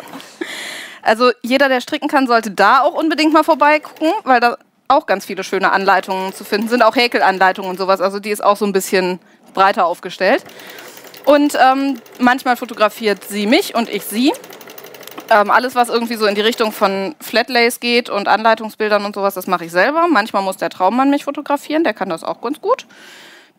[1.06, 4.58] Also jeder, der stricken kann, sollte da auch unbedingt mal vorbeigucken, weil da
[4.88, 6.82] auch ganz viele schöne Anleitungen zu finden sind.
[6.82, 8.02] Auch Häkelanleitungen und sowas.
[8.02, 9.20] Also die ist auch so ein bisschen
[9.54, 10.44] breiter aufgestellt.
[11.26, 14.34] Und ähm, manchmal fotografiert sie mich und ich sie.
[15.30, 19.36] Ähm, alles, was irgendwie so in die Richtung von Flatlays geht und Anleitungsbildern und sowas,
[19.36, 20.08] das mache ich selber.
[20.08, 22.88] Manchmal muss der Traummann mich fotografieren, der kann das auch ganz gut.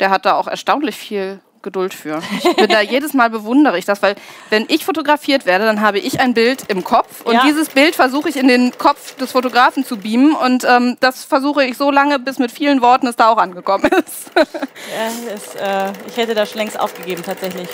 [0.01, 2.23] Der hat da auch erstaunlich viel Geduld für.
[2.39, 4.15] Ich bin da jedes Mal bewundere ich das, weil
[4.51, 7.43] wenn ich fotografiert werde, dann habe ich ein Bild im Kopf und ja.
[7.45, 11.65] dieses Bild versuche ich in den Kopf des Fotografen zu beamen und ähm, das versuche
[11.65, 14.31] ich so lange, bis mit vielen Worten es da auch angekommen ist.
[14.37, 17.69] ja, ist äh, ich hätte das schon längst aufgegeben tatsächlich.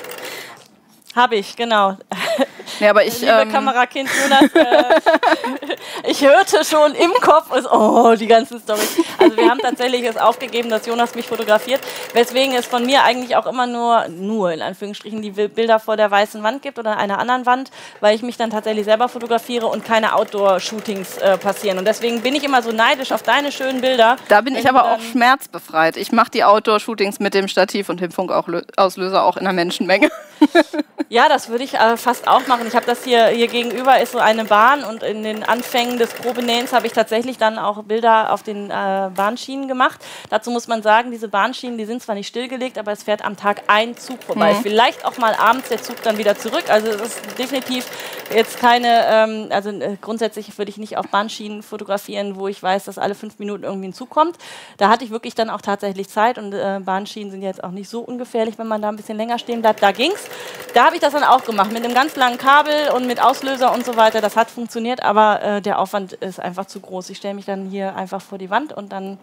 [1.14, 1.98] Habe ich, genau.
[2.80, 4.94] Ja, aber ich, Liebe ähm, Kamerakind Jonas, äh,
[6.10, 8.96] ich hörte schon im Kopf, oh, die ganzen Storys.
[9.18, 11.80] Also wir haben tatsächlich es aufgegeben, dass Jonas mich fotografiert,
[12.14, 16.10] weswegen es von mir eigentlich auch immer nur, nur in Anführungsstrichen, die Bilder vor der
[16.10, 17.70] weißen Wand gibt oder einer anderen Wand,
[18.00, 21.78] weil ich mich dann tatsächlich selber fotografiere und keine Outdoor-Shootings äh, passieren.
[21.78, 24.16] Und deswegen bin ich immer so neidisch auf deine schönen Bilder.
[24.28, 25.96] Da bin ich aber auch schmerzbefreit.
[25.96, 30.10] Ich mache die Outdoor-Shootings mit dem Stativ und dem Funkauslöser auch in einer Menschenmenge.
[31.08, 32.61] Ja, das würde ich äh, fast auch machen.
[32.66, 36.12] Ich habe das hier, hier gegenüber ist so eine Bahn und in den Anfängen des
[36.14, 40.00] Probenähens habe ich tatsächlich dann auch Bilder auf den äh, Bahnschienen gemacht.
[40.30, 43.36] Dazu muss man sagen, diese Bahnschienen, die sind zwar nicht stillgelegt, aber es fährt am
[43.36, 44.54] Tag ein Zug vorbei.
[44.54, 44.62] Mhm.
[44.62, 46.64] Vielleicht auch mal abends der Zug dann wieder zurück.
[46.68, 47.86] Also es ist definitiv
[48.32, 52.84] jetzt keine, ähm, also äh, grundsätzlich würde ich nicht auf Bahnschienen fotografieren, wo ich weiß,
[52.84, 54.36] dass alle fünf Minuten irgendwie ein Zug kommt.
[54.78, 57.88] Da hatte ich wirklich dann auch tatsächlich Zeit und äh, Bahnschienen sind jetzt auch nicht
[57.88, 59.82] so ungefährlich, wenn man da ein bisschen länger stehen bleibt.
[59.82, 60.28] Da ging's.
[60.74, 62.51] Da habe ich das dann auch gemacht mit einem ganz langen Kabel
[62.94, 64.20] und mit Auslöser und so weiter.
[64.20, 67.10] Das hat funktioniert, aber äh, der Aufwand ist einfach zu groß.
[67.10, 69.18] Ich stelle mich dann hier einfach vor die Wand und dann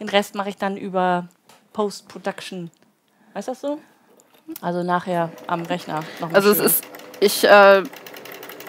[0.00, 1.26] den Rest mache ich dann über
[1.72, 2.70] Post-Production.
[3.34, 3.78] Weißt du das so?
[4.60, 6.64] Also nachher am Rechner noch Also schön.
[6.64, 6.84] es ist,
[7.20, 7.82] ich äh,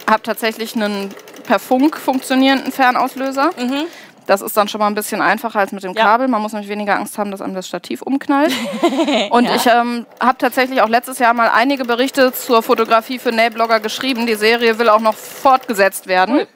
[0.09, 1.13] habe tatsächlich einen
[1.45, 3.51] per Funk funktionierenden Fernauslöser.
[3.57, 3.85] Mhm.
[4.29, 6.03] Das ist dann schon mal ein bisschen einfacher als mit dem ja.
[6.03, 6.27] Kabel.
[6.27, 8.53] Man muss nämlich weniger Angst haben, dass einem das Stativ umknallt.
[9.31, 9.55] Und ja.
[9.55, 14.27] ich ähm, habe tatsächlich auch letztes Jahr mal einige Berichte zur Fotografie für Nailblogger geschrieben.
[14.27, 16.35] Die Serie will auch noch fortgesetzt werden.
[16.35, 16.47] Cool.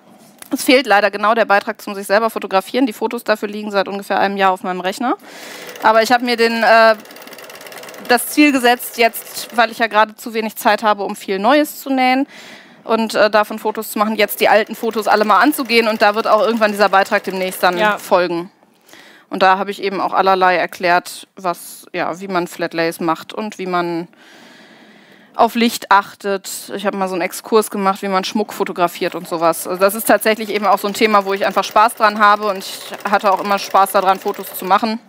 [0.51, 2.85] Es fehlt leider genau der Beitrag zum sich selber fotografieren.
[2.85, 5.15] Die Fotos dafür liegen seit ungefähr einem Jahr auf meinem Rechner.
[5.81, 6.95] Aber ich habe mir den, äh,
[8.07, 11.81] das Ziel gesetzt, jetzt, weil ich ja gerade zu wenig Zeit habe, um viel Neues
[11.81, 12.27] zu nähen,
[12.83, 16.15] und äh, davon Fotos zu machen, jetzt die alten Fotos alle mal anzugehen und da
[16.15, 17.97] wird auch irgendwann dieser Beitrag demnächst dann ja.
[17.97, 18.51] folgen.
[19.29, 23.57] Und da habe ich eben auch allerlei erklärt, was, ja, wie man Flatlays macht und
[23.57, 24.07] wie man
[25.35, 26.71] auf Licht achtet.
[26.75, 29.67] Ich habe mal so einen Exkurs gemacht, wie man Schmuck fotografiert und sowas.
[29.67, 32.47] Also das ist tatsächlich eben auch so ein Thema, wo ich einfach Spaß dran habe
[32.47, 34.99] und ich hatte auch immer Spaß daran, Fotos zu machen.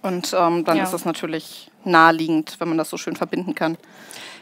[0.00, 0.84] Und ähm, dann ja.
[0.84, 3.76] ist das natürlich naheliegend, wenn man das so schön verbinden kann.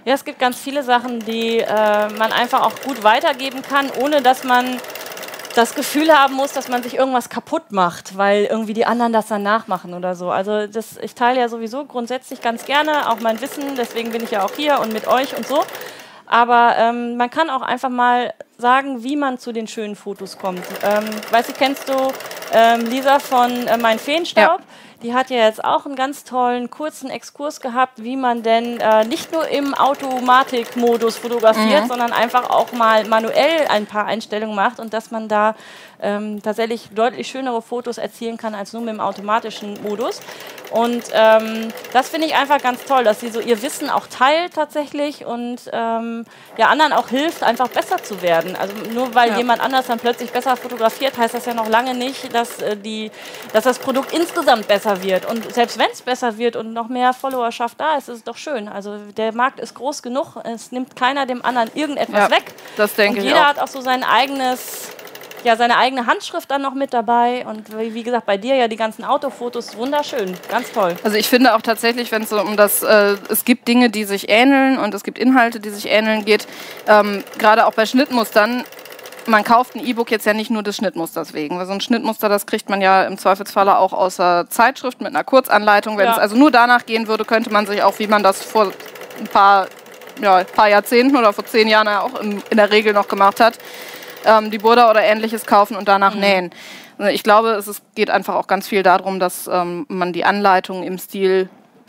[0.04, 4.20] Ja, es gibt ganz viele Sachen, die äh, man einfach auch gut weitergeben kann, ohne
[4.20, 4.80] dass man
[5.54, 9.28] das Gefühl haben muss, dass man sich irgendwas kaputt macht, weil irgendwie die anderen das
[9.28, 10.30] dann nachmachen oder so.
[10.30, 14.30] Also das, ich teile ja sowieso grundsätzlich ganz gerne auch mein Wissen, deswegen bin ich
[14.30, 15.62] ja auch hier und mit euch und so.
[16.26, 20.64] Aber ähm, man kann auch einfach mal sagen, wie man zu den schönen Fotos kommt.
[20.82, 21.94] Ähm, weißt du, kennst du
[22.52, 24.60] ähm, Lisa von äh, Mein Feenstaub?
[24.60, 24.66] Ja.
[25.02, 29.04] Die hat ja jetzt auch einen ganz tollen kurzen Exkurs gehabt, wie man denn äh,
[29.04, 31.88] nicht nur im Automatikmodus fotografiert, mhm.
[31.88, 35.54] sondern einfach auch mal manuell ein paar Einstellungen macht und dass man da
[36.02, 40.20] ähm, tatsächlich deutlich schönere Fotos erzielen kann als nur mit dem automatischen Modus.
[40.72, 44.54] Und ähm, das finde ich einfach ganz toll, dass sie so ihr Wissen auch teilt
[44.54, 46.24] tatsächlich und ähm,
[46.56, 48.56] ja, anderen auch hilft, einfach besser zu werden.
[48.56, 49.36] Also nur weil ja.
[49.36, 53.10] jemand anders dann plötzlich besser fotografiert, heißt das ja noch lange nicht, dass, äh, die,
[53.52, 55.26] dass das Produkt insgesamt besser wird.
[55.26, 58.38] Und selbst wenn es besser wird und noch mehr Followerschaft da ist, ist es doch
[58.38, 58.66] schön.
[58.68, 62.44] Also der Markt ist groß genug, es nimmt keiner dem anderen irgendetwas ja, weg.
[62.76, 63.48] Das denke und ich jeder auch.
[63.48, 64.88] hat auch so sein eigenes
[65.44, 67.44] ja, seine eigene Handschrift dann noch mit dabei.
[67.46, 70.94] Und wie gesagt, bei dir ja die ganzen Autofotos, wunderschön, ganz toll.
[71.02, 74.04] Also ich finde auch tatsächlich, wenn es so um das, äh, es gibt Dinge, die
[74.04, 76.46] sich ähneln und es gibt Inhalte, die sich ähneln geht,
[76.88, 78.64] ähm, gerade auch bei Schnittmustern,
[79.26, 81.58] man kauft ein E-Book jetzt ja nicht nur des Schnittmusters wegen.
[81.58, 85.08] Weil so ein Schnittmuster, das kriegt man ja im Zweifelsfalle auch aus der Zeitschrift mit
[85.08, 85.98] einer Kurzanleitung.
[85.98, 86.12] Wenn ja.
[86.12, 88.72] es also nur danach gehen würde, könnte man sich auch, wie man das vor
[89.18, 89.68] ein paar,
[90.20, 93.58] ja, paar Jahrzehnten oder vor zehn Jahren auch in, in der Regel noch gemacht hat,
[94.26, 96.20] ähm, die Burda oder ähnliches kaufen und danach mhm.
[96.20, 96.50] nähen.
[97.10, 100.98] Ich glaube, es geht einfach auch ganz viel darum, dass ähm, man die Anleitung im
[100.98, 101.48] Stil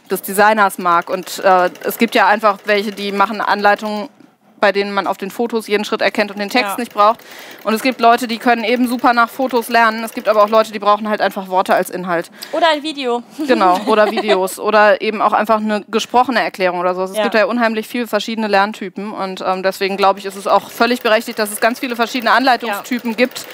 [0.09, 1.09] des Designers mag.
[1.09, 4.09] Und äh, es gibt ja einfach welche, die machen Anleitungen
[4.63, 6.77] bei denen man auf den Fotos jeden Schritt erkennt und den Text ja.
[6.77, 7.19] nicht braucht.
[7.65, 10.05] Und es gibt Leute, die können eben super nach Fotos lernen.
[10.05, 12.31] Es gibt aber auch Leute, die brauchen halt einfach Worte als Inhalt.
[12.53, 13.23] Oder ein Video.
[13.45, 14.57] Genau, oder Videos.
[14.59, 17.03] oder eben auch einfach eine gesprochene Erklärung oder so.
[17.03, 17.23] Es ja.
[17.23, 19.11] gibt ja unheimlich viele verschiedene Lerntypen.
[19.11, 22.31] Und ähm, deswegen glaube ich, ist es auch völlig berechtigt, dass es ganz viele verschiedene
[22.31, 23.17] Anleitungstypen ja.
[23.17, 23.45] gibt,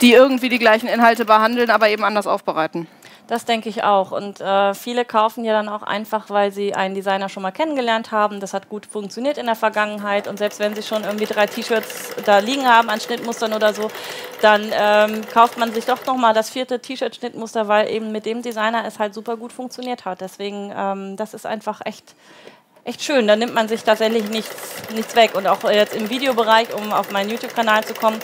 [0.00, 2.88] die irgendwie die gleichen Inhalte behandeln, aber eben anders aufbereiten.
[3.28, 4.12] Das denke ich auch.
[4.12, 8.12] Und äh, viele kaufen ja dann auch einfach, weil sie einen Designer schon mal kennengelernt
[8.12, 8.38] haben.
[8.38, 10.28] Das hat gut funktioniert in der Vergangenheit.
[10.28, 13.90] Und selbst wenn sie schon irgendwie drei T-Shirts da liegen haben an Schnittmustern oder so,
[14.42, 18.84] dann ähm, kauft man sich doch nochmal das vierte T-Shirt-Schnittmuster, weil eben mit dem Designer
[18.86, 20.20] es halt super gut funktioniert hat.
[20.20, 22.14] Deswegen, ähm, das ist einfach echt
[22.86, 23.26] echt schön.
[23.26, 24.54] Da nimmt man sich tatsächlich nichts,
[24.94, 25.34] nichts weg.
[25.34, 28.18] Und auch jetzt im Videobereich, um auf meinen YouTube-Kanal zu kommen,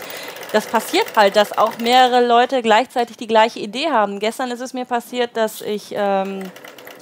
[0.53, 4.21] das passiert halt, dass auch mehrere Leute gleichzeitig die gleiche Idee haben.
[4.21, 6.43] Gestern ist es mir passiert, dass ich ähm,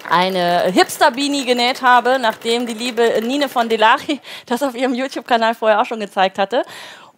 [0.08, 5.80] eine Hipster-Beanie genäht habe, nachdem die liebe Nine von Delari das auf ihrem YouTube-Kanal vorher
[5.80, 6.62] auch schon gezeigt hatte.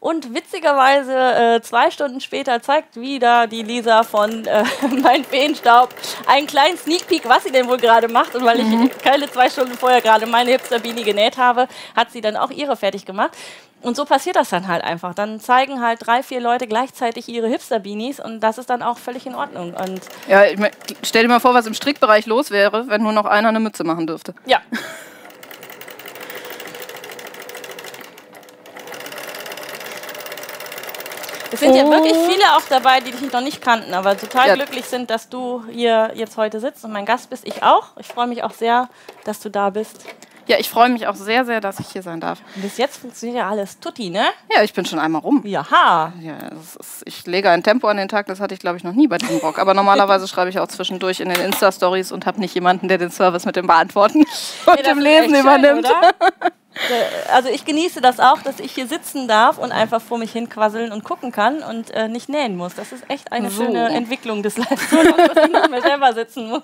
[0.03, 4.65] Und witzigerweise äh, zwei Stunden später zeigt wieder die Lisa von äh,
[5.01, 5.95] Mein Feenstaub
[6.27, 8.35] einen kleinen Sneak Peek, was sie denn wohl gerade macht.
[8.35, 8.91] Und weil mhm.
[8.91, 12.77] ich keine zwei Stunden vorher gerade meine Hipster-Beanie genäht habe, hat sie dann auch ihre
[12.77, 13.31] fertig gemacht.
[13.81, 15.15] Und so passiert das dann halt einfach.
[15.15, 19.25] Dann zeigen halt drei, vier Leute gleichzeitig ihre Hipster-Beanies und das ist dann auch völlig
[19.27, 19.73] in Ordnung.
[19.73, 20.73] Und ja, ich mein,
[21.05, 23.85] stell dir mal vor, was im Strickbereich los wäre, wenn nur noch einer eine Mütze
[23.85, 24.35] machen dürfte.
[24.47, 24.61] Ja.
[31.53, 34.55] Es sind ja wirklich viele auch dabei, die dich noch nicht kannten, aber total ja.
[34.55, 37.47] glücklich sind, dass du hier jetzt heute sitzt und mein Gast bist.
[37.47, 37.89] Ich auch.
[37.99, 38.89] Ich freue mich auch sehr,
[39.25, 40.07] dass du da bist.
[40.47, 42.41] Ja, ich freue mich auch sehr, sehr, dass ich hier sein darf.
[42.57, 44.25] Bis jetzt funktioniert ja alles tutti, ne?
[44.55, 45.43] Ja, ich bin schon einmal rum.
[45.45, 46.13] Jaha.
[46.21, 48.95] Ja, ist, ich lege ein Tempo an den Tag, das hatte ich, glaube ich, noch
[48.95, 49.59] nie bei diesem Rock.
[49.59, 53.11] Aber normalerweise schreibe ich auch zwischendurch in den Insta-Stories und habe nicht jemanden, der den
[53.11, 54.21] Service mit dem Beantworten
[54.67, 55.87] und nee, dem Lesen übernimmt.
[55.87, 56.51] Schön,
[57.33, 60.49] also ich genieße das auch, dass ich hier sitzen darf und einfach vor mich hin
[60.49, 62.75] quasseln und gucken kann und äh, nicht nähen muss.
[62.75, 63.65] Das ist echt eine so.
[63.65, 66.63] schöne Entwicklung des Livestreams, dass ich nicht mehr selber sitzen muss.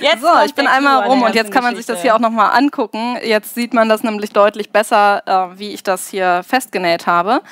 [0.00, 1.92] Jetzt so, ich bin einmal rum und jetzt kann man Geschichte.
[1.92, 3.18] sich das hier auch nochmal angucken.
[3.22, 7.42] Jetzt sieht man das nämlich deutlich besser, äh, wie ich das hier festgenäht habe.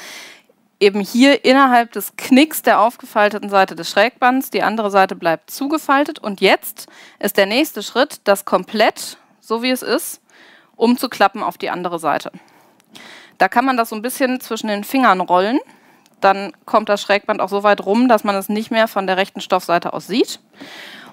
[0.81, 6.19] Eben hier innerhalb des Knicks der aufgefalteten Seite des Schrägbands, die andere Seite bleibt zugefaltet
[6.19, 6.89] und jetzt
[7.21, 10.21] ist der nächste Schritt, das komplett, so wie es ist,
[10.77, 12.33] umzuklappen auf die andere Seite.
[13.39, 15.59] Da kann man das so ein bisschen zwischen den Fingern rollen.
[16.21, 19.17] Dann kommt das Schrägband auch so weit rum, dass man es nicht mehr von der
[19.17, 20.41] rechten Stoffseite aus sieht.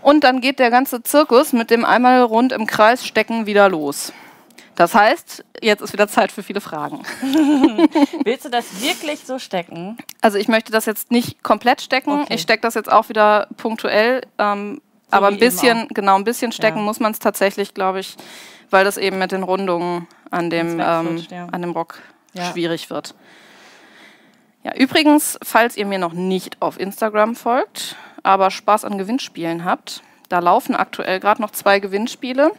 [0.02, 4.14] Und dann geht der ganze Zirkus mit dem einmal rund im Kreis stecken wieder los.
[4.76, 7.04] Das heißt, jetzt ist wieder Zeit für viele Fragen.
[8.24, 9.98] Willst du das wirklich so stecken?
[10.22, 12.22] Also ich möchte das jetzt nicht komplett stecken.
[12.22, 12.36] Okay.
[12.36, 14.22] Ich stecke das jetzt auch wieder punktuell.
[14.40, 14.82] Ähm,
[15.12, 16.84] so aber ein bisschen, genau, ein bisschen stecken ja.
[16.84, 18.16] muss man es tatsächlich, glaube ich,
[18.72, 21.48] weil das eben mit den Rundungen an dem, ähm, ja.
[21.52, 22.00] an dem Rock
[22.34, 22.52] ja.
[22.52, 23.14] schwierig wird.
[24.64, 30.02] Ja, übrigens, falls ihr mir noch nicht auf Instagram folgt, aber Spaß an Gewinnspielen habt,
[30.30, 32.52] da laufen aktuell gerade noch zwei Gewinnspiele.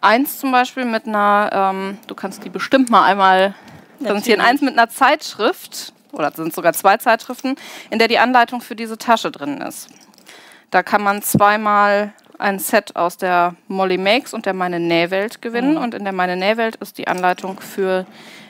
[0.00, 3.54] Eins zum Beispiel mit einer, ähm, du kannst die bestimmt mal einmal
[4.00, 7.56] präsentieren, eins mit einer Zeitschrift, oder sind sogar zwei Zeitschriften,
[7.90, 9.88] in der die Anleitung für diese Tasche drin ist.
[10.70, 15.72] Da kann man zweimal ein Set aus der Molly Makes und der Meine Nähwelt gewinnen.
[15.72, 15.82] Mhm.
[15.82, 18.06] Und in der Meine Nähwelt ist die Anleitung für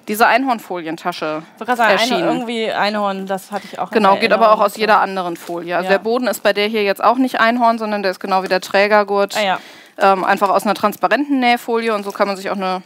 [0.09, 2.23] diese Einhornfolientasche sagen, erschienen.
[2.23, 3.91] Eine, irgendwie Einhorn, das hatte ich auch.
[3.91, 5.77] Genau, geht aber auch aus jeder anderen Folie.
[5.77, 5.99] Also ja.
[5.99, 8.49] der Boden ist bei der hier jetzt auch nicht Einhorn, sondern der ist genau wie
[8.49, 9.37] der Trägergurt.
[9.37, 9.59] Ah, ja.
[9.99, 12.83] ähm, einfach aus einer transparenten Nähfolie und so kann man sich auch eine,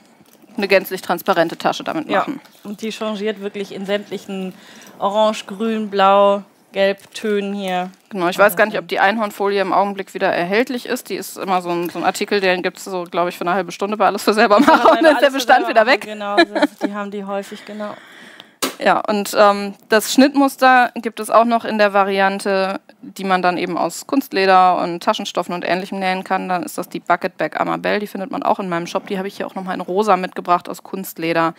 [0.57, 2.41] eine gänzlich transparente Tasche damit machen.
[2.43, 2.69] Ja.
[2.69, 4.53] Und die changiert wirklich in sämtlichen
[4.99, 6.43] Orange, Grün, Blau,
[6.73, 7.91] Gelbtönen hier.
[8.09, 11.09] Genau, ich weiß gar nicht, ob die Einhornfolie im Augenblick wieder erhältlich ist.
[11.09, 13.45] Die ist immer so ein, so ein Artikel, den gibt es so, glaube ich, für
[13.45, 14.91] eine halbe Stunde bei Alles für selber machen.
[14.91, 16.03] und dann ist der Bestand wieder weg.
[16.03, 16.37] Genau,
[16.85, 17.95] die haben die häufig, genau.
[18.79, 23.57] Ja, und ähm, das Schnittmuster gibt es auch noch in der Variante, die man dann
[23.57, 26.49] eben aus Kunstleder und Taschenstoffen und ähnlichem nähen kann.
[26.49, 28.01] Dann ist das die Bucket Bag Amabel.
[28.01, 29.07] Die findet man auch in meinem Shop.
[29.07, 31.55] Die habe ich hier auch nochmal in rosa mitgebracht aus Kunstleder.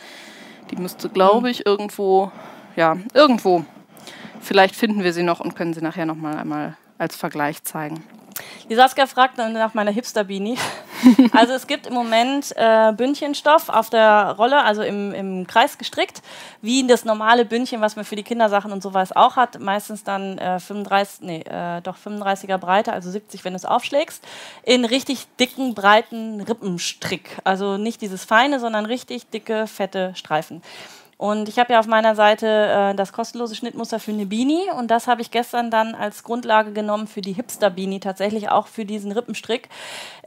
[0.72, 2.32] Die müsste, glaube ich, irgendwo,
[2.76, 3.64] ja, irgendwo
[4.44, 8.04] Vielleicht finden wir sie noch und können sie nachher noch mal einmal als Vergleich zeigen.
[8.70, 10.58] Die Saskia fragt nach meiner Hipster-Beanie.
[11.34, 16.22] also es gibt im Moment äh, Bündchenstoff auf der Rolle, also im, im Kreis gestrickt,
[16.62, 19.60] wie das normale Bündchen, was man für die Kindersachen und sowas auch hat.
[19.60, 24.26] Meistens dann äh, 35, nee, äh, doch 35er Breite, also 70, wenn du es aufschlägst,
[24.64, 27.38] in richtig dicken, breiten Rippenstrick.
[27.44, 30.62] Also nicht dieses feine, sondern richtig dicke, fette Streifen.
[31.24, 34.92] Und ich habe ja auf meiner Seite äh, das kostenlose Schnittmuster für eine Beanie und
[34.92, 39.10] das habe ich gestern dann als Grundlage genommen für die Hipster-Beanie, tatsächlich auch für diesen
[39.14, 39.70] Rippenstrick.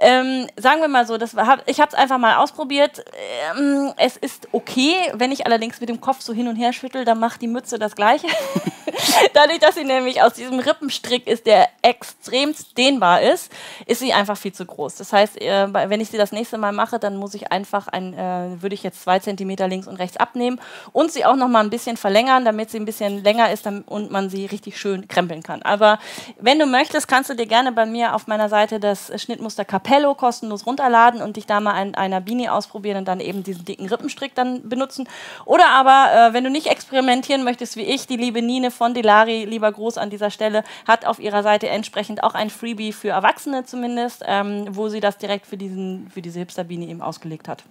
[0.01, 3.05] Ähm, sagen wir mal so, das war, ich habe es einfach mal ausprobiert.
[3.59, 7.05] Ähm, es ist okay, wenn ich allerdings mit dem Kopf so hin und her schüttel,
[7.05, 8.29] dann macht die Mütze das Gleiche.
[9.35, 13.53] Dadurch, dass sie nämlich aus diesem Rippenstrick ist, der extremst dehnbar ist,
[13.87, 14.97] ist sie einfach viel zu groß.
[14.97, 18.15] Das heißt, äh, wenn ich sie das nächste Mal mache, dann muss ich einfach ein,
[18.15, 20.61] äh, würde ich jetzt zwei Zentimeter links und rechts abnehmen
[20.93, 24.11] und sie auch noch mal ein bisschen verlängern, damit sie ein bisschen länger ist und
[24.11, 25.63] man sie richtig schön krempeln kann.
[25.63, 25.99] Aber
[26.41, 30.15] wenn du möchtest, kannst du dir gerne bei mir auf meiner Seite das Schnittmuster Capello
[30.15, 33.89] kostenlos runterladen und dich da mal an einer Beanie ausprobieren und dann eben diesen dicken
[33.89, 35.09] Rippenstrick dann benutzen.
[35.45, 39.45] Oder aber, äh, wenn du nicht experimentieren möchtest wie ich, die liebe Nine von Delari,
[39.45, 43.65] lieber Gruß an dieser Stelle, hat auf ihrer Seite entsprechend auch ein Freebie für Erwachsene
[43.65, 47.65] zumindest, ähm, wo sie das direkt für, diesen, für diese Hipster-Beanie eben ausgelegt hat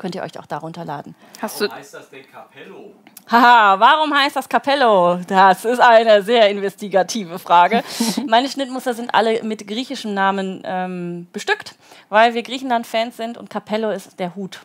[0.00, 1.14] könnt ihr euch auch darunter laden.
[1.40, 2.94] Hast warum heißt das denn Capello?
[3.30, 5.20] Haha, warum heißt das Capello?
[5.28, 7.84] Das ist eine sehr investigative Frage.
[8.26, 11.76] Meine Schnittmuster sind alle mit griechischem Namen ähm, bestückt,
[12.08, 14.60] weil wir Griechenland-Fans sind und Capello ist der Hut.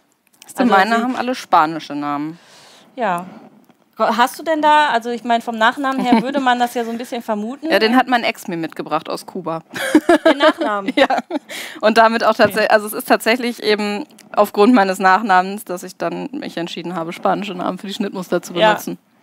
[0.58, 2.38] Also meine haben alle spanische Namen.
[2.96, 3.26] Ja,
[3.98, 6.92] Hast du denn da, also ich meine, vom Nachnamen her würde man das ja so
[6.92, 7.68] ein bisschen vermuten.
[7.76, 9.62] Ja, den hat mein Ex mir mitgebracht aus Kuba.
[10.26, 10.94] Den Nachnamen?
[10.96, 11.08] ja.
[11.82, 16.30] Und damit auch tatsächlich, also es ist tatsächlich eben aufgrund meines Nachnamens, dass ich dann
[16.32, 18.92] mich entschieden habe, spanische Namen für die Schnittmuster zu benutzen.
[18.92, 19.15] Ja.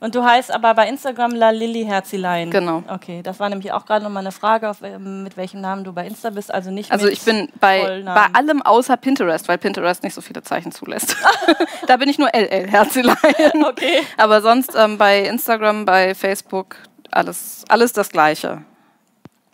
[0.00, 2.50] Und du heißt aber bei Instagram La Lilly Herzilein.
[2.50, 2.82] Genau.
[2.88, 6.06] Okay, das war nämlich auch gerade nochmal eine Frage, auf, mit welchem Namen du bei
[6.06, 6.52] Insta bist.
[6.52, 10.42] Also nicht Also ich bin bei, bei allem außer Pinterest, weil Pinterest nicht so viele
[10.42, 11.16] Zeichen zulässt.
[11.86, 13.16] da bin ich nur LL Herzilein.
[13.64, 14.02] Okay.
[14.16, 16.76] Aber sonst ähm, bei Instagram, bei Facebook,
[17.10, 18.62] alles, alles das Gleiche.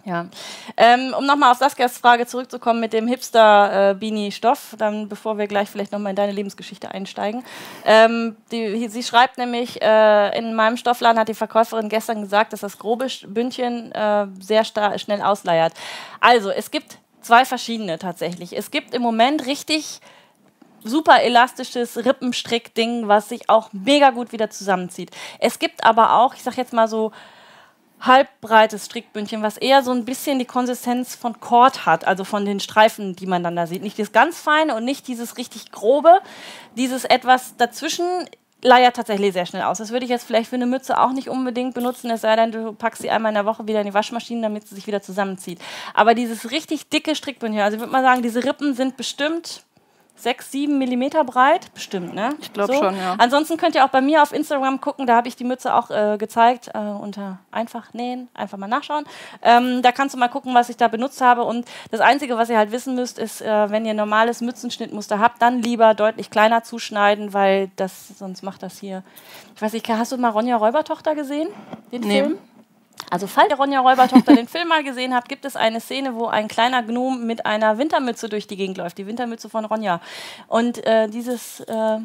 [0.05, 0.27] Ja.
[0.77, 5.93] Ähm, um nochmal auf Saskias Frage zurückzukommen mit dem Hipster-Beanie-Stoff, dann bevor wir gleich vielleicht
[5.93, 7.45] nochmal in deine Lebensgeschichte einsteigen.
[7.85, 12.61] Ähm, die, sie schreibt nämlich, äh, in meinem Stoffladen hat die Verkäuferin gestern gesagt, dass
[12.61, 15.75] das grobe Bündchen äh, sehr schnell ausleiert.
[16.21, 18.57] Also, es gibt zwei verschiedene tatsächlich.
[18.57, 20.01] Es gibt im Moment richtig
[20.83, 25.11] super elastisches Rippenstrick-Ding, was sich auch mega gut wieder zusammenzieht.
[25.39, 27.13] Es gibt aber auch, ich sag jetzt mal so,
[28.01, 32.61] halbbreites Strickbündchen, was eher so ein bisschen die Konsistenz von Kord hat, also von den
[32.61, 33.83] Streifen, die man dann da sieht.
[33.83, 36.21] Nicht das ganz feine und nicht dieses richtig grobe.
[36.77, 38.05] Dieses etwas dazwischen
[38.63, 39.79] leiert tatsächlich sehr schnell aus.
[39.79, 42.53] Das würde ich jetzt vielleicht für eine Mütze auch nicht unbedingt benutzen, es sei denn,
[42.53, 45.03] du packst sie einmal in der Woche wieder in die Waschmaschine, damit sie sich wieder
[45.03, 45.61] zusammenzieht.
[45.95, 49.63] Aber dieses richtig dicke Strickbündchen, also ich würde mal sagen, diese Rippen sind bestimmt
[50.23, 52.35] sechs, sieben Millimeter breit, bestimmt, ne?
[52.41, 52.79] Ich glaube so.
[52.81, 53.15] schon, ja.
[53.19, 55.91] Ansonsten könnt ihr auch bei mir auf Instagram gucken, da habe ich die Mütze auch
[55.91, 59.05] äh, gezeigt, äh, unter einfach nähen, einfach mal nachschauen.
[59.43, 62.51] Ähm, da kannst du mal gucken, was ich da benutzt habe und das Einzige, was
[62.51, 66.63] ihr halt wissen müsst, ist, äh, wenn ihr normales Mützenschnittmuster habt, dann lieber deutlich kleiner
[66.63, 69.03] zuschneiden, weil das, sonst macht das hier,
[69.55, 71.49] ich weiß nicht, hast du mal Ronja Räubertochter gesehen,
[71.93, 72.21] den nee.
[72.23, 72.39] Film?
[73.09, 76.27] Also falls ihr Ronja Räubertochter den Film mal gesehen habt, gibt es eine Szene, wo
[76.27, 80.01] ein kleiner Gnom mit einer Wintermütze durch die Gegend läuft, die Wintermütze von Ronja.
[80.49, 81.99] Und äh, dieses äh,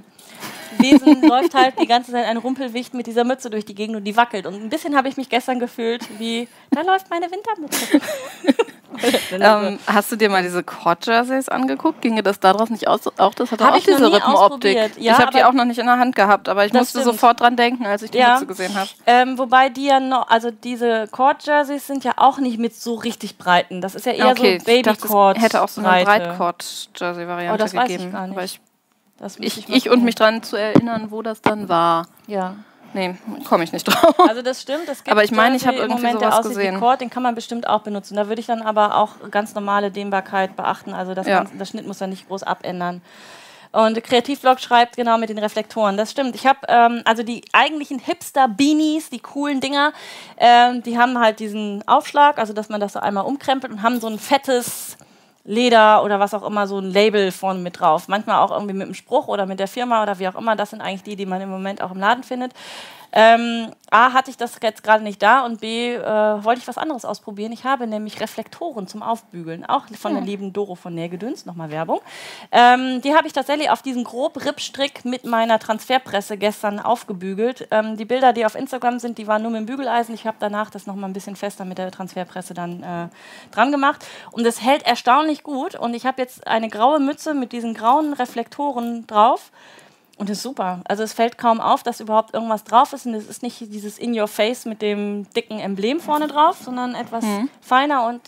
[0.78, 4.04] Wesen läuft halt die ganze Zeit ein Rumpelwicht mit dieser Mütze durch die Gegend und
[4.04, 4.46] die wackelt.
[4.46, 8.02] Und ein bisschen habe ich mich gestern gefühlt wie, da läuft meine Wintermütze.
[9.32, 12.02] ähm, hast du dir mal diese Cord-Jerseys angeguckt?
[12.02, 13.02] Ginge das daraus nicht aus?
[13.18, 14.76] Auch das hatte hab auch diese Rippenoptik.
[14.98, 17.16] Ja, ich habe die auch noch nicht in der Hand gehabt, aber ich musste stimmt.
[17.16, 18.34] sofort dran denken, als ich die ja.
[18.34, 18.90] Mütze gesehen habe.
[19.06, 23.38] Ähm, wobei die ja noch, also diese Cord-Jerseys sind ja auch nicht mit so richtig
[23.38, 23.82] breiten.
[23.82, 25.42] Das ist ja eher okay, so Baby-Cord.
[25.42, 28.06] hätte auch so eine Breitcord-Jersey-Variante oh, gegeben.
[28.06, 28.62] Ich gar nicht.
[29.40, 32.08] Ich, ich, und mich daran zu erinnern, wo das dann war.
[32.28, 32.56] Ja.
[32.94, 33.16] Nee,
[33.48, 34.16] komme ich nicht drauf.
[34.20, 34.88] Also das stimmt.
[34.88, 36.80] Es gibt aber ich meine, ich habe irgendwie Moment, sowas der gesehen.
[36.80, 38.16] Cord, den kann man bestimmt auch benutzen.
[38.16, 40.94] Da würde ich dann aber auch ganz normale Dehnbarkeit beachten.
[40.94, 41.44] Also das, ja.
[41.58, 43.02] das Schnitt muss dann nicht groß abändern.
[43.74, 45.98] Und Kreativblog schreibt genau mit den Reflektoren.
[45.98, 46.36] Das stimmt.
[46.36, 49.92] Ich habe ähm, also die eigentlichen Hipster-Beanies, die coolen Dinger,
[50.38, 54.00] ähm, die haben halt diesen Aufschlag, also dass man das so einmal umkrempelt und haben
[54.00, 54.96] so ein fettes
[55.46, 58.08] Leder oder was auch immer, so ein Label vorne mit drauf.
[58.08, 60.56] Manchmal auch irgendwie mit einem Spruch oder mit der Firma oder wie auch immer.
[60.56, 62.52] Das sind eigentlich die, die man im Moment auch im Laden findet.
[63.12, 66.04] Ähm, A, hatte ich das jetzt gerade nicht da und B, äh,
[66.44, 67.52] wollte ich was anderes ausprobieren.
[67.52, 70.20] Ich habe nämlich Reflektoren zum Aufbügeln, auch von ja.
[70.20, 72.02] der lieben Doro von Nährgedöns, nochmal Werbung.
[72.52, 77.68] Ähm, die habe ich tatsächlich auf diesem grob Rippstrick mit meiner Transferpresse gestern aufgebügelt.
[77.72, 80.16] Ähm, die Bilder, die auf Instagram sind, die waren nur mit dem Bügeleisen.
[80.16, 83.08] Ich habe danach das nochmal ein bisschen fester mit der Transferpresse dann äh,
[83.54, 84.06] dran gemacht.
[84.32, 85.76] Und es hält erstaunlich gut.
[85.76, 89.52] Und ich habe jetzt eine graue Mütze mit diesen grauen Reflektoren drauf.
[90.18, 90.82] Und ist super.
[90.88, 93.06] Also es fällt kaum auf, dass überhaupt irgendwas drauf ist.
[93.06, 96.96] Und es ist nicht dieses In Your Face mit dem dicken Emblem vorne drauf, sondern
[96.96, 97.50] etwas mhm.
[97.62, 98.22] feiner und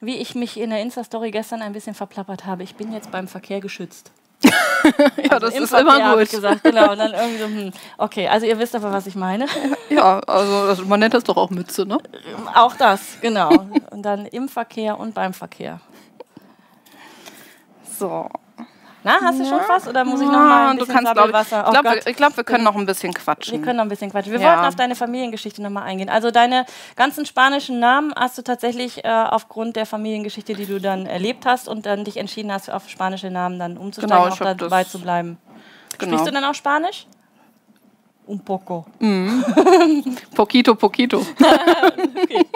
[0.00, 2.62] wie ich mich in der Insta-Story gestern ein bisschen verplappert habe.
[2.62, 4.10] Ich bin jetzt beim Verkehr geschützt.
[4.44, 6.30] ja, also das ist immer gut.
[6.30, 6.92] gesagt, genau.
[6.92, 9.46] Und dann irgendwie so, hm, okay, also ihr wisst aber, was ich meine.
[9.88, 11.98] ja, also man nennt das doch auch Mütze, ne?
[12.54, 13.50] Auch das, genau.
[13.90, 15.80] Und dann im Verkehr und beim Verkehr.
[17.98, 18.28] So.
[19.04, 21.64] Na, hast du schon was oder muss ich noch mal ein bisschen du kannst, Wasser?
[21.66, 23.58] Ich, glaube, ich glaub, wir können noch ein bisschen quatschen.
[23.58, 24.32] Wir können noch ein bisschen quatschen.
[24.32, 24.48] Wir ja.
[24.48, 26.08] wollten auf deine Familiengeschichte noch mal eingehen.
[26.08, 26.64] Also deine
[26.96, 31.68] ganzen spanischen Namen hast du tatsächlich äh, aufgrund der Familiengeschichte, die du dann erlebt hast
[31.68, 35.36] und dann dich entschieden hast, auf spanische Namen dann umzusteigen, genau, auch dabei zu bleiben.
[35.98, 36.12] Genau.
[36.12, 37.06] Sprichst du dann auch Spanisch?
[38.26, 38.86] Un poco.
[39.00, 39.42] Mm.
[40.34, 41.18] poquito, poquito.
[42.16, 42.46] okay.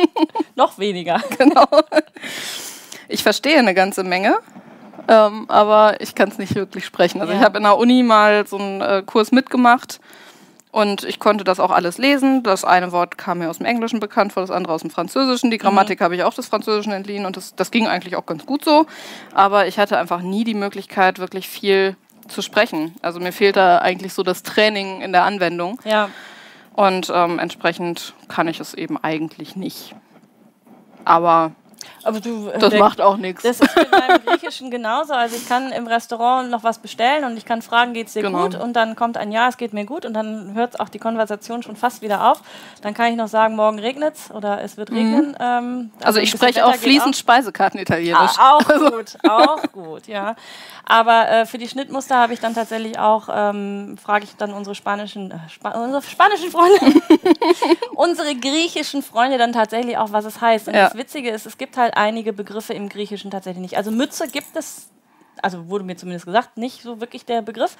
[0.57, 1.21] Noch weniger.
[1.37, 1.67] Genau.
[3.07, 4.39] Ich verstehe eine ganze Menge
[5.09, 7.21] ähm, aber ich kann es nicht wirklich sprechen.
[7.21, 7.39] Also ja.
[7.39, 10.01] ich habe in der Uni mal so einen äh, Kurs mitgemacht
[10.71, 12.43] und ich konnte das auch alles lesen.
[12.43, 15.51] Das eine Wort kam mir aus dem Englischen bekannt vor, das andere aus dem Französischen.
[15.51, 16.05] Die Grammatik mhm.
[16.05, 18.87] habe ich auch des Französischen entliehen und das, das ging eigentlich auch ganz gut so.
[19.33, 21.97] Aber ich hatte einfach nie die Möglichkeit, wirklich viel
[22.29, 22.95] zu sprechen.
[23.01, 25.81] Also mir fehlt da eigentlich so das Training in der Anwendung.
[25.85, 26.11] Ja.
[26.75, 29.95] Und ähm, entsprechend kann ich es eben eigentlich nicht.
[31.05, 31.53] Aber
[32.05, 33.43] aber du, äh, das der, macht auch nichts.
[33.43, 35.13] Das ist mit meinem Griechischen genauso.
[35.13, 38.23] Also ich kann im Restaurant noch was bestellen und ich kann fragen, geht es dir
[38.23, 38.45] genau.
[38.45, 38.55] gut?
[38.55, 41.63] Und dann kommt ein Ja, es geht mir gut und dann hört auch die Konversation
[41.63, 42.43] schon fast wieder auf.
[42.83, 45.31] Dann kann ich noch sagen, morgen regnet es oder es wird regnen.
[45.31, 45.37] Mhm.
[45.41, 47.19] Ähm, also, also ich spreche auch fließend auch.
[47.19, 48.33] Speisekarten Italienisch.
[48.39, 48.91] Ah, auch also.
[48.91, 50.37] gut, auch gut, ja.
[50.85, 54.75] Aber äh, für die Schnittmuster habe ich dann tatsächlich auch, ähm, frage ich dann unsere
[54.75, 56.79] spanischen, äh, Spa unsere spanischen Freunde,
[57.95, 60.69] unsere griechischen Freunde dann tatsächlich auch, was es heißt.
[60.69, 60.85] Und ja.
[60.85, 63.77] das Witzige ist, es gibt halt einige Begriffe im Griechischen tatsächlich nicht.
[63.77, 64.89] Also Mütze gibt es
[65.43, 67.77] also wurde mir zumindest gesagt, nicht so wirklich der Begriff.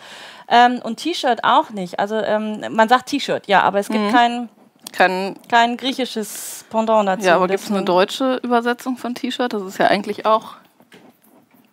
[0.49, 1.99] Ähm, und T-Shirt auch nicht.
[1.99, 4.13] Also ähm, man sagt T-Shirt, ja, aber es gibt mhm.
[4.13, 4.49] kein,
[4.93, 7.27] kein, kein griechisches Pendant dazu.
[7.27, 9.53] Ja, aber gibt es eine deutsche Übersetzung von T-Shirt?
[9.53, 10.55] Das ist ja eigentlich auch.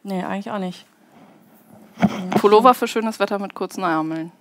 [0.03, 0.85] Nee, eigentlich auch nicht.
[2.41, 4.31] Pullover für schönes Wetter mit kurzen Ärmeln.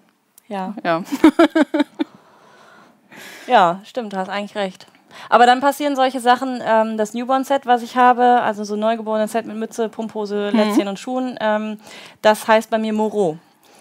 [0.48, 0.74] Ja.
[0.82, 1.02] Ja.
[3.46, 4.86] ja, stimmt, du hast eigentlich recht.
[5.28, 9.46] Aber dann passieren solche Sachen, ähm, das Newborn-Set, was ich habe, also so neugeborenes Set
[9.46, 10.58] mit Mütze, Pumphose, mhm.
[10.58, 10.88] Lätzchen mhm.
[10.88, 11.78] und Schuhen, ähm,
[12.22, 13.38] das heißt bei mir Moro.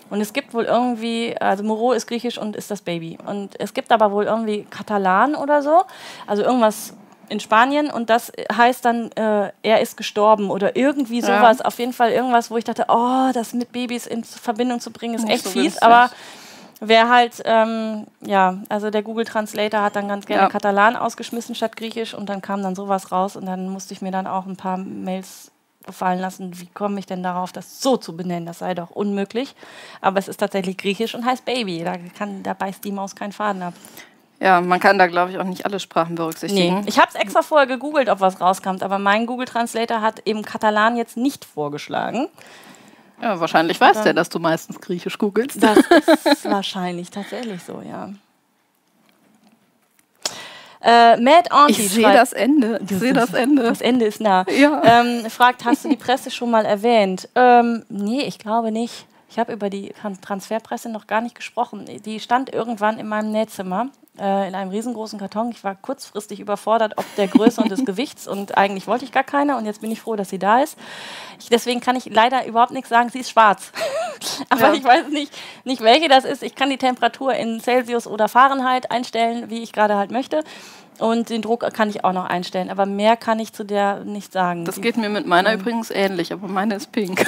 [0.09, 3.17] Und es gibt wohl irgendwie, also Moro ist griechisch und ist das Baby.
[3.25, 5.83] Und es gibt aber wohl irgendwie Katalan oder so,
[6.27, 6.93] also irgendwas
[7.29, 11.59] in Spanien und das heißt dann, äh, er ist gestorben oder irgendwie sowas.
[11.59, 11.65] Ja.
[11.65, 15.15] Auf jeden Fall irgendwas, wo ich dachte, oh, das mit Babys in Verbindung zu bringen,
[15.15, 15.81] ist Nicht echt so fies.
[15.81, 16.11] Aber
[16.87, 20.49] wer halt, ähm, ja, also der Google Translator hat dann ganz gerne ja.
[20.49, 24.11] Katalan ausgeschmissen statt Griechisch und dann kam dann sowas raus und dann musste ich mir
[24.11, 25.51] dann auch ein paar Mails
[25.85, 28.45] gefallen lassen, wie komme ich denn darauf, das so zu benennen?
[28.45, 29.55] Das sei doch unmöglich.
[30.01, 31.83] Aber es ist tatsächlich griechisch und heißt Baby.
[31.83, 33.73] Da, kann, da beißt die Maus keinen Faden ab.
[34.39, 36.81] Ja, man kann da, glaube ich, auch nicht alle Sprachen berücksichtigen.
[36.81, 36.85] Nee.
[36.87, 40.41] Ich habe es extra vorher gegoogelt, ob was rauskommt, aber mein Google Translator hat eben
[40.41, 42.27] Katalan jetzt nicht vorgeschlagen.
[43.23, 45.63] Ja, wahrscheinlich weiß der, dass du meistens Griechisch googelst.
[45.63, 45.77] Das
[46.25, 48.09] ist wahrscheinlich tatsächlich so, ja.
[50.81, 52.81] Äh, Mad Auntie ich sehe das Ende.
[52.83, 53.63] Ich sehe das Ende.
[53.63, 54.45] Das Ende ist nah.
[54.49, 54.81] Ja.
[54.83, 57.29] Ähm, fragt, hast du die Presse schon mal erwähnt?
[57.35, 59.05] Ähm, nee, ich glaube nicht.
[59.29, 61.85] Ich habe über die Transferpresse noch gar nicht gesprochen.
[62.05, 63.87] Die stand irgendwann in meinem Nähzimmer
[64.19, 65.49] äh, in einem riesengroßen Karton.
[65.51, 69.23] Ich war kurzfristig überfordert, ob der Größe und des Gewichts und eigentlich wollte ich gar
[69.23, 70.77] keine und jetzt bin ich froh, dass sie da ist.
[71.39, 73.09] Ich, deswegen kann ich leider überhaupt nichts sagen.
[73.09, 73.71] Sie ist schwarz.
[74.49, 74.73] Aber ja.
[74.73, 75.33] ich weiß nicht,
[75.63, 76.43] nicht, welche das ist.
[76.43, 80.43] Ich kann die Temperatur in Celsius oder Fahrenheit einstellen, wie ich gerade halt möchte.
[80.99, 82.69] Und den Druck kann ich auch noch einstellen.
[82.69, 84.63] Aber mehr kann ich zu der nicht sagen.
[84.65, 87.25] Das geht mir mit meiner ähm, übrigens ähnlich, aber meine ist pink.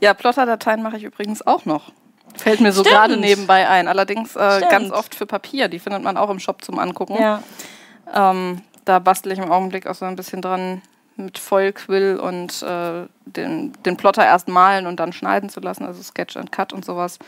[0.00, 1.92] ja, Plotterdateien mache ich übrigens auch noch.
[2.38, 3.88] Fällt mir so gerade nebenbei ein.
[3.88, 5.68] Allerdings äh, ganz oft für Papier.
[5.68, 7.16] Die findet man auch im Shop zum Angucken.
[7.20, 7.42] Ja.
[8.12, 10.82] Ähm, da bastel ich im Augenblick auch so ein bisschen dran
[11.16, 16.02] mit Vollquill und äh, den, den Plotter erst malen und dann schneiden zu lassen, also
[16.02, 17.18] Sketch and Cut und sowas.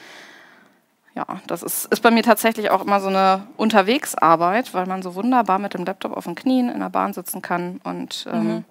[1.14, 5.14] Ja, das ist, ist bei mir tatsächlich auch immer so eine Unterwegsarbeit, weil man so
[5.14, 8.64] wunderbar mit dem Laptop auf den Knien in der Bahn sitzen kann und ähm, mhm.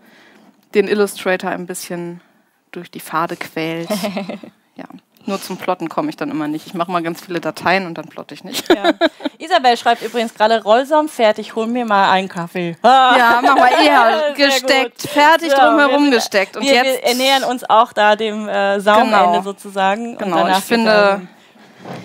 [0.73, 2.21] den Illustrator ein bisschen
[2.71, 3.89] durch die Pfade quält.
[4.75, 4.85] ja.
[5.27, 6.67] Nur zum Plotten komme ich dann immer nicht.
[6.67, 8.73] Ich mache mal ganz viele Dateien und dann plotte ich nicht.
[8.73, 8.93] Ja.
[9.37, 12.77] Isabel schreibt übrigens gerade Rollsam fertig, hol mir mal einen Kaffee.
[12.81, 16.55] Ja, mach mal eher gesteckt, fertig ja, drumherum wir, gesteckt.
[16.55, 19.41] Und wir, jetzt wir ernähren uns auch da dem äh, Saumende genau.
[19.41, 20.17] sozusagen.
[20.17, 21.27] Genau, ich finde,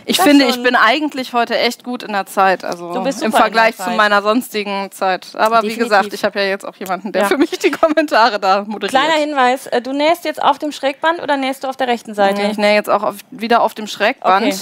[0.04, 3.76] ich das finde, ich bin eigentlich heute echt gut in der Zeit, also im Vergleich
[3.76, 5.28] zu meiner sonstigen Zeit.
[5.34, 5.76] Aber Definitiv.
[5.76, 7.28] wie gesagt, ich habe ja jetzt auch jemanden, der ja.
[7.28, 8.90] für mich die Kommentare da moderiert.
[8.90, 12.14] Kleiner Hinweis, äh, du nähst jetzt auf dem Schrägband oder nähst du auf der rechten
[12.14, 12.42] Seite?
[12.42, 14.46] Nee, ich nähe jetzt auch auf, wieder auf dem Schrägband.
[14.46, 14.56] Okay.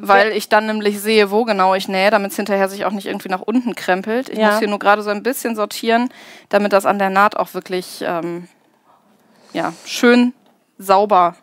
[0.00, 3.06] Weil ich dann nämlich sehe, wo genau ich nähe, damit es hinterher sich auch nicht
[3.06, 4.28] irgendwie nach unten krempelt.
[4.28, 4.50] Ich ja.
[4.50, 6.08] muss hier nur gerade so ein bisschen sortieren,
[6.50, 8.46] damit das an der Naht auch wirklich ähm,
[9.52, 10.34] ja, schön
[10.78, 11.34] sauber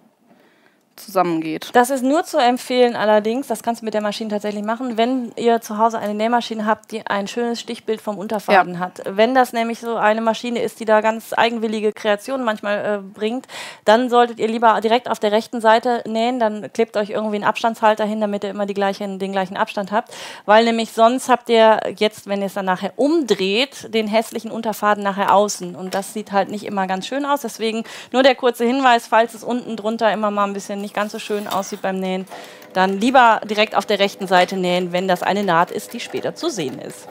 [0.95, 1.69] zusammengeht.
[1.73, 5.31] Das ist nur zu empfehlen allerdings, das kannst du mit der Maschine tatsächlich machen, wenn
[5.35, 8.79] ihr zu Hause eine Nähmaschine habt, die ein schönes Stichbild vom Unterfaden ja.
[8.79, 9.01] hat.
[9.05, 13.47] Wenn das nämlich so eine Maschine ist, die da ganz eigenwillige Kreationen manchmal äh, bringt,
[13.83, 17.45] dann solltet ihr lieber direkt auf der rechten Seite nähen, dann klebt euch irgendwie einen
[17.45, 20.13] Abstandshalter hin, damit ihr immer die gleichen, den gleichen Abstand habt,
[20.45, 25.03] weil nämlich sonst habt ihr jetzt, wenn ihr es dann nachher umdreht, den hässlichen Unterfaden
[25.03, 28.65] nachher außen und das sieht halt nicht immer ganz schön aus, deswegen nur der kurze
[28.65, 31.99] Hinweis, falls es unten drunter immer mal ein bisschen nicht ganz so schön aussieht beim
[31.99, 32.25] Nähen,
[32.73, 36.35] dann lieber direkt auf der rechten Seite nähen, wenn das eine Naht ist, die später
[36.35, 37.07] zu sehen ist.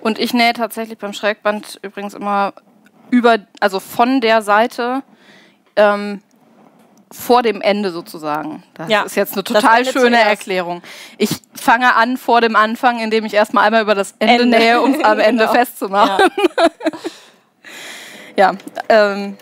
[0.00, 2.54] Und ich nähe tatsächlich beim Schrägband übrigens immer
[3.10, 5.02] über, also von der Seite
[5.76, 6.22] ähm,
[7.10, 8.62] vor dem Ende sozusagen.
[8.74, 10.26] Das ja, ist jetzt eine total schöne zuerst.
[10.26, 10.82] Erklärung.
[11.18, 14.58] Ich fange an vor dem Anfang, indem ich erstmal einmal über das Ende, Ende.
[14.58, 15.52] nähe, um es am Ende genau.
[15.52, 16.30] festzumachen.
[18.36, 18.54] Ja, ja
[18.88, 19.36] ähm,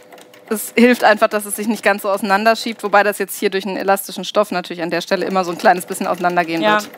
[0.51, 3.67] es hilft einfach, dass es sich nicht ganz so auseinanderschiebt, wobei das jetzt hier durch
[3.67, 6.81] einen elastischen Stoff natürlich an der Stelle immer so ein kleines bisschen auseinandergehen ja.
[6.81, 6.91] wird.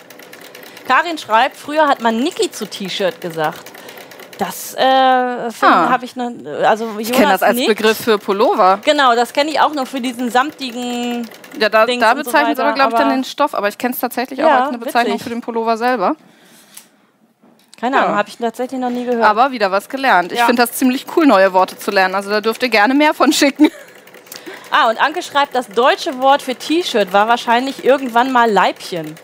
[0.86, 3.72] Karin schreibt, früher hat man Niki zu T-Shirt gesagt.
[4.38, 5.50] Das äh, ah.
[5.60, 6.32] habe ich noch.
[6.64, 7.68] Also Jonas ich kenne das als nicht.
[7.68, 8.80] Begriff für Pullover.
[8.84, 11.28] Genau, das kenne ich auch noch für diesen samtigen.
[11.58, 14.00] Ja, da, da bezeichnet so aber, glaube ich, dann den Stoff, aber ich kenne es
[14.00, 15.24] tatsächlich ja, auch als eine Bezeichnung witzig.
[15.24, 16.16] für den Pullover selber.
[17.80, 18.04] Keine ja.
[18.04, 19.24] Ahnung, habe ich tatsächlich noch nie gehört.
[19.24, 20.32] Aber wieder was gelernt.
[20.32, 20.46] Ich ja.
[20.46, 22.14] finde das ziemlich cool, neue Worte zu lernen.
[22.14, 23.70] Also da dürft ihr gerne mehr von schicken.
[24.72, 29.16] Ah, und Anke schreibt, das deutsche Wort für T-Shirt war wahrscheinlich irgendwann mal Leibchen.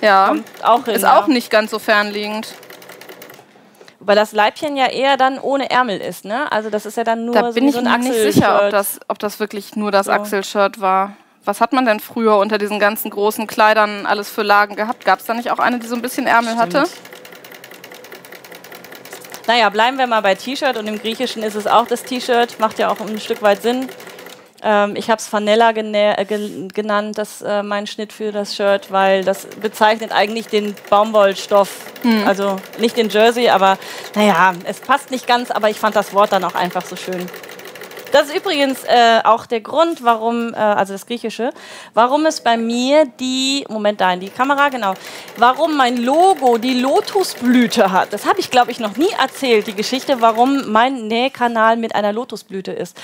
[0.00, 1.18] Ja, auch hin, ist ja.
[1.18, 2.54] auch nicht ganz so fernliegend.
[4.00, 6.50] Weil das Leibchen ja eher dann ohne Ärmel ist, ne?
[6.50, 8.70] Also das ist ja dann nur da so bin ich so mir nicht sicher, ob
[8.70, 10.12] das, ob das wirklich nur das so.
[10.12, 11.12] Achselshirt war.
[11.44, 15.04] Was hat man denn früher unter diesen ganzen großen Kleidern alles für Lagen gehabt?
[15.04, 16.74] Gab es da nicht auch eine, die so ein bisschen Ärmel Stimmt.
[16.74, 16.88] hatte?
[19.46, 22.78] Naja, bleiben wir mal bei T-Shirt und im Griechischen ist es auch das T-Shirt, macht
[22.78, 23.88] ja auch ein Stück weit Sinn.
[24.62, 29.22] Ähm, ich habe es Vanilla äh, genannt, das äh, mein Schnitt für das Shirt, weil
[29.22, 31.68] das bezeichnet eigentlich den Baumwollstoff.
[32.02, 32.26] Mhm.
[32.26, 33.76] Also nicht den Jersey, aber
[34.14, 37.26] naja, es passt nicht ganz, aber ich fand das Wort dann auch einfach so schön.
[38.14, 41.50] Das ist übrigens äh, auch der Grund, warum, äh, also das Griechische,
[41.94, 44.94] warum es bei mir die, Moment da in die Kamera, genau,
[45.36, 48.12] warum mein Logo die Lotusblüte hat.
[48.12, 52.12] Das habe ich, glaube ich, noch nie erzählt, die Geschichte, warum mein Nähkanal mit einer
[52.12, 52.96] Lotusblüte ist.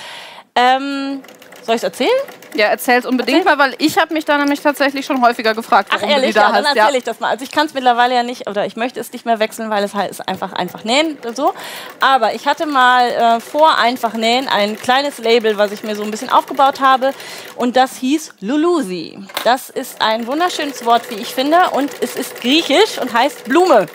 [0.55, 1.21] Ähm,
[1.63, 2.09] soll ich es erzählen?
[2.55, 3.57] Ja, erzähl es unbedingt Erzähl.
[3.57, 6.39] mal, weil ich habe mich da nämlich tatsächlich schon häufiger gefragt, warum Ach, ehrlich, du
[6.39, 6.55] die da ja, hast.
[6.57, 6.97] Dann erzähle ja.
[6.97, 7.29] ich das mal.
[7.29, 9.83] Also ich kann es mittlerweile ja nicht, oder ich möchte es nicht mehr wechseln, weil
[9.83, 11.53] es halt ist einfach einfach nähen so.
[11.99, 16.03] Aber ich hatte mal äh, vor einfach nähen ein kleines Label, was ich mir so
[16.03, 17.13] ein bisschen aufgebaut habe
[17.55, 19.17] und das hieß Lulusi.
[19.43, 23.87] Das ist ein wunderschönes Wort, wie ich finde und es ist griechisch und heißt Blume.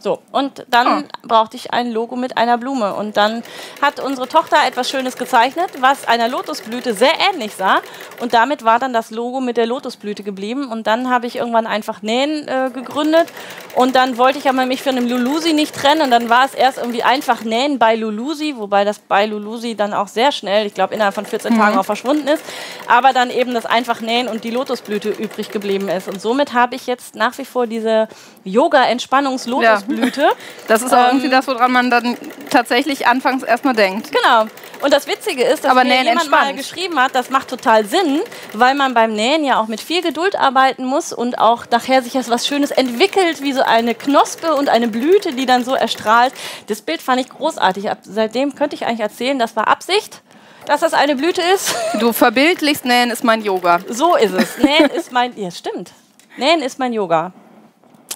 [0.00, 1.26] So, und dann oh.
[1.26, 2.94] brauchte ich ein Logo mit einer Blume.
[2.94, 3.42] Und dann
[3.82, 7.80] hat unsere Tochter etwas Schönes gezeichnet, was einer Lotusblüte sehr ähnlich sah.
[8.20, 10.70] Und damit war dann das Logo mit der Lotusblüte geblieben.
[10.70, 13.26] Und dann habe ich irgendwann einfach Nähen äh, gegründet.
[13.74, 16.02] Und dann wollte ich aber mich von dem Lulusi nicht trennen.
[16.02, 19.92] Und dann war es erst irgendwie einfach Nähen bei Lulusi, wobei das bei Lulusi dann
[19.94, 21.58] auch sehr schnell, ich glaube innerhalb von 14 mhm.
[21.58, 22.42] Tagen auch verschwunden ist.
[22.86, 26.08] Aber dann eben das einfach Nähen und die Lotusblüte übrig geblieben ist.
[26.08, 28.08] Und somit habe ich jetzt nach wie vor diese
[28.48, 30.20] Yoga-Entspannungs-Lotusblüte.
[30.20, 30.26] Ja.
[30.26, 30.28] Blüte.
[30.68, 32.16] Das ist auch ähm, irgendwie das, woran man dann
[32.50, 34.10] tatsächlich anfangs erstmal denkt.
[34.12, 34.46] Genau.
[34.80, 36.44] Und das Witzige ist, dass Aber mir jemand entspannt.
[36.44, 38.20] mal geschrieben hat, das macht total Sinn,
[38.52, 42.14] weil man beim Nähen ja auch mit viel Geduld arbeiten muss und auch nachher sich
[42.14, 46.32] etwas Schönes entwickelt, wie so eine Knospe und eine Blüte, die dann so erstrahlt.
[46.68, 47.86] Das Bild fand ich großartig.
[48.02, 50.22] Seitdem könnte ich eigentlich erzählen, das war Absicht
[50.66, 51.74] dass das eine Blüte ist.
[51.98, 53.80] Du verbildlichst, Nähen ist mein Yoga.
[53.88, 54.58] So ist es.
[54.58, 55.92] Nähen ist mein, ja stimmt.
[56.36, 57.32] Nähen ist mein Yoga.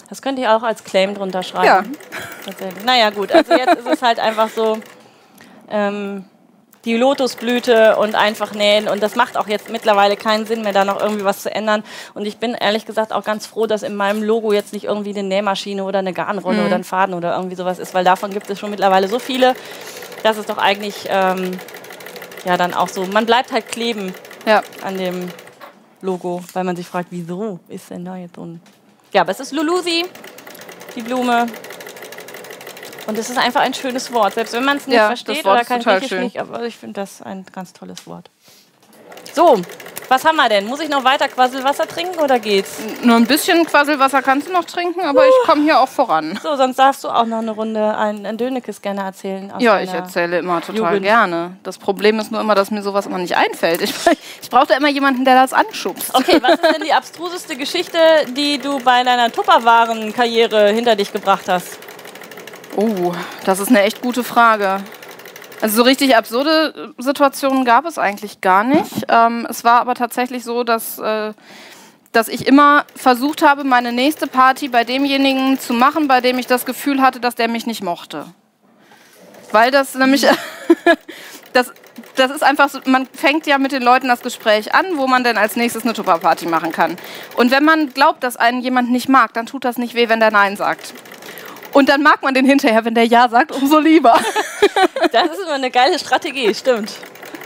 [0.08, 1.66] Das könnte ich auch als Claim drunter schreiben.
[1.66, 1.84] Ja.
[2.44, 2.84] Tatsächlich.
[2.84, 3.32] Naja, gut.
[3.32, 4.78] Also jetzt ist es halt einfach so
[5.70, 6.24] ähm,
[6.84, 8.88] die Lotusblüte und einfach nähen.
[8.88, 11.84] Und das macht auch jetzt mittlerweile keinen Sinn mehr, da noch irgendwie was zu ändern.
[12.14, 15.10] Und ich bin ehrlich gesagt auch ganz froh, dass in meinem Logo jetzt nicht irgendwie
[15.10, 16.66] eine Nähmaschine oder eine Garnrolle mhm.
[16.66, 19.54] oder ein Faden oder irgendwie sowas ist, weil davon gibt es schon mittlerweile so viele.
[20.22, 21.52] Das ist doch eigentlich ähm,
[22.44, 23.06] ja dann auch so.
[23.06, 24.14] Man bleibt halt kleben
[24.46, 24.62] ja.
[24.82, 25.28] an dem
[26.00, 28.60] Logo, weil man sich fragt, wieso ist denn da jetzt so ein
[29.12, 30.04] ja, aber es ist Lulusi,
[30.96, 31.46] die Blume.
[33.06, 34.34] Und es ist einfach ein schönes Wort.
[34.34, 37.20] Selbst wenn man es nicht ja, versteht oder kein Griechisch nicht, aber ich finde das
[37.20, 38.30] ein ganz tolles Wort.
[39.34, 39.60] So,
[40.08, 40.66] was haben wir denn?
[40.66, 42.78] Muss ich noch weiter Quasselwasser trinken oder geht's?
[43.02, 45.24] Nur ein bisschen Quasselwasser kannst du noch trinken, aber uh.
[45.24, 46.38] ich komme hier auch voran.
[46.42, 49.52] So, sonst darfst du auch noch eine Runde ein, ein Dönekes gerne erzählen.
[49.58, 51.02] ja, ich erzähle immer total Jugend.
[51.02, 51.56] gerne.
[51.62, 53.82] Das Problem ist nur immer, dass mir sowas immer nicht einfällt.
[53.82, 53.94] Ich,
[54.42, 56.14] ich brauche da immer jemanden, der das anschubst.
[56.14, 57.98] Okay, was ist denn die abstruseste Geschichte,
[58.36, 61.78] die du bei deiner Tupperwaren-Karriere hinter dich gebracht hast?
[62.76, 63.12] Oh,
[63.44, 64.82] das ist eine echt gute Frage.
[65.62, 69.06] Also so richtig absurde Situationen gab es eigentlich gar nicht.
[69.08, 71.34] Ähm, es war aber tatsächlich so, dass, äh,
[72.10, 76.48] dass ich immer versucht habe, meine nächste Party bei demjenigen zu machen, bei dem ich
[76.48, 78.26] das Gefühl hatte, dass der mich nicht mochte.
[79.52, 80.26] Weil das nämlich,
[81.52, 81.72] das,
[82.16, 85.22] das ist einfach so, man fängt ja mit den Leuten das Gespräch an, wo man
[85.22, 86.96] denn als nächstes eine Tupperparty machen kann.
[87.36, 90.18] Und wenn man glaubt, dass einen jemand nicht mag, dann tut das nicht weh, wenn
[90.18, 90.92] der Nein sagt.
[91.72, 94.18] Und dann mag man den hinterher, wenn der Ja sagt, umso lieber.
[95.12, 96.92] Das ist immer eine geile Strategie, stimmt.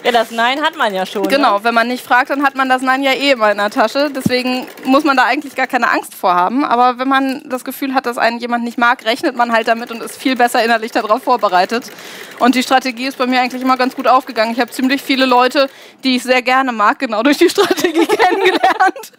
[0.05, 1.27] Ja, das Nein hat man ja schon.
[1.27, 1.65] Genau, ne?
[1.65, 4.09] wenn man nicht fragt, dann hat man das Nein ja eh immer in der Tasche.
[4.15, 6.65] Deswegen muss man da eigentlich gar keine Angst vor haben.
[6.65, 9.91] Aber wenn man das Gefühl hat, dass einen jemand nicht mag, rechnet man halt damit
[9.91, 11.91] und ist viel besser innerlich darauf vorbereitet.
[12.39, 14.53] Und die Strategie ist bei mir eigentlich immer ganz gut aufgegangen.
[14.53, 15.69] Ich habe ziemlich viele Leute,
[16.05, 19.13] die ich sehr gerne mag, genau durch die Strategie kennengelernt.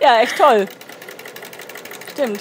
[0.00, 0.66] Ja, echt toll.
[2.14, 2.40] Stimmt.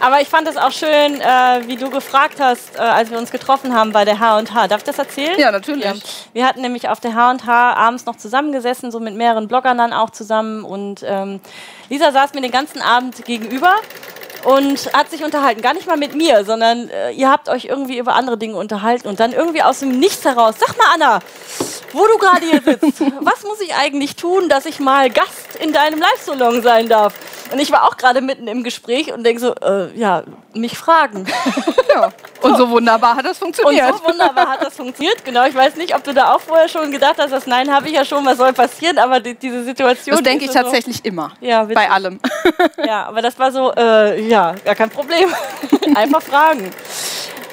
[0.00, 3.30] Aber ich fand es auch schön, äh, wie du gefragt hast, äh, als wir uns
[3.30, 4.68] getroffen haben bei der H&H.
[4.68, 5.38] Darf ich das erzählen?
[5.38, 5.84] Ja, natürlich.
[5.84, 5.94] Ja.
[6.32, 10.10] Wir hatten nämlich auf der H&H abends noch zusammengesessen, so mit mehreren Bloggern dann auch
[10.10, 10.64] zusammen.
[10.64, 11.40] Und ähm,
[11.88, 13.74] Lisa saß mir den ganzen Abend gegenüber
[14.44, 15.62] und hat sich unterhalten.
[15.62, 19.08] Gar nicht mal mit mir, sondern äh, ihr habt euch irgendwie über andere Dinge unterhalten.
[19.08, 21.20] Und dann irgendwie aus dem Nichts heraus, sag mal Anna,
[21.92, 25.72] wo du gerade hier sitzt, was muss ich eigentlich tun, dass ich mal Gast in
[25.72, 27.14] deinem Live-Salon sein darf?
[27.54, 30.24] Und ich war auch gerade mitten im Gespräch und denke so, äh, ja,
[30.54, 31.24] mich fragen.
[31.94, 32.10] Ja.
[32.40, 33.92] Und so wunderbar hat das funktioniert.
[33.92, 35.44] Und so wunderbar hat das funktioniert, genau.
[35.44, 37.94] Ich weiß nicht, ob du da auch vorher schon gedacht hast, dass nein, habe ich
[37.94, 40.16] ja schon, was soll passieren, aber die, diese Situation.
[40.16, 41.30] Das denke ich tatsächlich so, immer.
[41.40, 42.18] Ja, bei allem.
[42.84, 45.32] Ja, aber das war so, äh, ja, gar kein Problem.
[45.94, 46.72] Einfach fragen.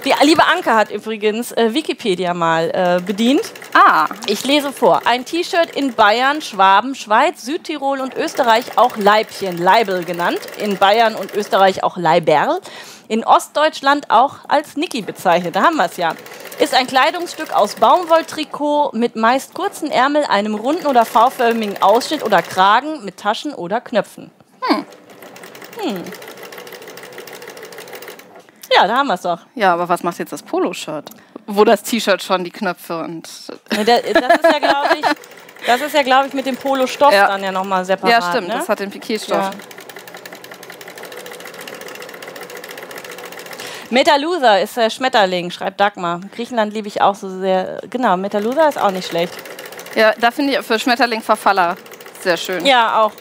[0.03, 3.43] Die liebe Anke hat übrigens äh, Wikipedia mal äh, bedient.
[3.73, 4.07] Ah.
[4.25, 5.01] Ich lese vor.
[5.05, 10.39] Ein T-Shirt in Bayern, Schwaben, Schweiz, Südtirol und Österreich auch Leibchen, Leibel genannt.
[10.57, 12.61] In Bayern und Österreich auch Leiberl.
[13.09, 15.55] In Ostdeutschland auch als Niki bezeichnet.
[15.55, 16.15] Da haben wir es ja.
[16.59, 22.41] Ist ein Kleidungsstück aus Baumwolltrikot mit meist kurzen Ärmel, einem runden oder V-förmigen Ausschnitt oder
[22.41, 24.31] Kragen mit Taschen oder Knöpfen.
[24.61, 24.85] Hm.
[25.77, 26.03] Hm.
[28.75, 29.39] Ja, da haben wir es doch.
[29.55, 31.09] Ja, aber was macht jetzt das Poloshirt?
[31.47, 33.27] Wo das T-Shirt schon die Knöpfe und.
[33.75, 35.05] Nee, das ist ja, glaube ich,
[35.65, 37.27] das ist ja, glaube ich, mit dem Polostoff ja.
[37.27, 38.11] dann ja nochmal separat.
[38.11, 38.55] Ja, stimmt, ne?
[38.55, 39.37] das hat den Piquetstoff.
[39.37, 39.51] Ja.
[43.89, 46.21] Metalusa ist der Schmetterling, schreibt Dagmar.
[46.33, 47.81] Griechenland liebe ich auch so sehr.
[47.89, 49.33] Genau, Metalusa ist auch nicht schlecht.
[49.95, 51.75] Ja, da finde ich für Schmetterling Verfaller
[52.21, 52.65] sehr schön.
[52.65, 53.11] Ja, auch.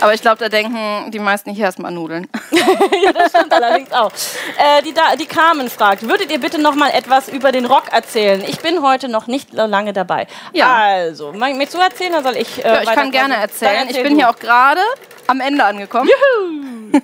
[0.00, 2.28] Aber ich glaube, da denken die meisten hier erstmal Nudeln.
[2.50, 4.12] ja, das stimmt allerdings auch.
[4.58, 7.92] Äh, die, da, die Carmen fragt, würdet ihr bitte noch mal etwas über den Rock
[7.92, 8.42] erzählen?
[8.46, 10.26] Ich bin heute noch nicht so lange dabei.
[10.52, 10.74] Ja.
[10.74, 12.64] Also, mir zu erzählen, dann soll ich.
[12.64, 13.88] Äh, ja, ich kann gerne erzählen.
[13.88, 14.16] Ich bin du.
[14.16, 14.80] hier auch gerade
[15.26, 16.08] am Ende angekommen.
[16.08, 16.66] Juhu!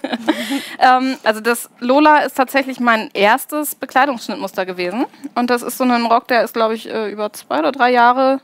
[0.78, 5.06] ähm, also das Lola ist tatsächlich mein erstes Bekleidungsschnittmuster gewesen.
[5.34, 7.90] Und das ist so ein Rock, der ist, glaube ich, äh, über zwei oder drei
[7.90, 8.40] Jahre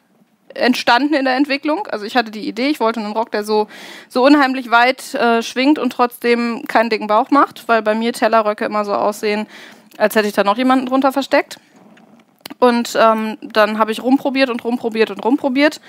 [0.58, 1.86] entstanden in der Entwicklung.
[1.86, 3.68] Also ich hatte die Idee, ich wollte einen Rock, der so,
[4.08, 8.64] so unheimlich weit äh, schwingt und trotzdem keinen dicken Bauch macht, weil bei mir Tellerröcke
[8.64, 9.46] immer so aussehen,
[9.96, 11.58] als hätte ich da noch jemanden drunter versteckt.
[12.60, 15.80] Und ähm, dann habe ich rumprobiert und rumprobiert und rumprobiert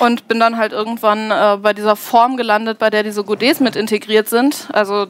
[0.00, 3.76] und bin dann halt irgendwann äh, bei dieser Form gelandet, bei der diese Godets mit
[3.76, 4.68] integriert sind.
[4.72, 5.06] Also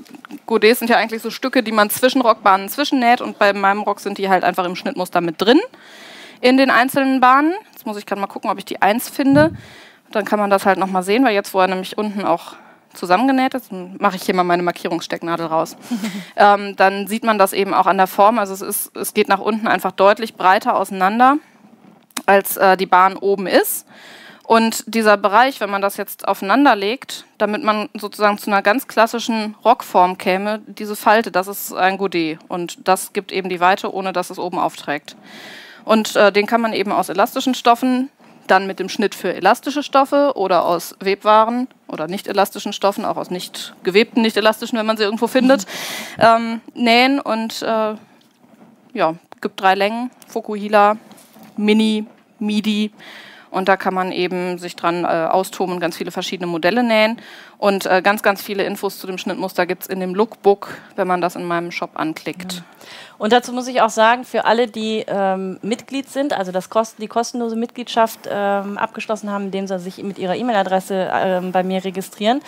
[0.46, 4.00] Godets sind ja eigentlich so Stücke, die man zwischen Rockbahnen zwischennäht und bei meinem Rock
[4.00, 5.60] sind die halt einfach im Schnittmuster mit drin
[6.40, 7.54] in den einzelnen Bahnen.
[7.78, 9.52] Jetzt muss ich gerade mal gucken, ob ich die 1 finde.
[10.10, 12.56] Dann kann man das halt nochmal sehen, weil jetzt, wo er nämlich unten auch
[12.92, 15.76] zusammengenäht ist, mache ich hier mal meine Markierungsstecknadel raus.
[16.36, 18.40] ähm, dann sieht man das eben auch an der Form.
[18.40, 21.36] Also es, ist, es geht nach unten einfach deutlich breiter auseinander,
[22.26, 23.86] als äh, die Bahn oben ist.
[24.42, 28.88] Und dieser Bereich, wenn man das jetzt aufeinander legt, damit man sozusagen zu einer ganz
[28.88, 32.40] klassischen Rockform käme, diese Falte, das ist ein Godet.
[32.48, 35.14] Und das gibt eben die Weite, ohne dass es oben aufträgt.
[35.88, 38.10] Und äh, den kann man eben aus elastischen Stoffen,
[38.46, 43.16] dann mit dem Schnitt für elastische Stoffe oder aus Webwaren oder nicht elastischen Stoffen, auch
[43.16, 45.64] aus nicht gewebten, nicht elastischen, wenn man sie irgendwo findet,
[46.18, 46.22] mhm.
[46.22, 47.20] ähm, nähen.
[47.20, 47.94] Und äh,
[48.92, 50.98] ja, gibt drei Längen: Fokuhila,
[51.56, 52.04] Mini,
[52.38, 52.92] Midi.
[53.50, 57.18] Und da kann man eben sich dran äh, austoben und ganz viele verschiedene Modelle nähen.
[57.56, 61.08] Und äh, ganz, ganz viele Infos zu dem Schnittmuster gibt es in dem Lookbook, wenn
[61.08, 62.56] man das in meinem Shop anklickt.
[62.56, 62.64] Mhm.
[63.18, 67.02] Und dazu muss ich auch sagen, für alle, die ähm, Mitglied sind, also das Kosten,
[67.02, 71.84] die kostenlose Mitgliedschaft ähm, abgeschlossen haben, indem sie sich mit ihrer E-Mail-Adresse ähm, bei mir
[71.84, 72.40] registrieren,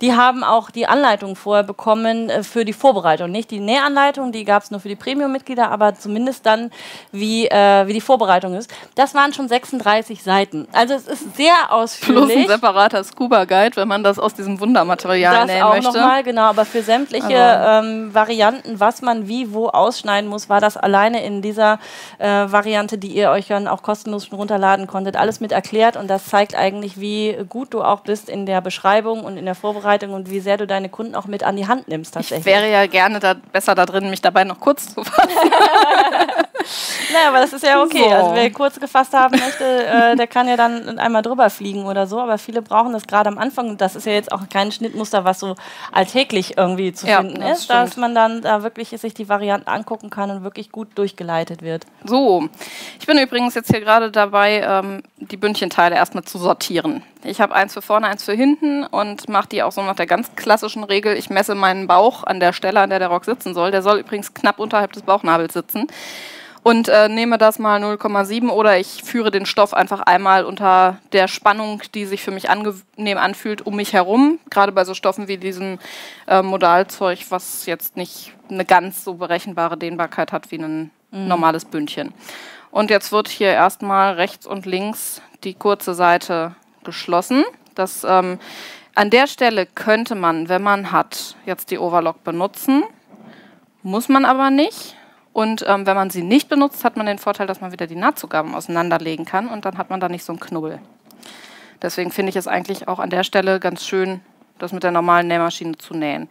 [0.00, 3.30] die haben auch die Anleitung vorher bekommen äh, für die Vorbereitung.
[3.30, 6.72] Nicht die Nähanleitung, die gab es nur für die Premium-Mitglieder, aber zumindest dann,
[7.12, 8.68] wie, äh, wie die Vorbereitung ist.
[8.96, 10.66] Das waren schon 36 Seiten.
[10.72, 12.24] Also es ist sehr ausführlich.
[12.24, 15.92] Plus ein separater Scuba-Guide, wenn man das aus diesem Wundermaterial das nähen auch möchte.
[15.92, 19.68] Nochmal, genau, aber für sämtliche ähm, Varianten, was man wie wo
[20.16, 21.78] ausschneiden muss, war das alleine in dieser
[22.18, 26.26] äh, Variante, die ihr euch dann auch kostenlos runterladen konntet, alles mit erklärt und das
[26.26, 30.30] zeigt eigentlich, wie gut du auch bist in der Beschreibung und in der Vorbereitung und
[30.30, 32.46] wie sehr du deine Kunden auch mit an die Hand nimmst tatsächlich.
[32.46, 35.50] Ich wäre ja gerne da besser da drin, mich dabei noch kurz zu fassen.
[37.12, 38.04] naja, aber das ist ja okay.
[38.08, 38.14] So.
[38.14, 42.06] Also wer kurz gefasst haben möchte, äh, der kann ja dann einmal drüber fliegen oder
[42.06, 42.20] so.
[42.20, 43.76] Aber viele brauchen das gerade am Anfang.
[43.76, 45.54] Das ist ja jetzt auch kein Schnittmuster, was so
[45.92, 47.80] alltäglich irgendwie zu ja, finden das ist, stimmt.
[47.80, 51.86] dass man dann da wirklich sich die Varianten angucken kann und wirklich gut durchgeleitet wird.
[52.04, 52.48] So,
[53.00, 57.02] ich bin übrigens jetzt hier gerade dabei, ähm, die Bündchenteile erstmal zu sortieren.
[57.24, 60.06] Ich habe eins für vorne, eins für hinten und mache die auch so nach der
[60.06, 61.16] ganz klassischen Regel.
[61.16, 63.70] Ich messe meinen Bauch an der Stelle, an der der Rock sitzen soll.
[63.70, 65.88] Der soll übrigens knapp unterhalb des Bauchnabels sitzen
[66.66, 71.28] und äh, nehme das mal 0,7 oder ich führe den Stoff einfach einmal unter der
[71.28, 74.40] Spannung, die sich für mich angenehm anfühlt, um mich herum.
[74.50, 75.78] Gerade bei so Stoffen wie diesem
[76.26, 81.28] äh, Modalzeug, was jetzt nicht eine ganz so berechenbare Dehnbarkeit hat wie ein mhm.
[81.28, 82.12] normales Bündchen.
[82.72, 87.44] Und jetzt wird hier erstmal rechts und links die kurze Seite geschlossen.
[87.76, 88.40] Das, ähm,
[88.96, 92.82] an der Stelle könnte man, wenn man hat, jetzt die Overlock benutzen.
[93.84, 94.95] Muss man aber nicht.
[95.36, 97.94] Und ähm, wenn man sie nicht benutzt, hat man den Vorteil, dass man wieder die
[97.94, 100.78] Nahtzugaben auseinanderlegen kann und dann hat man da nicht so einen Knubbel.
[101.82, 104.22] Deswegen finde ich es eigentlich auch an der Stelle ganz schön,
[104.56, 106.30] das mit der normalen Nähmaschine zu nähen.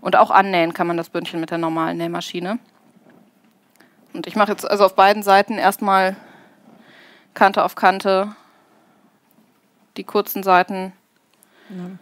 [0.00, 2.60] Und auch annähen kann man das Bündchen mit der normalen Nähmaschine.
[4.12, 6.14] Und ich mache jetzt also auf beiden Seiten erstmal
[7.34, 8.36] Kante auf Kante
[9.96, 10.92] die kurzen Seiten.
[11.70, 11.98] Ja.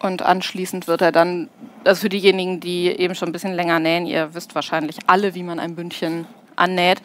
[0.00, 1.48] Und anschließend wird er dann,
[1.84, 5.42] also für diejenigen, die eben schon ein bisschen länger nähen, ihr wisst wahrscheinlich alle, wie
[5.42, 7.02] man ein Bündchen annäht.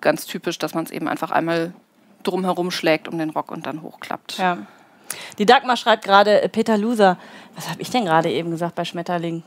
[0.00, 1.72] Ganz typisch, dass man es eben einfach einmal
[2.22, 4.38] drumherum schlägt um den Rock und dann hochklappt.
[4.38, 4.58] Ja.
[5.38, 7.18] Die Dagmar schreibt gerade, äh, Peter Loser,
[7.54, 9.42] was habe ich denn gerade eben gesagt bei Schmetterling?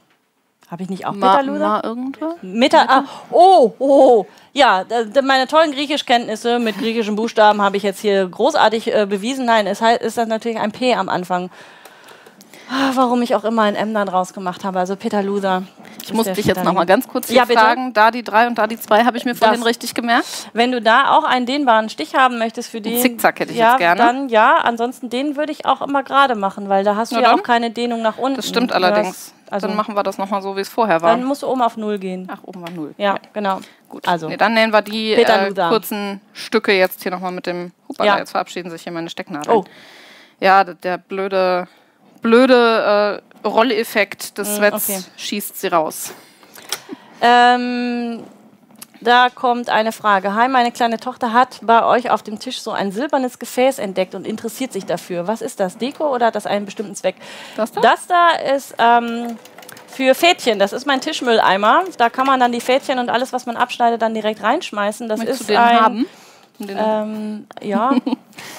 [0.70, 1.68] Habe ich nicht auch Ma, Peter Loser?
[1.68, 2.36] Ma irgendwo?
[2.42, 4.84] Meta, ah, oh, oh, ja,
[5.24, 9.46] meine tollen Griechischkenntnisse mit griechischen Buchstaben habe ich jetzt hier großartig äh, bewiesen.
[9.46, 11.50] Nein, es ist das natürlich ein P am Anfang.
[12.70, 14.80] Ah, warum ich auch immer ein M dann rausgemacht habe.
[14.80, 15.64] Also Peter Loser.
[16.04, 17.94] Ich muss dich jetzt noch mal ganz kurz ja, fragen.
[17.94, 20.26] Da die 3 und da die 2 habe ich mir vorhin das, richtig gemerkt.
[20.54, 23.00] Wenn du da auch einen dehnbaren Stich haben möchtest für den.
[23.02, 24.02] Zickzack hätte ich ja, jetzt gerne.
[24.02, 27.24] Dann ja, ansonsten den würde ich auch immer gerade machen, weil da hast du ja,
[27.24, 28.38] ja auch keine Dehnung nach unten.
[28.38, 29.34] Das stimmt allerdings.
[29.50, 31.12] Also dann machen wir das nochmal so, wie es vorher war.
[31.12, 32.28] Dann musst du oben auf Null gehen.
[32.32, 32.96] Ach, oben war Null.
[32.98, 33.20] Ja, ja.
[33.34, 33.60] genau.
[33.90, 34.08] Gut.
[34.08, 34.28] Also.
[34.28, 37.72] Nee, dann nehmen wir die äh, kurzen Stücke jetzt hier nochmal mit dem.
[37.88, 38.18] Hupala, ja.
[38.20, 39.58] jetzt verabschieden sich hier meine Stecknadeln.
[39.58, 39.64] Oh.
[40.40, 41.68] Ja, der blöde,
[42.26, 45.00] blöde äh, Rolleffekt des mm, Sweats okay.
[45.16, 46.12] schießt sie raus.
[47.22, 48.24] Ähm,
[49.00, 50.34] da kommt eine Frage.
[50.34, 54.16] Hi, meine kleine Tochter hat bei euch auf dem Tisch so ein silbernes Gefäß entdeckt
[54.16, 55.28] und interessiert sich dafür.
[55.28, 55.78] Was ist das?
[55.78, 57.16] Deko oder hat das einen bestimmten Zweck?
[57.56, 59.38] Das da, das da ist ähm,
[59.88, 60.58] für Fädchen.
[60.58, 61.84] Das ist mein Tischmülleimer.
[62.00, 65.08] Da kann man dann die Fädchen und alles, was man abschneidet, dann direkt reinschmeißen.
[65.08, 66.06] Das Möchtest ist ein, haben?
[66.60, 67.92] Ähm, ja,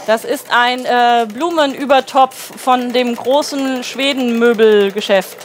[0.06, 5.36] das ist ein äh, Blumenübertopf von dem großen Schwedenmöbelgeschäft.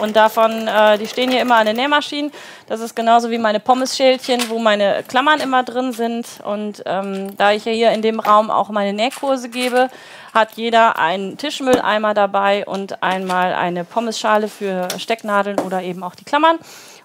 [0.00, 2.30] Und davon, äh, die stehen hier immer an den Nähmaschinen.
[2.68, 6.26] Das ist genauso wie meine Pommesschälchen, wo meine Klammern immer drin sind.
[6.44, 9.88] Und ähm, da ich ja hier in dem Raum auch meine Nähkurse gebe,
[10.32, 16.24] hat jeder einen Tischmülleimer dabei und einmal eine Pommesschale für Stecknadeln oder eben auch die
[16.24, 16.58] Klammern.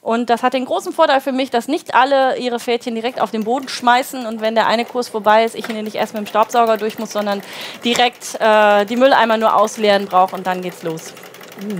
[0.03, 3.31] Und das hat den großen Vorteil für mich, dass nicht alle ihre Fädchen direkt auf
[3.31, 6.25] den Boden schmeißen und wenn der eine Kurs vorbei ist, ich ihn nicht erst mit
[6.25, 7.41] dem Staubsauger durch muss, sondern
[7.85, 11.13] direkt äh, die Mülleimer nur ausleeren brauche und dann geht's los.
[11.61, 11.79] Mm.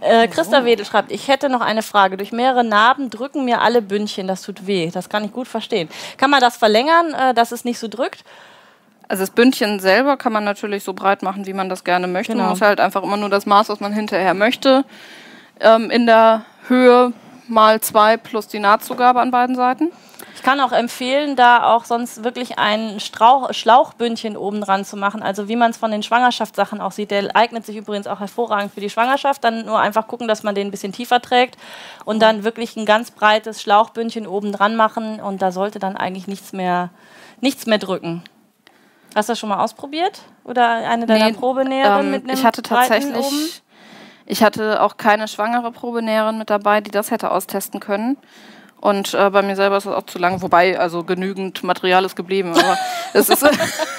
[0.00, 2.16] Äh, Christa Wedel schreibt, ich hätte noch eine Frage.
[2.16, 4.26] Durch mehrere Narben drücken mir alle Bündchen.
[4.26, 4.90] Das tut weh.
[4.90, 5.88] Das kann ich gut verstehen.
[6.16, 8.24] Kann man das verlängern, äh, dass es nicht so drückt?
[9.08, 12.32] Also das Bündchen selber kann man natürlich so breit machen, wie man das gerne möchte.
[12.32, 12.44] Genau.
[12.44, 14.84] Man muss halt einfach immer nur das Maß, was man hinterher möchte,
[15.60, 17.12] ähm, in der Höhe
[17.48, 19.90] mal zwei plus die Nahtzugabe an beiden Seiten.
[20.34, 25.20] Ich kann auch empfehlen, da auch sonst wirklich ein Strauch, Schlauchbündchen oben dran zu machen.
[25.20, 27.10] Also wie man es von den Schwangerschaftssachen auch sieht.
[27.10, 29.42] Der eignet sich übrigens auch hervorragend für die Schwangerschaft.
[29.42, 31.56] Dann nur einfach gucken, dass man den ein bisschen tiefer trägt
[32.04, 35.18] und dann wirklich ein ganz breites Schlauchbündchen oben dran machen.
[35.18, 36.90] Und da sollte dann eigentlich nichts mehr,
[37.40, 38.22] nichts mehr drücken.
[39.14, 40.22] Hast du das schon mal ausprobiert?
[40.44, 43.62] Oder eine deiner nee, Probenäherinnen ähm, mit einem Ich hatte tatsächlich,
[44.26, 48.16] ich hatte auch keine schwangere Probenäherin mit dabei, die das hätte austesten können.
[48.80, 52.14] Und äh, bei mir selber ist es auch zu lang, wobei also genügend Material ist
[52.14, 52.78] geblieben, aber
[53.12, 53.42] es ist.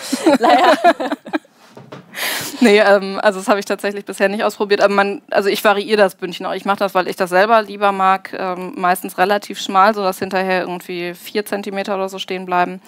[0.39, 0.73] naja.
[2.59, 4.81] nee, ähm, also das habe ich tatsächlich bisher nicht ausprobiert.
[4.81, 6.53] Aber man, also ich variiere das Bündchen auch.
[6.53, 10.61] Ich mache das, weil ich das selber lieber mag, ähm, meistens relativ schmal, sodass hinterher
[10.61, 12.81] irgendwie vier Zentimeter oder so stehen bleiben.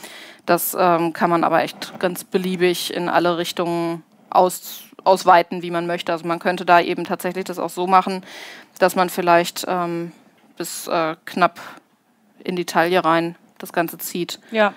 [0.45, 5.87] Das ähm, kann man aber echt ganz beliebig in alle Richtungen aus, ausweiten, wie man
[5.87, 6.11] möchte.
[6.11, 8.23] Also man könnte da eben tatsächlich das auch so machen,
[8.79, 10.11] dass man vielleicht ähm,
[10.57, 11.59] bis äh, knapp
[12.43, 14.39] in die Taille rein das Ganze zieht.
[14.51, 14.73] Ja.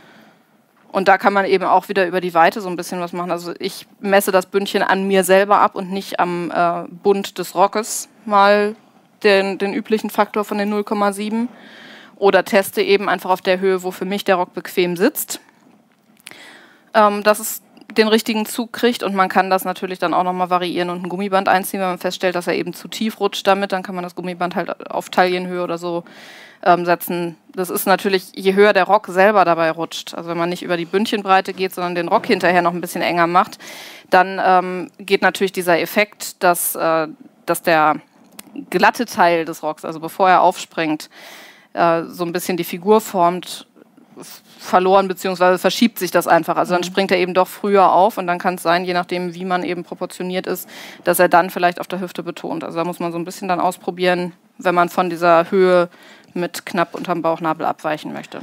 [0.95, 3.33] Und da kann man eben auch wieder über die Weite so ein bisschen was machen.
[3.33, 7.57] Also ich messe das Bündchen an mir selber ab und nicht am äh, Bund des
[7.57, 8.77] Rockes mal
[9.25, 11.49] den, den üblichen Faktor von den 0,7
[12.15, 15.41] oder teste eben einfach auf der Höhe, wo für mich der Rock bequem sitzt.
[16.95, 17.61] Ähm, dass es
[17.91, 21.09] den richtigen Zug kriegt und man kann das natürlich dann auch nochmal variieren und ein
[21.09, 24.05] Gummiband einziehen, wenn man feststellt, dass er eben zu tief rutscht damit, dann kann man
[24.05, 26.05] das Gummiband halt auf Taillenhöhe oder so
[26.65, 27.37] ähm, setzen.
[27.55, 30.77] Das ist natürlich, je höher der Rock selber dabei rutscht, also wenn man nicht über
[30.77, 33.59] die Bündchenbreite geht, sondern den Rock hinterher noch ein bisschen enger macht,
[34.11, 37.09] dann ähm, geht natürlich dieser Effekt, dass, äh,
[37.47, 37.97] dass der
[38.71, 41.11] glatte Teil des Rocks, also bevor er aufspringt,
[41.75, 43.67] äh, so ein bisschen die Figur formt,
[44.59, 46.57] verloren, beziehungsweise verschiebt sich das einfach.
[46.57, 46.87] Also dann mhm.
[46.87, 49.65] springt er eben doch früher auf und dann kann es sein, je nachdem, wie man
[49.65, 50.69] eben proportioniert ist,
[51.05, 52.65] dass er dann vielleicht auf der Hüfte betont.
[52.65, 55.89] Also da muss man so ein bisschen dann ausprobieren, wenn man von dieser Höhe
[56.35, 58.41] mit knapp unterm Bauchnabel abweichen möchte.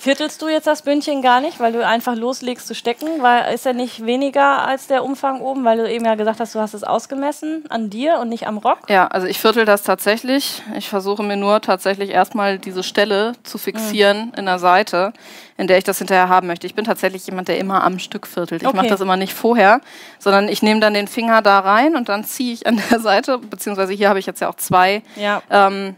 [0.00, 3.06] Viertelst du jetzt das Bündchen gar nicht, weil du einfach loslegst zu stecken?
[3.20, 6.54] Weil ist er nicht weniger als der Umfang oben, weil du eben ja gesagt hast,
[6.54, 8.78] du hast es ausgemessen an dir und nicht am Rock?
[8.88, 10.62] Ja, also ich viertel das tatsächlich.
[10.74, 14.38] Ich versuche mir nur tatsächlich erstmal diese Stelle zu fixieren mhm.
[14.38, 15.12] in der Seite,
[15.58, 16.66] in der ich das hinterher haben möchte.
[16.66, 18.62] Ich bin tatsächlich jemand, der immer am Stück viertelt.
[18.62, 18.76] Ich okay.
[18.78, 19.82] mache das immer nicht vorher,
[20.18, 23.36] sondern ich nehme dann den Finger da rein und dann ziehe ich an der Seite,
[23.36, 25.02] beziehungsweise hier habe ich jetzt ja auch zwei.
[25.16, 25.42] Ja.
[25.50, 25.96] Ähm,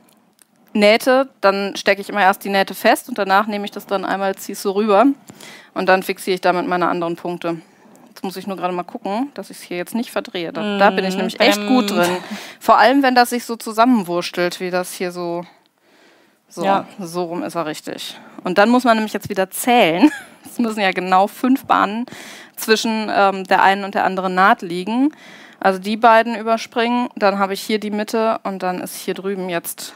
[0.72, 4.04] Nähte, dann stecke ich immer erst die Nähte fest und danach nehme ich das dann
[4.04, 5.06] einmal, ziehe es so rüber
[5.74, 7.60] und dann fixiere ich damit meine anderen Punkte.
[8.08, 10.52] Jetzt muss ich nur gerade mal gucken, dass ich es hier jetzt nicht verdrehe.
[10.52, 11.66] Da, mm, da bin ich nämlich echt ähm.
[11.66, 12.18] gut drin.
[12.60, 15.44] Vor allem, wenn das sich so zusammenwurstelt, wie das hier so.
[16.48, 16.86] So, ja.
[17.00, 18.20] so rum ist er richtig.
[18.44, 20.10] Und dann muss man nämlich jetzt wieder zählen.
[20.44, 22.04] Es müssen ja genau fünf Bahnen
[22.56, 25.14] zwischen ähm, der einen und der anderen Naht liegen.
[25.60, 29.48] Also die beiden überspringen, dann habe ich hier die Mitte und dann ist hier drüben
[29.48, 29.94] jetzt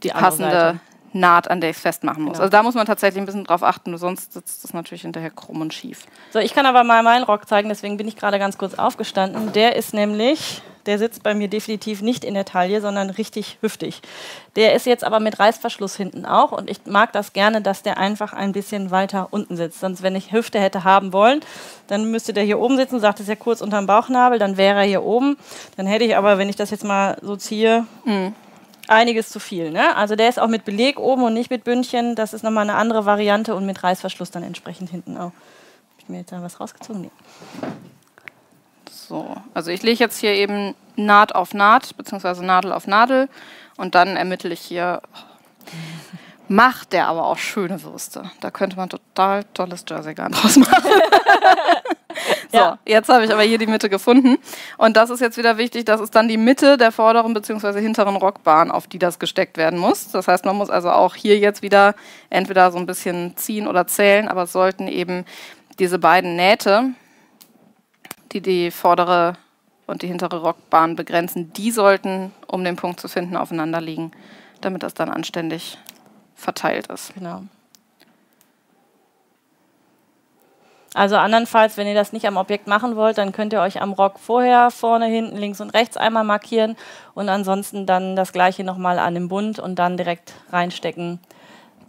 [0.00, 0.80] die, passende
[1.12, 2.34] Naht, an der ich es festmachen muss.
[2.34, 2.44] Genau.
[2.44, 5.60] Also da muss man tatsächlich ein bisschen drauf achten, sonst sitzt das natürlich hinterher krumm
[5.60, 6.06] und schief.
[6.32, 9.52] So, ich kann aber mal meinen Rock zeigen, deswegen bin ich gerade ganz kurz aufgestanden.
[9.52, 14.02] Der ist nämlich, der sitzt bei mir definitiv nicht in der Taille, sondern richtig hüftig.
[14.54, 17.98] Der ist jetzt aber mit Reißverschluss hinten auch und ich mag das gerne, dass der
[17.98, 19.80] einfach ein bisschen weiter unten sitzt.
[19.80, 21.40] Sonst, wenn ich Hüfte hätte haben wollen,
[21.88, 24.86] dann müsste der hier oben sitzen, sagt es ja kurz unterm Bauchnabel, dann wäre er
[24.86, 25.36] hier oben.
[25.76, 28.32] Dann hätte ich aber, wenn ich das jetzt mal so ziehe, mhm
[28.90, 29.70] einiges zu viel.
[29.70, 29.96] Ne?
[29.96, 32.14] Also der ist auch mit Beleg oben und nicht mit Bündchen.
[32.14, 35.32] Das ist nochmal eine andere Variante und mit Reißverschluss dann entsprechend hinten auch.
[35.32, 35.32] Habe
[35.98, 37.02] ich mir jetzt da was rausgezogen?
[37.02, 37.10] Nee.
[38.90, 43.28] So, also ich lege jetzt hier eben Naht auf Naht, beziehungsweise Nadel auf Nadel
[43.76, 45.00] und dann ermittle ich hier.
[46.52, 48.28] Macht der aber auch schöne Würste.
[48.40, 50.82] Da könnte man total tolles Jersey-Garn draus machen.
[52.50, 52.78] So, ja.
[52.84, 54.36] jetzt habe ich aber hier die Mitte gefunden.
[54.76, 57.80] Und das ist jetzt wieder wichtig, das ist dann die Mitte der vorderen bzw.
[57.80, 60.10] hinteren Rockbahn, auf die das gesteckt werden muss.
[60.10, 61.94] Das heißt, man muss also auch hier jetzt wieder
[62.28, 65.24] entweder so ein bisschen ziehen oder zählen, aber es sollten eben
[65.78, 66.90] diese beiden Nähte,
[68.32, 69.34] die die vordere
[69.86, 74.10] und die hintere Rockbahn begrenzen, die sollten, um den Punkt zu finden, aufeinander liegen,
[74.60, 75.78] damit das dann anständig
[76.40, 77.14] verteilt ist.
[77.14, 77.42] Genau.
[80.94, 83.92] Also andernfalls, wenn ihr das nicht am Objekt machen wollt, dann könnt ihr euch am
[83.92, 86.76] Rock vorher, vorne, hinten, links und rechts einmal markieren
[87.14, 91.20] und ansonsten dann das gleiche nochmal an dem Bund und dann direkt reinstecken.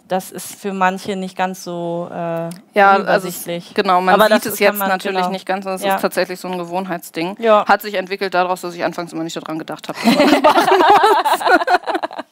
[0.07, 3.69] Das ist für manche nicht ganz so äh, ja, übersichtlich.
[3.69, 5.31] Also genau, man Aber sieht es jetzt man, natürlich genau.
[5.31, 5.95] nicht ganz, es ja.
[5.95, 7.37] ist tatsächlich so ein Gewohnheitsding.
[7.39, 7.65] Ja.
[7.65, 10.53] Hat sich entwickelt daraus, dass ich anfangs immer nicht daran gedacht habe, dass man das
[10.53, 12.25] machen muss.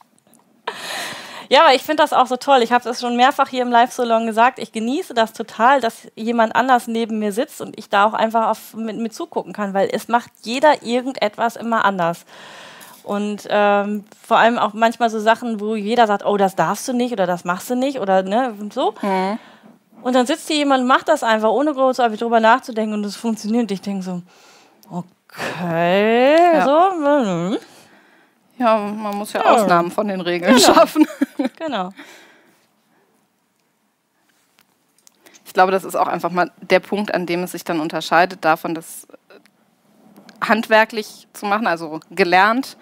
[1.50, 2.62] Ja, aber ich finde das auch so toll.
[2.62, 4.60] Ich habe das schon mehrfach hier im Live-Salon gesagt.
[4.60, 8.50] Ich genieße das total, dass jemand anders neben mir sitzt und ich da auch einfach
[8.50, 12.26] auf, mit, mit zugucken kann, weil es macht jeder irgendetwas immer anders.
[13.04, 16.94] Und ähm, vor allem auch manchmal so Sachen, wo jeder sagt, oh, das darfst du
[16.94, 18.94] nicht oder das machst du nicht oder ne, so.
[19.02, 19.40] Mhm.
[20.04, 23.16] Und dann sitzt hier jemand und macht das einfach, ohne groß darüber nachzudenken und es
[23.16, 23.64] funktioniert.
[23.64, 24.22] Und ich denke so,
[24.92, 26.64] okay, ja.
[26.64, 27.58] so.
[28.60, 29.52] Ja, man muss ja, ja.
[29.52, 30.74] Ausnahmen von den Regeln genau.
[30.74, 31.08] schaffen.
[31.58, 31.92] Genau.
[35.46, 38.46] Ich glaube, das ist auch einfach mal der Punkt, an dem es sich dann unterscheidet
[38.46, 39.08] davon, das
[40.42, 42.78] handwerklich zu machen, also gelernt.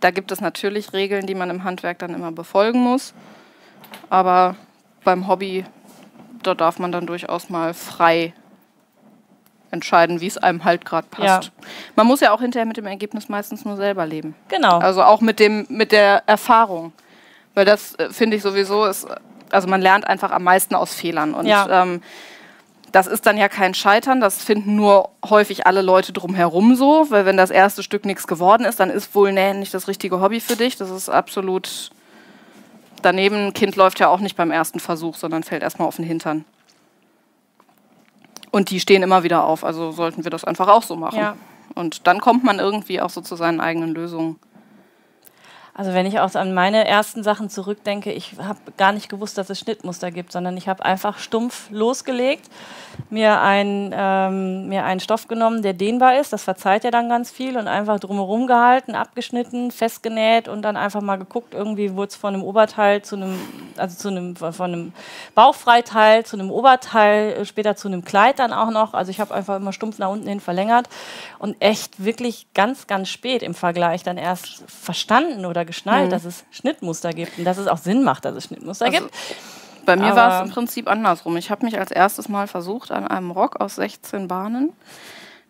[0.00, 3.12] Da gibt es natürlich Regeln, die man im Handwerk dann immer befolgen muss.
[4.08, 4.56] Aber
[5.04, 5.64] beim Hobby,
[6.42, 8.32] da darf man dann durchaus mal frei
[9.76, 11.44] entscheiden, wie es einem halt gerade passt.
[11.44, 11.50] Ja.
[11.94, 14.34] Man muss ja auch hinterher mit dem Ergebnis meistens nur selber leben.
[14.48, 14.78] Genau.
[14.78, 16.92] Also auch mit dem mit der Erfahrung,
[17.54, 19.06] weil das äh, finde ich sowieso ist.
[19.50, 21.82] Also man lernt einfach am meisten aus Fehlern und ja.
[21.82, 22.02] ähm,
[22.92, 27.26] das ist dann ja kein Scheitern, das finden nur häufig alle Leute drumherum so, weil
[27.26, 30.40] wenn das erste Stück nichts geworden ist, dann ist wohl Nähen nicht das richtige Hobby
[30.40, 30.76] für dich.
[30.76, 31.90] Das ist absolut
[33.02, 33.48] daneben.
[33.48, 36.44] Ein Kind läuft ja auch nicht beim ersten Versuch, sondern fällt erstmal auf den Hintern.
[38.56, 41.18] Und die stehen immer wieder auf, also sollten wir das einfach auch so machen.
[41.18, 41.36] Ja.
[41.74, 44.36] Und dann kommt man irgendwie auch so zu seinen eigenen Lösungen.
[45.78, 49.50] Also wenn ich auch an meine ersten Sachen zurückdenke, ich habe gar nicht gewusst, dass
[49.50, 52.48] es Schnittmuster gibt, sondern ich habe einfach stumpf losgelegt,
[53.10, 57.30] mir, ein, ähm, mir einen Stoff genommen, der dehnbar ist, das verzeiht ja dann ganz
[57.30, 62.16] viel und einfach drumherum gehalten, abgeschnitten, festgenäht und dann einfach mal geguckt, irgendwie wurde es
[62.16, 63.38] von einem Oberteil zu einem,
[63.76, 64.92] also zu einem, von einem
[65.34, 68.94] Bauchfreiteil zu einem Oberteil, später zu einem Kleid dann auch noch.
[68.94, 70.88] Also ich habe einfach immer stumpf nach unten hin verlängert
[71.38, 76.10] und echt wirklich ganz, ganz spät im Vergleich dann erst verstanden oder geschnallt, mhm.
[76.10, 79.14] dass es Schnittmuster gibt und dass es auch Sinn macht, dass es Schnittmuster also, gibt.
[79.84, 81.36] Bei mir war es im Prinzip andersrum.
[81.36, 84.72] Ich habe mich als erstes Mal versucht an einem Rock aus 16 Bahnen,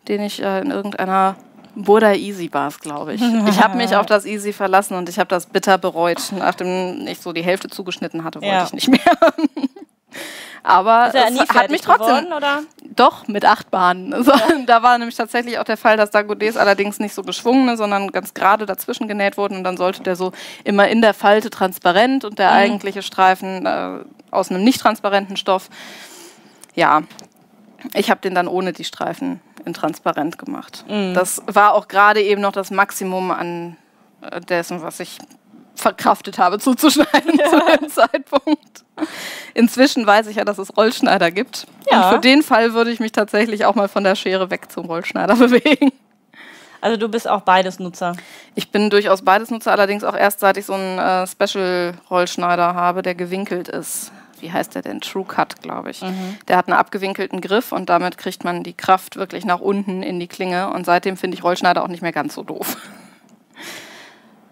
[0.07, 1.35] den ich äh, in irgendeiner
[1.75, 3.21] Buddha Easy war es, glaube ich.
[3.47, 6.21] Ich habe mich auf das Easy verlassen und ich habe das bitter bereut.
[6.37, 8.65] Nachdem ich so die Hälfte zugeschnitten hatte, wollte ja.
[8.65, 8.99] ich nicht mehr.
[10.67, 12.25] Aber ja es hat mich trotzdem.
[12.25, 14.13] Geworden, doch, mit acht Bahnen.
[14.17, 14.65] Also, ja.
[14.65, 18.33] Da war nämlich tatsächlich auch der Fall, dass Dagodés allerdings nicht so geschwungene, sondern ganz
[18.33, 19.57] gerade dazwischen genäht wurden.
[19.57, 20.33] Und dann sollte der so
[20.63, 22.57] immer in der Falte transparent und der mhm.
[22.57, 23.99] eigentliche Streifen äh,
[24.31, 25.69] aus einem nicht transparenten Stoff.
[26.75, 27.03] Ja,
[27.93, 30.83] ich habe den dann ohne die Streifen in transparent gemacht.
[30.89, 31.13] Mhm.
[31.13, 33.77] Das war auch gerade eben noch das Maximum an
[34.21, 35.19] äh, dessen, was ich
[35.79, 37.45] verkraftet habe zuzuschneiden ja.
[37.49, 38.83] zu dem Zeitpunkt.
[39.53, 41.67] Inzwischen weiß ich ja, dass es Rollschneider gibt.
[41.89, 42.09] Ja.
[42.09, 44.85] Und für den Fall würde ich mich tatsächlich auch mal von der Schere weg zum
[44.85, 45.91] Rollschneider bewegen.
[46.81, 48.15] Also du bist auch beides Nutzer?
[48.55, 53.01] Ich bin durchaus beides Nutzer, allerdings auch erst seit ich so einen äh, Special-Rollschneider habe,
[53.01, 54.11] der gewinkelt ist.
[54.39, 55.01] Wie heißt der denn?
[55.01, 56.01] True Cut, glaube ich.
[56.03, 56.37] Mhm.
[56.47, 60.19] Der hat einen abgewinkelten Griff und damit kriegt man die Kraft wirklich nach unten in
[60.19, 60.69] die Klinge.
[60.69, 62.77] Und seitdem finde ich Rollschneider auch nicht mehr ganz so doof.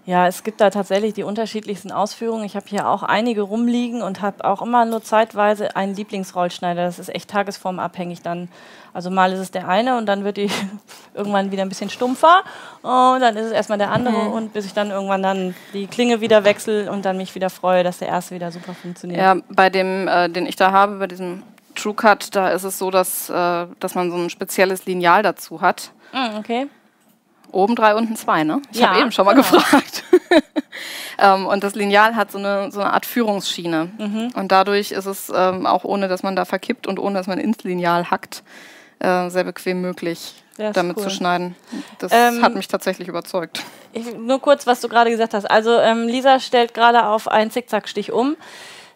[0.07, 2.45] Ja, es gibt da tatsächlich die unterschiedlichsten Ausführungen.
[2.45, 6.85] Ich habe hier auch einige rumliegen und habe auch immer nur zeitweise einen Lieblingsrollschneider.
[6.85, 8.49] Das ist echt tagesformabhängig dann.
[8.93, 10.49] Also mal ist es der eine und dann wird die
[11.15, 12.43] irgendwann wieder ein bisschen stumpfer
[12.83, 14.31] und dann ist es erstmal der andere mhm.
[14.31, 17.83] und bis ich dann irgendwann dann die Klinge wieder wechsle und dann mich wieder freue,
[17.83, 19.19] dass der erste wieder super funktioniert.
[19.19, 21.41] Ja, bei dem, äh, den ich da habe, bei diesem
[21.73, 25.61] True Cut, da ist es so, dass, äh, dass man so ein spezielles Lineal dazu
[25.61, 25.91] hat.
[26.13, 26.67] Mhm, okay.
[27.55, 28.61] Oben drei, unten zwei, ne?
[28.73, 29.47] Ich ja, habe eben schon mal genau.
[29.47, 30.03] gefragt.
[31.17, 33.89] ähm, und das Lineal hat so eine, so eine Art Führungsschiene.
[33.97, 34.31] Mhm.
[34.35, 37.39] Und dadurch ist es ähm, auch ohne, dass man da verkippt und ohne, dass man
[37.39, 38.43] ins Lineal hackt,
[38.99, 41.03] äh, sehr bequem möglich, damit cool.
[41.03, 41.55] zu schneiden.
[41.99, 43.63] Das ähm, hat mich tatsächlich überzeugt.
[43.93, 45.49] Ich, nur kurz, was du gerade gesagt hast.
[45.49, 48.35] Also ähm, Lisa stellt gerade auf einen Zickzackstich um.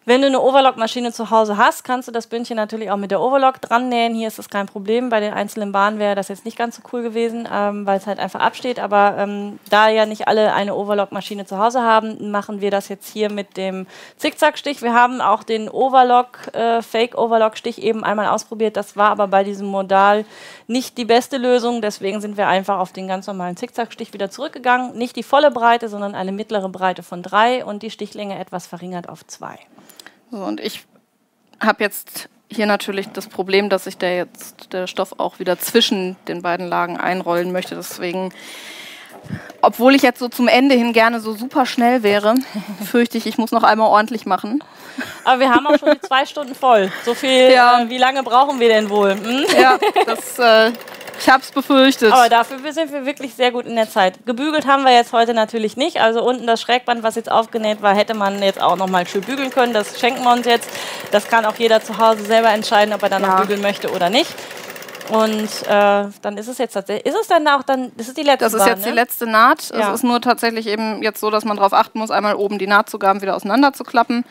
[0.09, 3.21] Wenn du eine Overlock-Maschine zu Hause hast, kannst du das Bündchen natürlich auch mit der
[3.21, 4.15] Overlock dran nähen.
[4.15, 5.09] Hier ist das kein Problem.
[5.09, 8.07] Bei den einzelnen Bahnen wäre das jetzt nicht ganz so cool gewesen, ähm, weil es
[8.07, 8.79] halt einfach absteht.
[8.79, 13.07] Aber ähm, da ja nicht alle eine Overlock-Maschine zu Hause haben, machen wir das jetzt
[13.07, 13.85] hier mit dem
[14.17, 14.81] Zickzackstich.
[14.81, 18.77] Wir haben auch den Overlock, äh, Fake-Overlock-Stich eben einmal ausprobiert.
[18.77, 20.25] Das war aber bei diesem Modal
[20.65, 21.83] nicht die beste Lösung.
[21.83, 24.97] Deswegen sind wir einfach auf den ganz normalen Zickzackstich wieder zurückgegangen.
[24.97, 29.07] Nicht die volle Breite, sondern eine mittlere Breite von drei und die Stichlänge etwas verringert
[29.07, 29.59] auf zwei.
[30.31, 30.85] So, und ich
[31.59, 36.15] habe jetzt hier natürlich das Problem, dass sich der jetzt der Stoff auch wieder zwischen
[36.27, 37.75] den beiden Lagen einrollen möchte.
[37.75, 38.33] Deswegen,
[39.61, 42.35] obwohl ich jetzt so zum Ende hin gerne so super schnell wäre,
[42.85, 44.63] fürchte ich, ich muss noch einmal ordentlich machen.
[45.23, 46.91] Aber wir haben auch schon die zwei Stunden voll.
[47.05, 47.81] So viel, ja.
[47.81, 49.11] äh, wie lange brauchen wir denn wohl?
[49.11, 49.45] Hm?
[49.59, 50.71] Ja, das äh,
[51.19, 52.11] ich habe es befürchtet.
[52.11, 54.25] Aber dafür sind wir wirklich sehr gut in der Zeit.
[54.25, 56.01] Gebügelt haben wir jetzt heute natürlich nicht.
[56.01, 59.21] Also unten das Schrägband, was jetzt aufgenäht war, hätte man jetzt auch noch mal schön
[59.21, 59.73] bügeln können.
[59.73, 60.69] Das schenken wir uns jetzt.
[61.11, 63.29] Das kann auch jeder zu Hause selber entscheiden, ob er dann ja.
[63.29, 64.33] noch bügeln möchte oder nicht.
[65.09, 68.23] Und äh, dann ist es jetzt tatsächlich, ist es dann auch dann, das ist die
[68.23, 68.91] letzte Das ist Bahn, jetzt ne?
[68.91, 69.71] die letzte Naht.
[69.71, 69.89] Ja.
[69.89, 72.67] Es ist nur tatsächlich eben jetzt so, dass man darauf achten muss, einmal oben die
[72.67, 74.23] Nahtzugaben wieder auseinander zu klappen.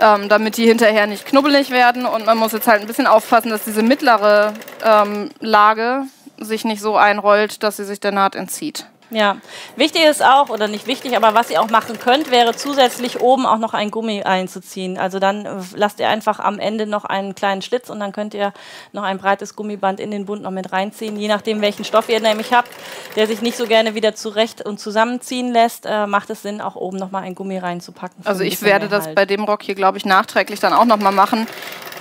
[0.00, 2.06] Ähm, damit die hinterher nicht knubbelig werden.
[2.06, 4.54] Und man muss jetzt halt ein bisschen aufpassen, dass diese mittlere
[4.84, 6.04] ähm, Lage
[6.38, 8.86] sich nicht so einrollt, dass sie sich der Naht entzieht.
[9.12, 9.36] Ja,
[9.76, 13.44] wichtig ist auch, oder nicht wichtig, aber was ihr auch machen könnt, wäre zusätzlich oben
[13.44, 14.96] auch noch ein Gummi einzuziehen.
[14.96, 18.32] Also dann äh, lasst ihr einfach am Ende noch einen kleinen Schlitz und dann könnt
[18.32, 18.54] ihr
[18.92, 21.18] noch ein breites Gummiband in den Bund noch mit reinziehen.
[21.18, 22.70] Je nachdem, welchen Stoff ihr nämlich habt,
[23.14, 26.76] der sich nicht so gerne wieder zurecht und zusammenziehen lässt, äh, macht es Sinn, auch
[26.76, 28.24] oben noch mal ein Gummi reinzupacken.
[28.24, 29.14] Also ich werde das halt.
[29.14, 31.46] bei dem Rock hier, glaube ich, nachträglich dann auch noch mal machen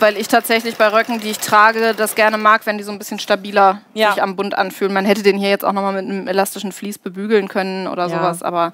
[0.02, 3.00] weil ich tatsächlich bei Röcken, die ich trage, das gerne mag, wenn die so ein
[3.00, 4.12] bisschen stabiler ja.
[4.14, 4.94] sich am Bund anfühlen.
[4.94, 8.10] Man hätte den hier jetzt auch nochmal mit einem elastischen Vlies bebügeln können oder ja.
[8.10, 8.74] sowas, aber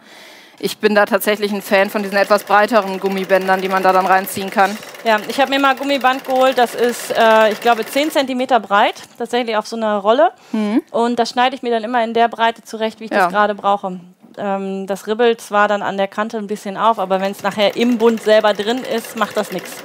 [0.59, 4.07] ich bin da tatsächlich ein Fan von diesen etwas breiteren Gummibändern, die man da dann
[4.07, 4.75] reinziehen kann.
[5.03, 8.95] Ja, ich habe mir mal Gummiband geholt, das ist, äh, ich glaube, 10 cm breit,
[9.17, 10.31] tatsächlich auf so einer Rolle.
[10.51, 10.81] Mhm.
[10.91, 13.25] Und das schneide ich mir dann immer in der Breite zurecht, wie ich ja.
[13.25, 13.99] das gerade brauche.
[14.37, 17.75] Ähm, das ribbelt zwar dann an der Kante ein bisschen auf, aber wenn es nachher
[17.75, 19.83] im Bund selber drin ist, macht das nichts.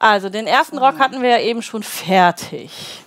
[0.00, 3.04] Also den ersten Rock hatten wir ja eben schon fertig.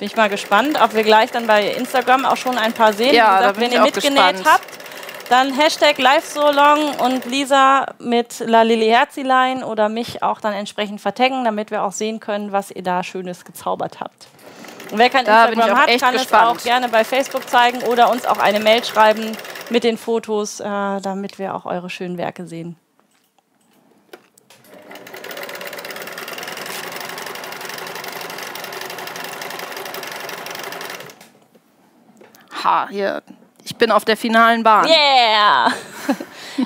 [0.00, 3.14] Bin ich mal gespannt, ob wir gleich dann bei Instagram auch schon ein paar sehen.
[3.14, 4.44] Ja, gesagt, wenn ihr mitgenäht gespannt.
[4.44, 4.66] habt,
[5.28, 11.44] dann Hashtag LiveSolong und Lisa mit La Lili Herzilein oder mich auch dann entsprechend vertaggen,
[11.44, 14.26] damit wir auch sehen können, was ihr da Schönes gezaubert habt.
[14.90, 16.56] Und wer kein da Instagram hat, kann gespannt.
[16.56, 19.36] es auch gerne bei Facebook zeigen oder uns auch eine Mail schreiben
[19.70, 22.76] mit den Fotos, äh, damit wir auch eure schönen Werke sehen.
[32.64, 33.22] Ha, hier,
[33.64, 34.86] ich bin auf der finalen Bahn.
[34.86, 35.72] Yeah!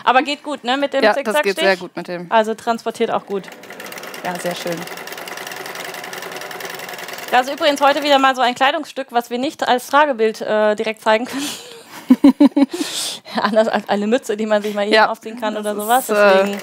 [0.04, 2.26] Aber geht gut, ne, mit dem Ja, das geht sehr gut mit dem.
[2.30, 3.44] Also transportiert auch gut.
[4.24, 4.76] Ja, sehr schön.
[7.30, 10.74] Das ist übrigens heute wieder mal so ein Kleidungsstück, was wir nicht als Tragebild äh,
[10.74, 11.48] direkt zeigen können.
[13.42, 16.08] Anders als eine Mütze, die man sich mal hier ja, aufziehen kann oder sowas.
[16.08, 16.56] Ist, äh,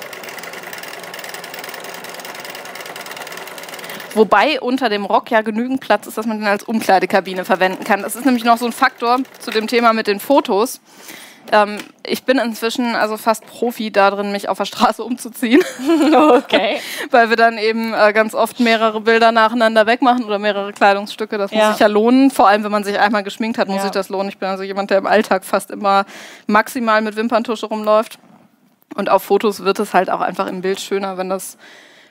[4.16, 8.02] Wobei unter dem Rock ja genügend Platz ist, dass man den als Umkleidekabine verwenden kann.
[8.02, 10.82] Das ist nämlich noch so ein Faktor zu dem Thema mit den Fotos.
[11.52, 15.62] Ähm, ich bin inzwischen also fast Profi darin, mich auf der Straße umzuziehen.
[16.14, 16.80] Okay.
[17.12, 21.38] Weil wir dann eben äh, ganz oft mehrere Bilder nacheinander wegmachen oder mehrere Kleidungsstücke.
[21.38, 21.58] Das ja.
[21.58, 22.32] muss sich ja lohnen.
[22.32, 23.84] Vor allem, wenn man sich einmal geschminkt hat, muss ja.
[23.84, 24.30] sich das lohnen.
[24.30, 26.06] Ich bin also jemand, der im Alltag fast immer
[26.48, 28.20] maximal mit Wimperntusche rumläuft.
[28.96, 31.58] Und auf Fotos wird es halt auch einfach im Bild schöner, wenn das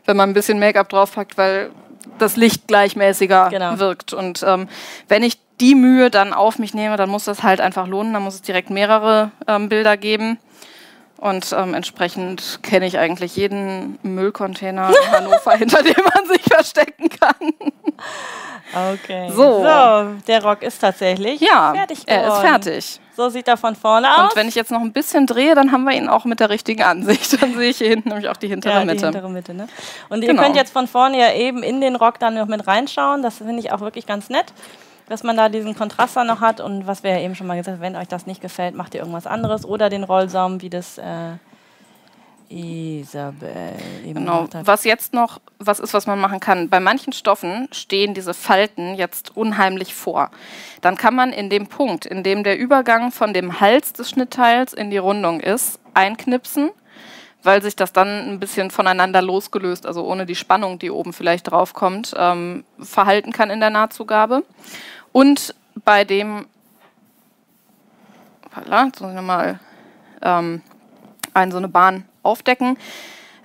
[0.04, 1.70] wenn man ein bisschen Make-up draufpackt, weil
[2.18, 3.78] das Licht gleichmäßiger genau.
[3.78, 4.12] wirkt.
[4.12, 4.68] Und ähm,
[5.08, 8.12] wenn ich die Mühe dann auf mich nehme, dann muss das halt einfach lohnen.
[8.12, 10.38] Dann muss es direkt mehrere ähm, Bilder geben.
[11.22, 17.08] Und ähm, entsprechend kenne ich eigentlich jeden Müllcontainer in Hannover, hinter dem man sich verstecken
[17.10, 17.52] kann.
[18.94, 19.28] Okay.
[19.30, 19.62] So.
[19.62, 20.06] so.
[20.26, 22.24] der Rock ist tatsächlich ja, fertig geworden.
[22.24, 23.00] Er ist fertig.
[23.16, 24.30] So sieht er von vorne aus.
[24.30, 26.50] Und wenn ich jetzt noch ein bisschen drehe, dann haben wir ihn auch mit der
[26.50, 27.40] richtigen Ansicht.
[27.40, 28.96] Dann sehe ich hier hinten nämlich auch die hintere ja, Mitte.
[28.96, 29.68] Die hintere Mitte ne?
[30.08, 30.32] Und genau.
[30.32, 33.22] ihr könnt jetzt von vorne ja eben in den Rock dann noch mit reinschauen.
[33.22, 34.46] Das finde ich auch wirklich ganz nett,
[35.08, 36.60] dass man da diesen Kontrast dann noch hat.
[36.60, 38.94] Und was wir ja eben schon mal gesagt haben, wenn euch das nicht gefällt, macht
[38.94, 39.64] ihr irgendwas anderes.
[39.64, 40.98] Oder den Rollsaum, wie das...
[40.98, 41.34] Äh,
[42.52, 43.72] Isabel.
[44.04, 44.46] Genau.
[44.64, 46.68] Was jetzt noch, was ist, was man machen kann?
[46.68, 50.30] Bei manchen Stoffen stehen diese Falten jetzt unheimlich vor.
[50.82, 54.74] Dann kann man in dem Punkt, in dem der Übergang von dem Hals des Schnittteils
[54.74, 56.70] in die Rundung ist, einknipsen,
[57.42, 61.50] weil sich das dann ein bisschen voneinander losgelöst, also ohne die Spannung, die oben vielleicht
[61.50, 64.44] draufkommt, ähm, verhalten kann in der Nahtzugabe.
[65.12, 65.54] Und
[65.84, 66.46] bei dem,
[68.56, 69.58] jetzt muss ich nochmal
[70.22, 70.62] ähm,
[71.34, 72.78] ein, so eine Bahn aufdecken.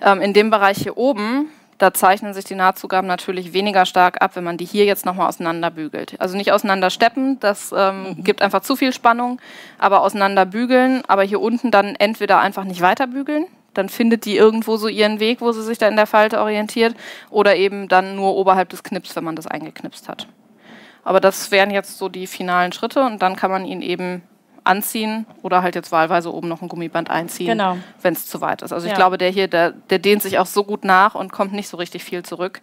[0.00, 4.32] Ähm, in dem Bereich hier oben, da zeichnen sich die Nahtzugaben natürlich weniger stark ab,
[4.34, 6.20] wenn man die hier jetzt nochmal auseinanderbügelt.
[6.20, 8.24] Also nicht auseinandersteppen, das ähm, mhm.
[8.24, 9.40] gibt einfach zu viel Spannung,
[9.78, 13.46] aber auseinanderbügeln, aber hier unten dann entweder einfach nicht weiterbügeln,
[13.78, 16.94] dann findet die irgendwo so ihren Weg, wo sie sich da in der Falte orientiert,
[17.30, 20.26] oder eben dann nur oberhalb des Knips, wenn man das eingeknipst hat.
[21.04, 24.22] Aber das wären jetzt so die finalen Schritte und dann kann man ihn eben
[24.64, 27.78] anziehen oder halt jetzt wahlweise oben noch ein Gummiband einziehen, genau.
[28.02, 28.72] wenn es zu weit ist.
[28.72, 31.54] Also ich glaube, der hier, der, der dehnt sich auch so gut nach und kommt
[31.54, 32.60] nicht so richtig viel zurück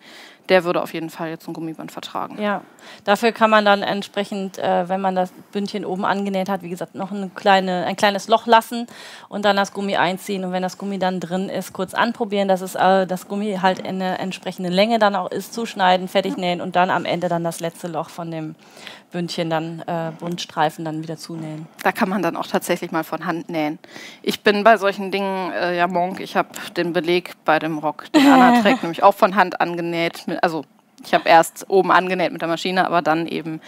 [0.50, 2.42] der würde auf jeden Fall jetzt ein Gummiband vertragen.
[2.42, 2.62] Ja,
[3.04, 6.96] dafür kann man dann entsprechend, äh, wenn man das Bündchen oben angenäht hat, wie gesagt,
[6.96, 8.88] noch eine kleine, ein kleines Loch lassen
[9.30, 10.44] und dann das Gummi einziehen.
[10.44, 13.80] Und wenn das Gummi dann drin ist, kurz anprobieren, dass es, äh, das Gummi halt
[13.80, 17.44] in eine entsprechende Länge dann auch ist, zuschneiden, fertig nähen und dann am Ende dann
[17.44, 18.56] das letzte Loch von dem
[19.16, 21.68] Bündchen dann äh, Buntstreifen dann wieder zunähen.
[21.84, 23.80] Da kann man dann auch tatsächlich mal von Hand nähen.
[24.22, 26.20] Ich bin bei solchen Dingen äh, ja Monk.
[26.20, 30.26] Ich habe den Beleg bei dem Rock, den Anna trägt, nämlich auch von Hand angenäht
[30.42, 30.66] also
[31.04, 33.62] ich habe erst oben angenäht mit der Maschine, aber dann eben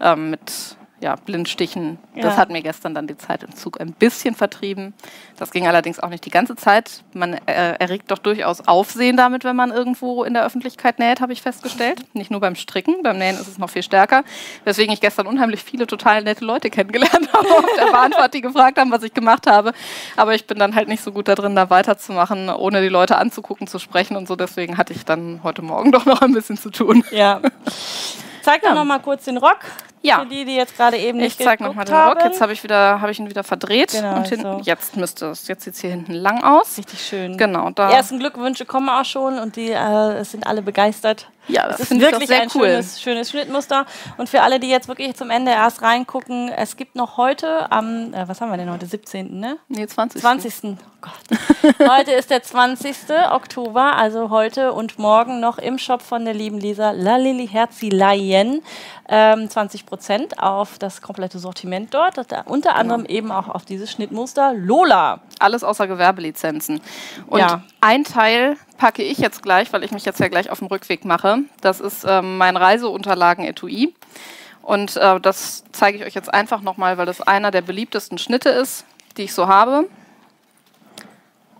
[0.00, 1.98] ähm, mit ja, Blindstichen.
[2.14, 2.22] Ja.
[2.22, 4.94] Das hat mir gestern dann die Zeit im Zug ein bisschen vertrieben.
[5.36, 7.04] Das ging allerdings auch nicht die ganze Zeit.
[7.12, 11.34] Man äh, erregt doch durchaus Aufsehen damit, wenn man irgendwo in der Öffentlichkeit näht, habe
[11.34, 12.06] ich festgestellt.
[12.14, 14.24] Nicht nur beim Stricken, beim Nähen ist es noch viel stärker.
[14.64, 18.78] Weswegen ich gestern unheimlich viele total nette Leute kennengelernt habe auf der Bahnfahrt, die gefragt
[18.78, 19.74] haben, was ich gemacht habe.
[20.16, 23.18] Aber ich bin dann halt nicht so gut da drin, da weiterzumachen, ohne die Leute
[23.18, 24.36] anzugucken, zu sprechen und so.
[24.36, 27.04] Deswegen hatte ich dann heute Morgen doch noch ein bisschen zu tun.
[27.10, 27.42] Ja.
[28.40, 28.74] Zeig doch ja.
[28.74, 29.60] noch mal kurz den Rock.
[30.04, 30.20] Ja.
[30.20, 32.22] Für die, die jetzt gerade eben nicht Ich zeige nochmal den Rock.
[32.22, 33.92] Jetzt habe ich, hab ich ihn wieder verdreht.
[33.92, 34.60] Genau, und hinten, so.
[34.62, 35.48] Jetzt müsste es.
[35.48, 36.76] Jetzt sieht es hier hinten lang aus.
[36.76, 37.38] Richtig schön.
[37.38, 37.70] Genau.
[37.70, 37.88] Da.
[37.88, 41.28] Die ersten Glückwünsche kommen auch schon und die äh, sind alle begeistert.
[41.48, 42.66] Ja, das, das ist wirklich ein cool.
[42.66, 43.86] schönes, schönes Schnittmuster.
[44.16, 48.14] Und für alle, die jetzt wirklich zum Ende erst reingucken, es gibt noch heute am,
[48.14, 49.58] äh, was haben wir denn heute, 17., ne?
[49.68, 50.20] Nee, 20.
[50.20, 50.54] 20.
[50.64, 51.38] Oh Gott.
[51.90, 52.96] heute ist der 20.
[53.30, 58.62] Oktober, also heute und morgen noch im Shop von der lieben Lisa La Lili Herzileien
[59.08, 62.16] ähm, 20 Prozent auf das komplette Sortiment dort.
[62.46, 63.14] Unter anderem genau.
[63.14, 65.20] eben auch auf dieses Schnittmuster Lola.
[65.38, 66.80] Alles außer Gewerbelizenzen.
[67.26, 67.62] Und ja.
[67.80, 71.04] ein Teil packe ich jetzt gleich, weil ich mich jetzt ja gleich auf dem Rückweg
[71.04, 71.40] mache.
[71.60, 73.94] Das ist ähm, mein Reiseunterlagen-Etui.
[74.62, 78.48] Und äh, das zeige ich euch jetzt einfach nochmal, weil das einer der beliebtesten Schnitte
[78.48, 78.86] ist,
[79.18, 79.88] die ich so habe.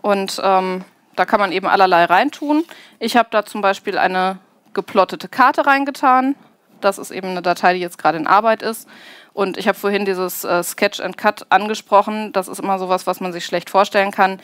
[0.01, 0.83] Und ähm,
[1.15, 2.65] da kann man eben allerlei reintun.
[2.99, 4.39] Ich habe da zum Beispiel eine
[4.73, 6.35] geplottete Karte reingetan.
[6.81, 8.87] Das ist eben eine Datei, die jetzt gerade in Arbeit ist.
[9.33, 12.31] Und ich habe vorhin dieses äh, Sketch and Cut angesprochen.
[12.31, 14.39] Das ist immer sowas, was man sich schlecht vorstellen kann.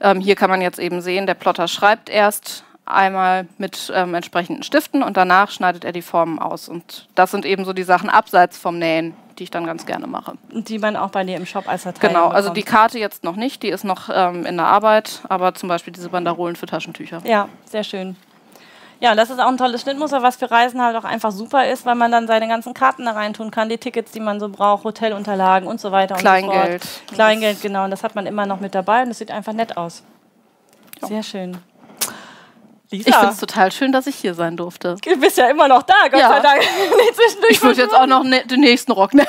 [0.00, 4.62] Ähm, hier kann man jetzt eben sehen, der Plotter schreibt erst einmal mit ähm, entsprechenden
[4.62, 6.68] Stiften und danach schneidet er die Formen aus.
[6.68, 10.06] Und das sind eben so die Sachen abseits vom Nähen, die ich dann ganz gerne
[10.06, 10.34] mache.
[10.50, 13.36] Die man auch bei dir im Shop als Datei Genau, also die Karte jetzt noch
[13.36, 17.22] nicht, die ist noch ähm, in der Arbeit, aber zum Beispiel diese Banderolen für Taschentücher.
[17.24, 18.16] Ja, sehr schön.
[19.00, 21.84] Ja, das ist auch ein tolles Schnittmuster, was für Reisen halt auch einfach super ist,
[21.84, 24.84] weil man dann seine ganzen Karten da reintun kann, die Tickets, die man so braucht,
[24.84, 26.74] Hotelunterlagen und so weiter Kleingeld.
[26.74, 27.14] und so fort.
[27.14, 27.84] Kleingeld, genau.
[27.84, 30.02] Und das hat man immer noch mit dabei und es sieht einfach nett aus.
[31.02, 31.58] Sehr schön.
[32.94, 33.10] Lisa.
[33.10, 34.96] Ich finde es total schön, dass ich hier sein durfte.
[35.02, 36.28] Du bist ja immer noch da, Gott ja.
[36.28, 36.62] sei Dank.
[37.50, 39.28] ich würde jetzt auch noch ne, den nächsten Rock nennen.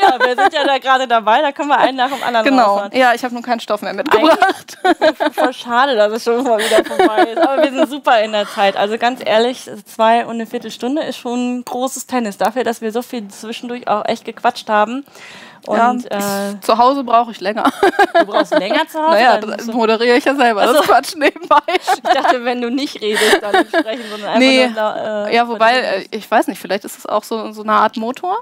[0.00, 2.62] ja, wir sind ja da gerade dabei, da können wir einen nach dem anderen Genau,
[2.62, 2.98] rausfahren.
[2.98, 4.78] ja, ich habe nun keinen Stoff mehr mitgebracht.
[5.32, 7.38] voll schade, dass es schon mal wieder vorbei ist.
[7.38, 8.76] Aber wir sind super in der Zeit.
[8.76, 12.38] Also ganz ehrlich, zwei und eine Viertelstunde ist schon ein großes Tennis.
[12.38, 15.04] Dafür, dass wir so viel zwischendurch auch echt gequatscht haben.
[15.66, 17.70] Und, ja, äh, zu Hause brauche ich länger.
[18.18, 19.12] Du brauchst länger zu Hause?
[19.12, 21.60] Naja, das moderiere ich ja selber, also, das Quatsch nebenbei.
[21.94, 24.68] Ich dachte, wenn du nicht redest, dann nicht sprechen, sondern einfach nee.
[24.68, 27.72] nur, äh, Ja, wobei, äh, ich weiß nicht, vielleicht ist es auch so, so eine
[27.72, 28.38] Art Motor.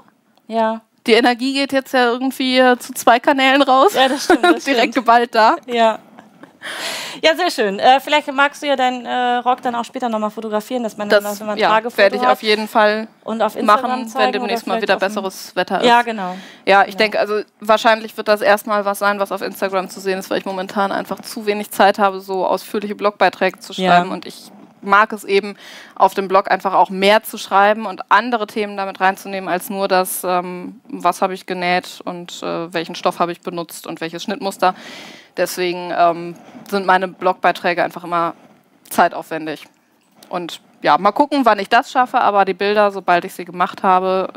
[0.47, 0.81] Ja.
[1.07, 3.93] Die Energie geht jetzt ja irgendwie zu zwei Kanälen raus.
[3.95, 4.43] Ja, das stimmt.
[4.43, 5.57] Das Direkt geballt da.
[5.65, 5.99] Ja.
[7.23, 7.79] Ja, sehr schön.
[7.79, 11.09] Äh, vielleicht magst du ja deinen äh, Rock dann auch später nochmal fotografieren, dass man
[11.09, 14.67] das, dann, wenn man ja, werde ich auf jeden Fall und auf machen, wenn demnächst
[14.67, 15.87] mal wieder besseres Wetter ist.
[15.87, 16.35] Ja, genau.
[16.65, 16.97] Ja, ich genau.
[16.97, 20.37] denke, also wahrscheinlich wird das erstmal was sein, was auf Instagram zu sehen ist, weil
[20.37, 24.13] ich momentan einfach zu wenig Zeit habe, so ausführliche Blogbeiträge zu schreiben ja.
[24.13, 24.51] und ich
[24.81, 25.55] mag es eben,
[25.95, 29.87] auf dem Blog einfach auch mehr zu schreiben und andere Themen damit reinzunehmen, als nur
[29.87, 34.23] das, ähm, was habe ich genäht und äh, welchen Stoff habe ich benutzt und welches
[34.23, 34.75] Schnittmuster.
[35.37, 36.35] Deswegen ähm,
[36.69, 38.33] sind meine Blogbeiträge einfach immer
[38.89, 39.65] zeitaufwendig.
[40.29, 43.83] Und ja, mal gucken, wann ich das schaffe, aber die Bilder, sobald ich sie gemacht
[43.83, 44.29] habe,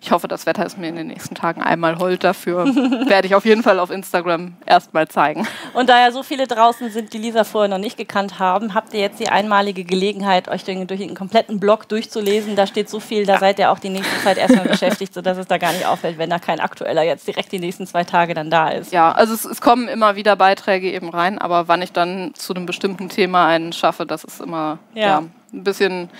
[0.00, 2.66] ich hoffe, das Wetter ist mir in den nächsten Tagen einmal hold dafür,
[3.08, 5.46] werde ich auf jeden Fall auf Instagram erstmal zeigen.
[5.74, 8.94] Und da ja so viele draußen sind, die Lisa vorher noch nicht gekannt haben, habt
[8.94, 12.54] ihr jetzt die einmalige Gelegenheit, euch durch, durch den kompletten Blog durchzulesen.
[12.54, 13.38] Da steht so viel, da ja.
[13.40, 16.30] seid ihr auch die nächste Zeit erstmal beschäftigt, sodass es da gar nicht auffällt, wenn
[16.30, 18.92] da kein aktueller jetzt direkt die nächsten zwei Tage dann da ist.
[18.92, 22.54] Ja, also es, es kommen immer wieder Beiträge eben rein, aber wann ich dann zu
[22.54, 25.06] einem bestimmten Thema einen schaffe, das ist immer ja.
[25.06, 26.10] ja ein bisschen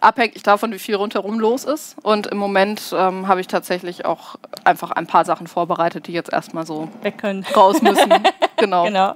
[0.00, 1.96] abhängig davon, wie viel rundherum los ist.
[2.02, 6.32] Und im Moment ähm, habe ich tatsächlich auch einfach ein paar Sachen vorbereitet, die jetzt
[6.32, 7.44] erstmal so weg können.
[7.54, 8.12] raus müssen.
[8.58, 8.84] genau.
[8.86, 9.14] genau.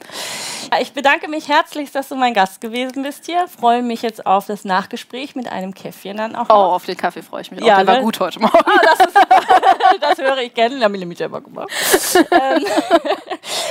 [0.81, 3.47] Ich bedanke mich herzlich, dass du mein Gast gewesen bist hier.
[3.47, 6.49] Freue mich jetzt auf das Nachgespräch mit einem Käffchen dann auch.
[6.49, 7.77] Oh, auf den Kaffee freue ich mich ja, auch.
[7.79, 7.93] Der ne?
[7.93, 8.57] war gut heute Morgen.
[8.57, 9.17] Oh, das, ist,
[10.01, 10.79] das, höre ich gerne.
[10.79, 11.69] Da nämlich selber gemacht.
[12.31, 12.65] Ähm,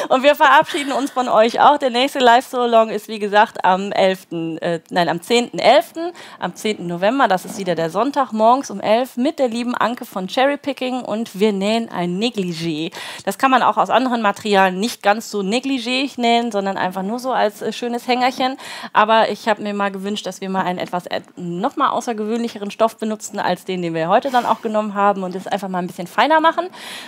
[0.10, 1.80] und wir verabschieden uns von euch auch.
[1.80, 4.27] Der nächste Live-So-Long ist, wie gesagt, am 11.,
[4.61, 6.85] äh, nein, am 10.11., am 10.
[6.85, 7.27] November.
[7.27, 11.02] Das ist wieder der Sonntag morgens um 11 mit der lieben Anke von Cherry Picking
[11.02, 12.91] und wir nähen ein Negligé.
[13.26, 17.20] Das kann man auch aus anderen Materialien nicht ganz so negligé nähen, sondern einfach nur
[17.20, 18.58] so als äh, schönes Hängerchen.
[18.94, 22.72] Aber ich habe mir mal gewünscht, dass wir mal einen etwas äh, noch mal außergewöhnlicheren
[22.72, 25.80] Stoff benutzen als den, den wir heute dann auch genommen haben und es einfach mal
[25.80, 26.68] ein bisschen feiner machen.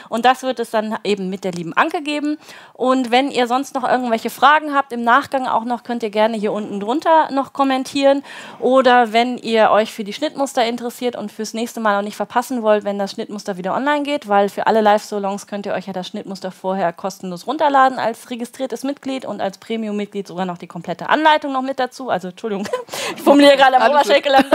[0.09, 2.37] Und das wird es dann eben mit der lieben Anke geben.
[2.73, 6.37] Und wenn ihr sonst noch irgendwelche Fragen habt im Nachgang auch noch, könnt ihr gerne
[6.37, 8.23] hier unten drunter noch kommentieren.
[8.59, 12.61] Oder wenn ihr euch für die Schnittmuster interessiert und fürs nächste Mal auch nicht verpassen
[12.63, 15.93] wollt, wenn das Schnittmuster wieder online geht, weil für alle Live-Solongs könnt ihr euch ja
[15.93, 21.07] das Schnittmuster vorher kostenlos runterladen als registriertes Mitglied und als Premium-Mitglied sogar noch die komplette
[21.09, 22.09] Anleitung noch mit dazu.
[22.09, 22.67] Also, Entschuldigung,
[23.15, 24.33] ich formuliere gerade am Oberschenkel.
[24.35, 24.51] also,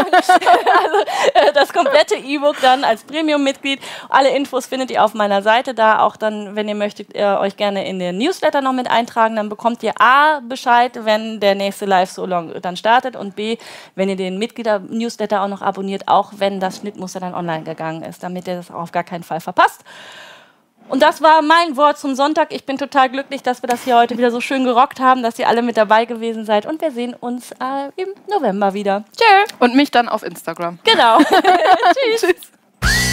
[1.35, 3.81] äh, das komplette E-Book dann als Premium-Mitglied.
[4.11, 6.01] Alle Infos findet ihr auf meiner Seite da.
[6.01, 9.37] Auch dann, wenn ihr möchtet, ihr euch gerne in den Newsletter noch mit eintragen.
[9.37, 13.57] Dann bekommt ihr A Bescheid, wenn der nächste Live so long dann startet und B,
[13.95, 18.23] wenn ihr den Mitglieder-Newsletter auch noch abonniert, auch wenn das Schnittmuster dann online gegangen ist,
[18.23, 19.83] damit ihr das auch auf gar keinen Fall verpasst.
[20.89, 22.53] Und das war mein Wort zum Sonntag.
[22.53, 25.39] Ich bin total glücklich, dass wir das hier heute wieder so schön gerockt haben, dass
[25.39, 26.67] ihr alle mit dabei gewesen seid.
[26.67, 29.05] Und wir sehen uns äh, im November wieder.
[29.17, 29.55] Tschö.
[29.59, 30.79] Und mich dann auf Instagram.
[30.85, 31.19] Genau.
[31.21, 32.21] Tschüss.
[32.21, 33.08] Tschüss.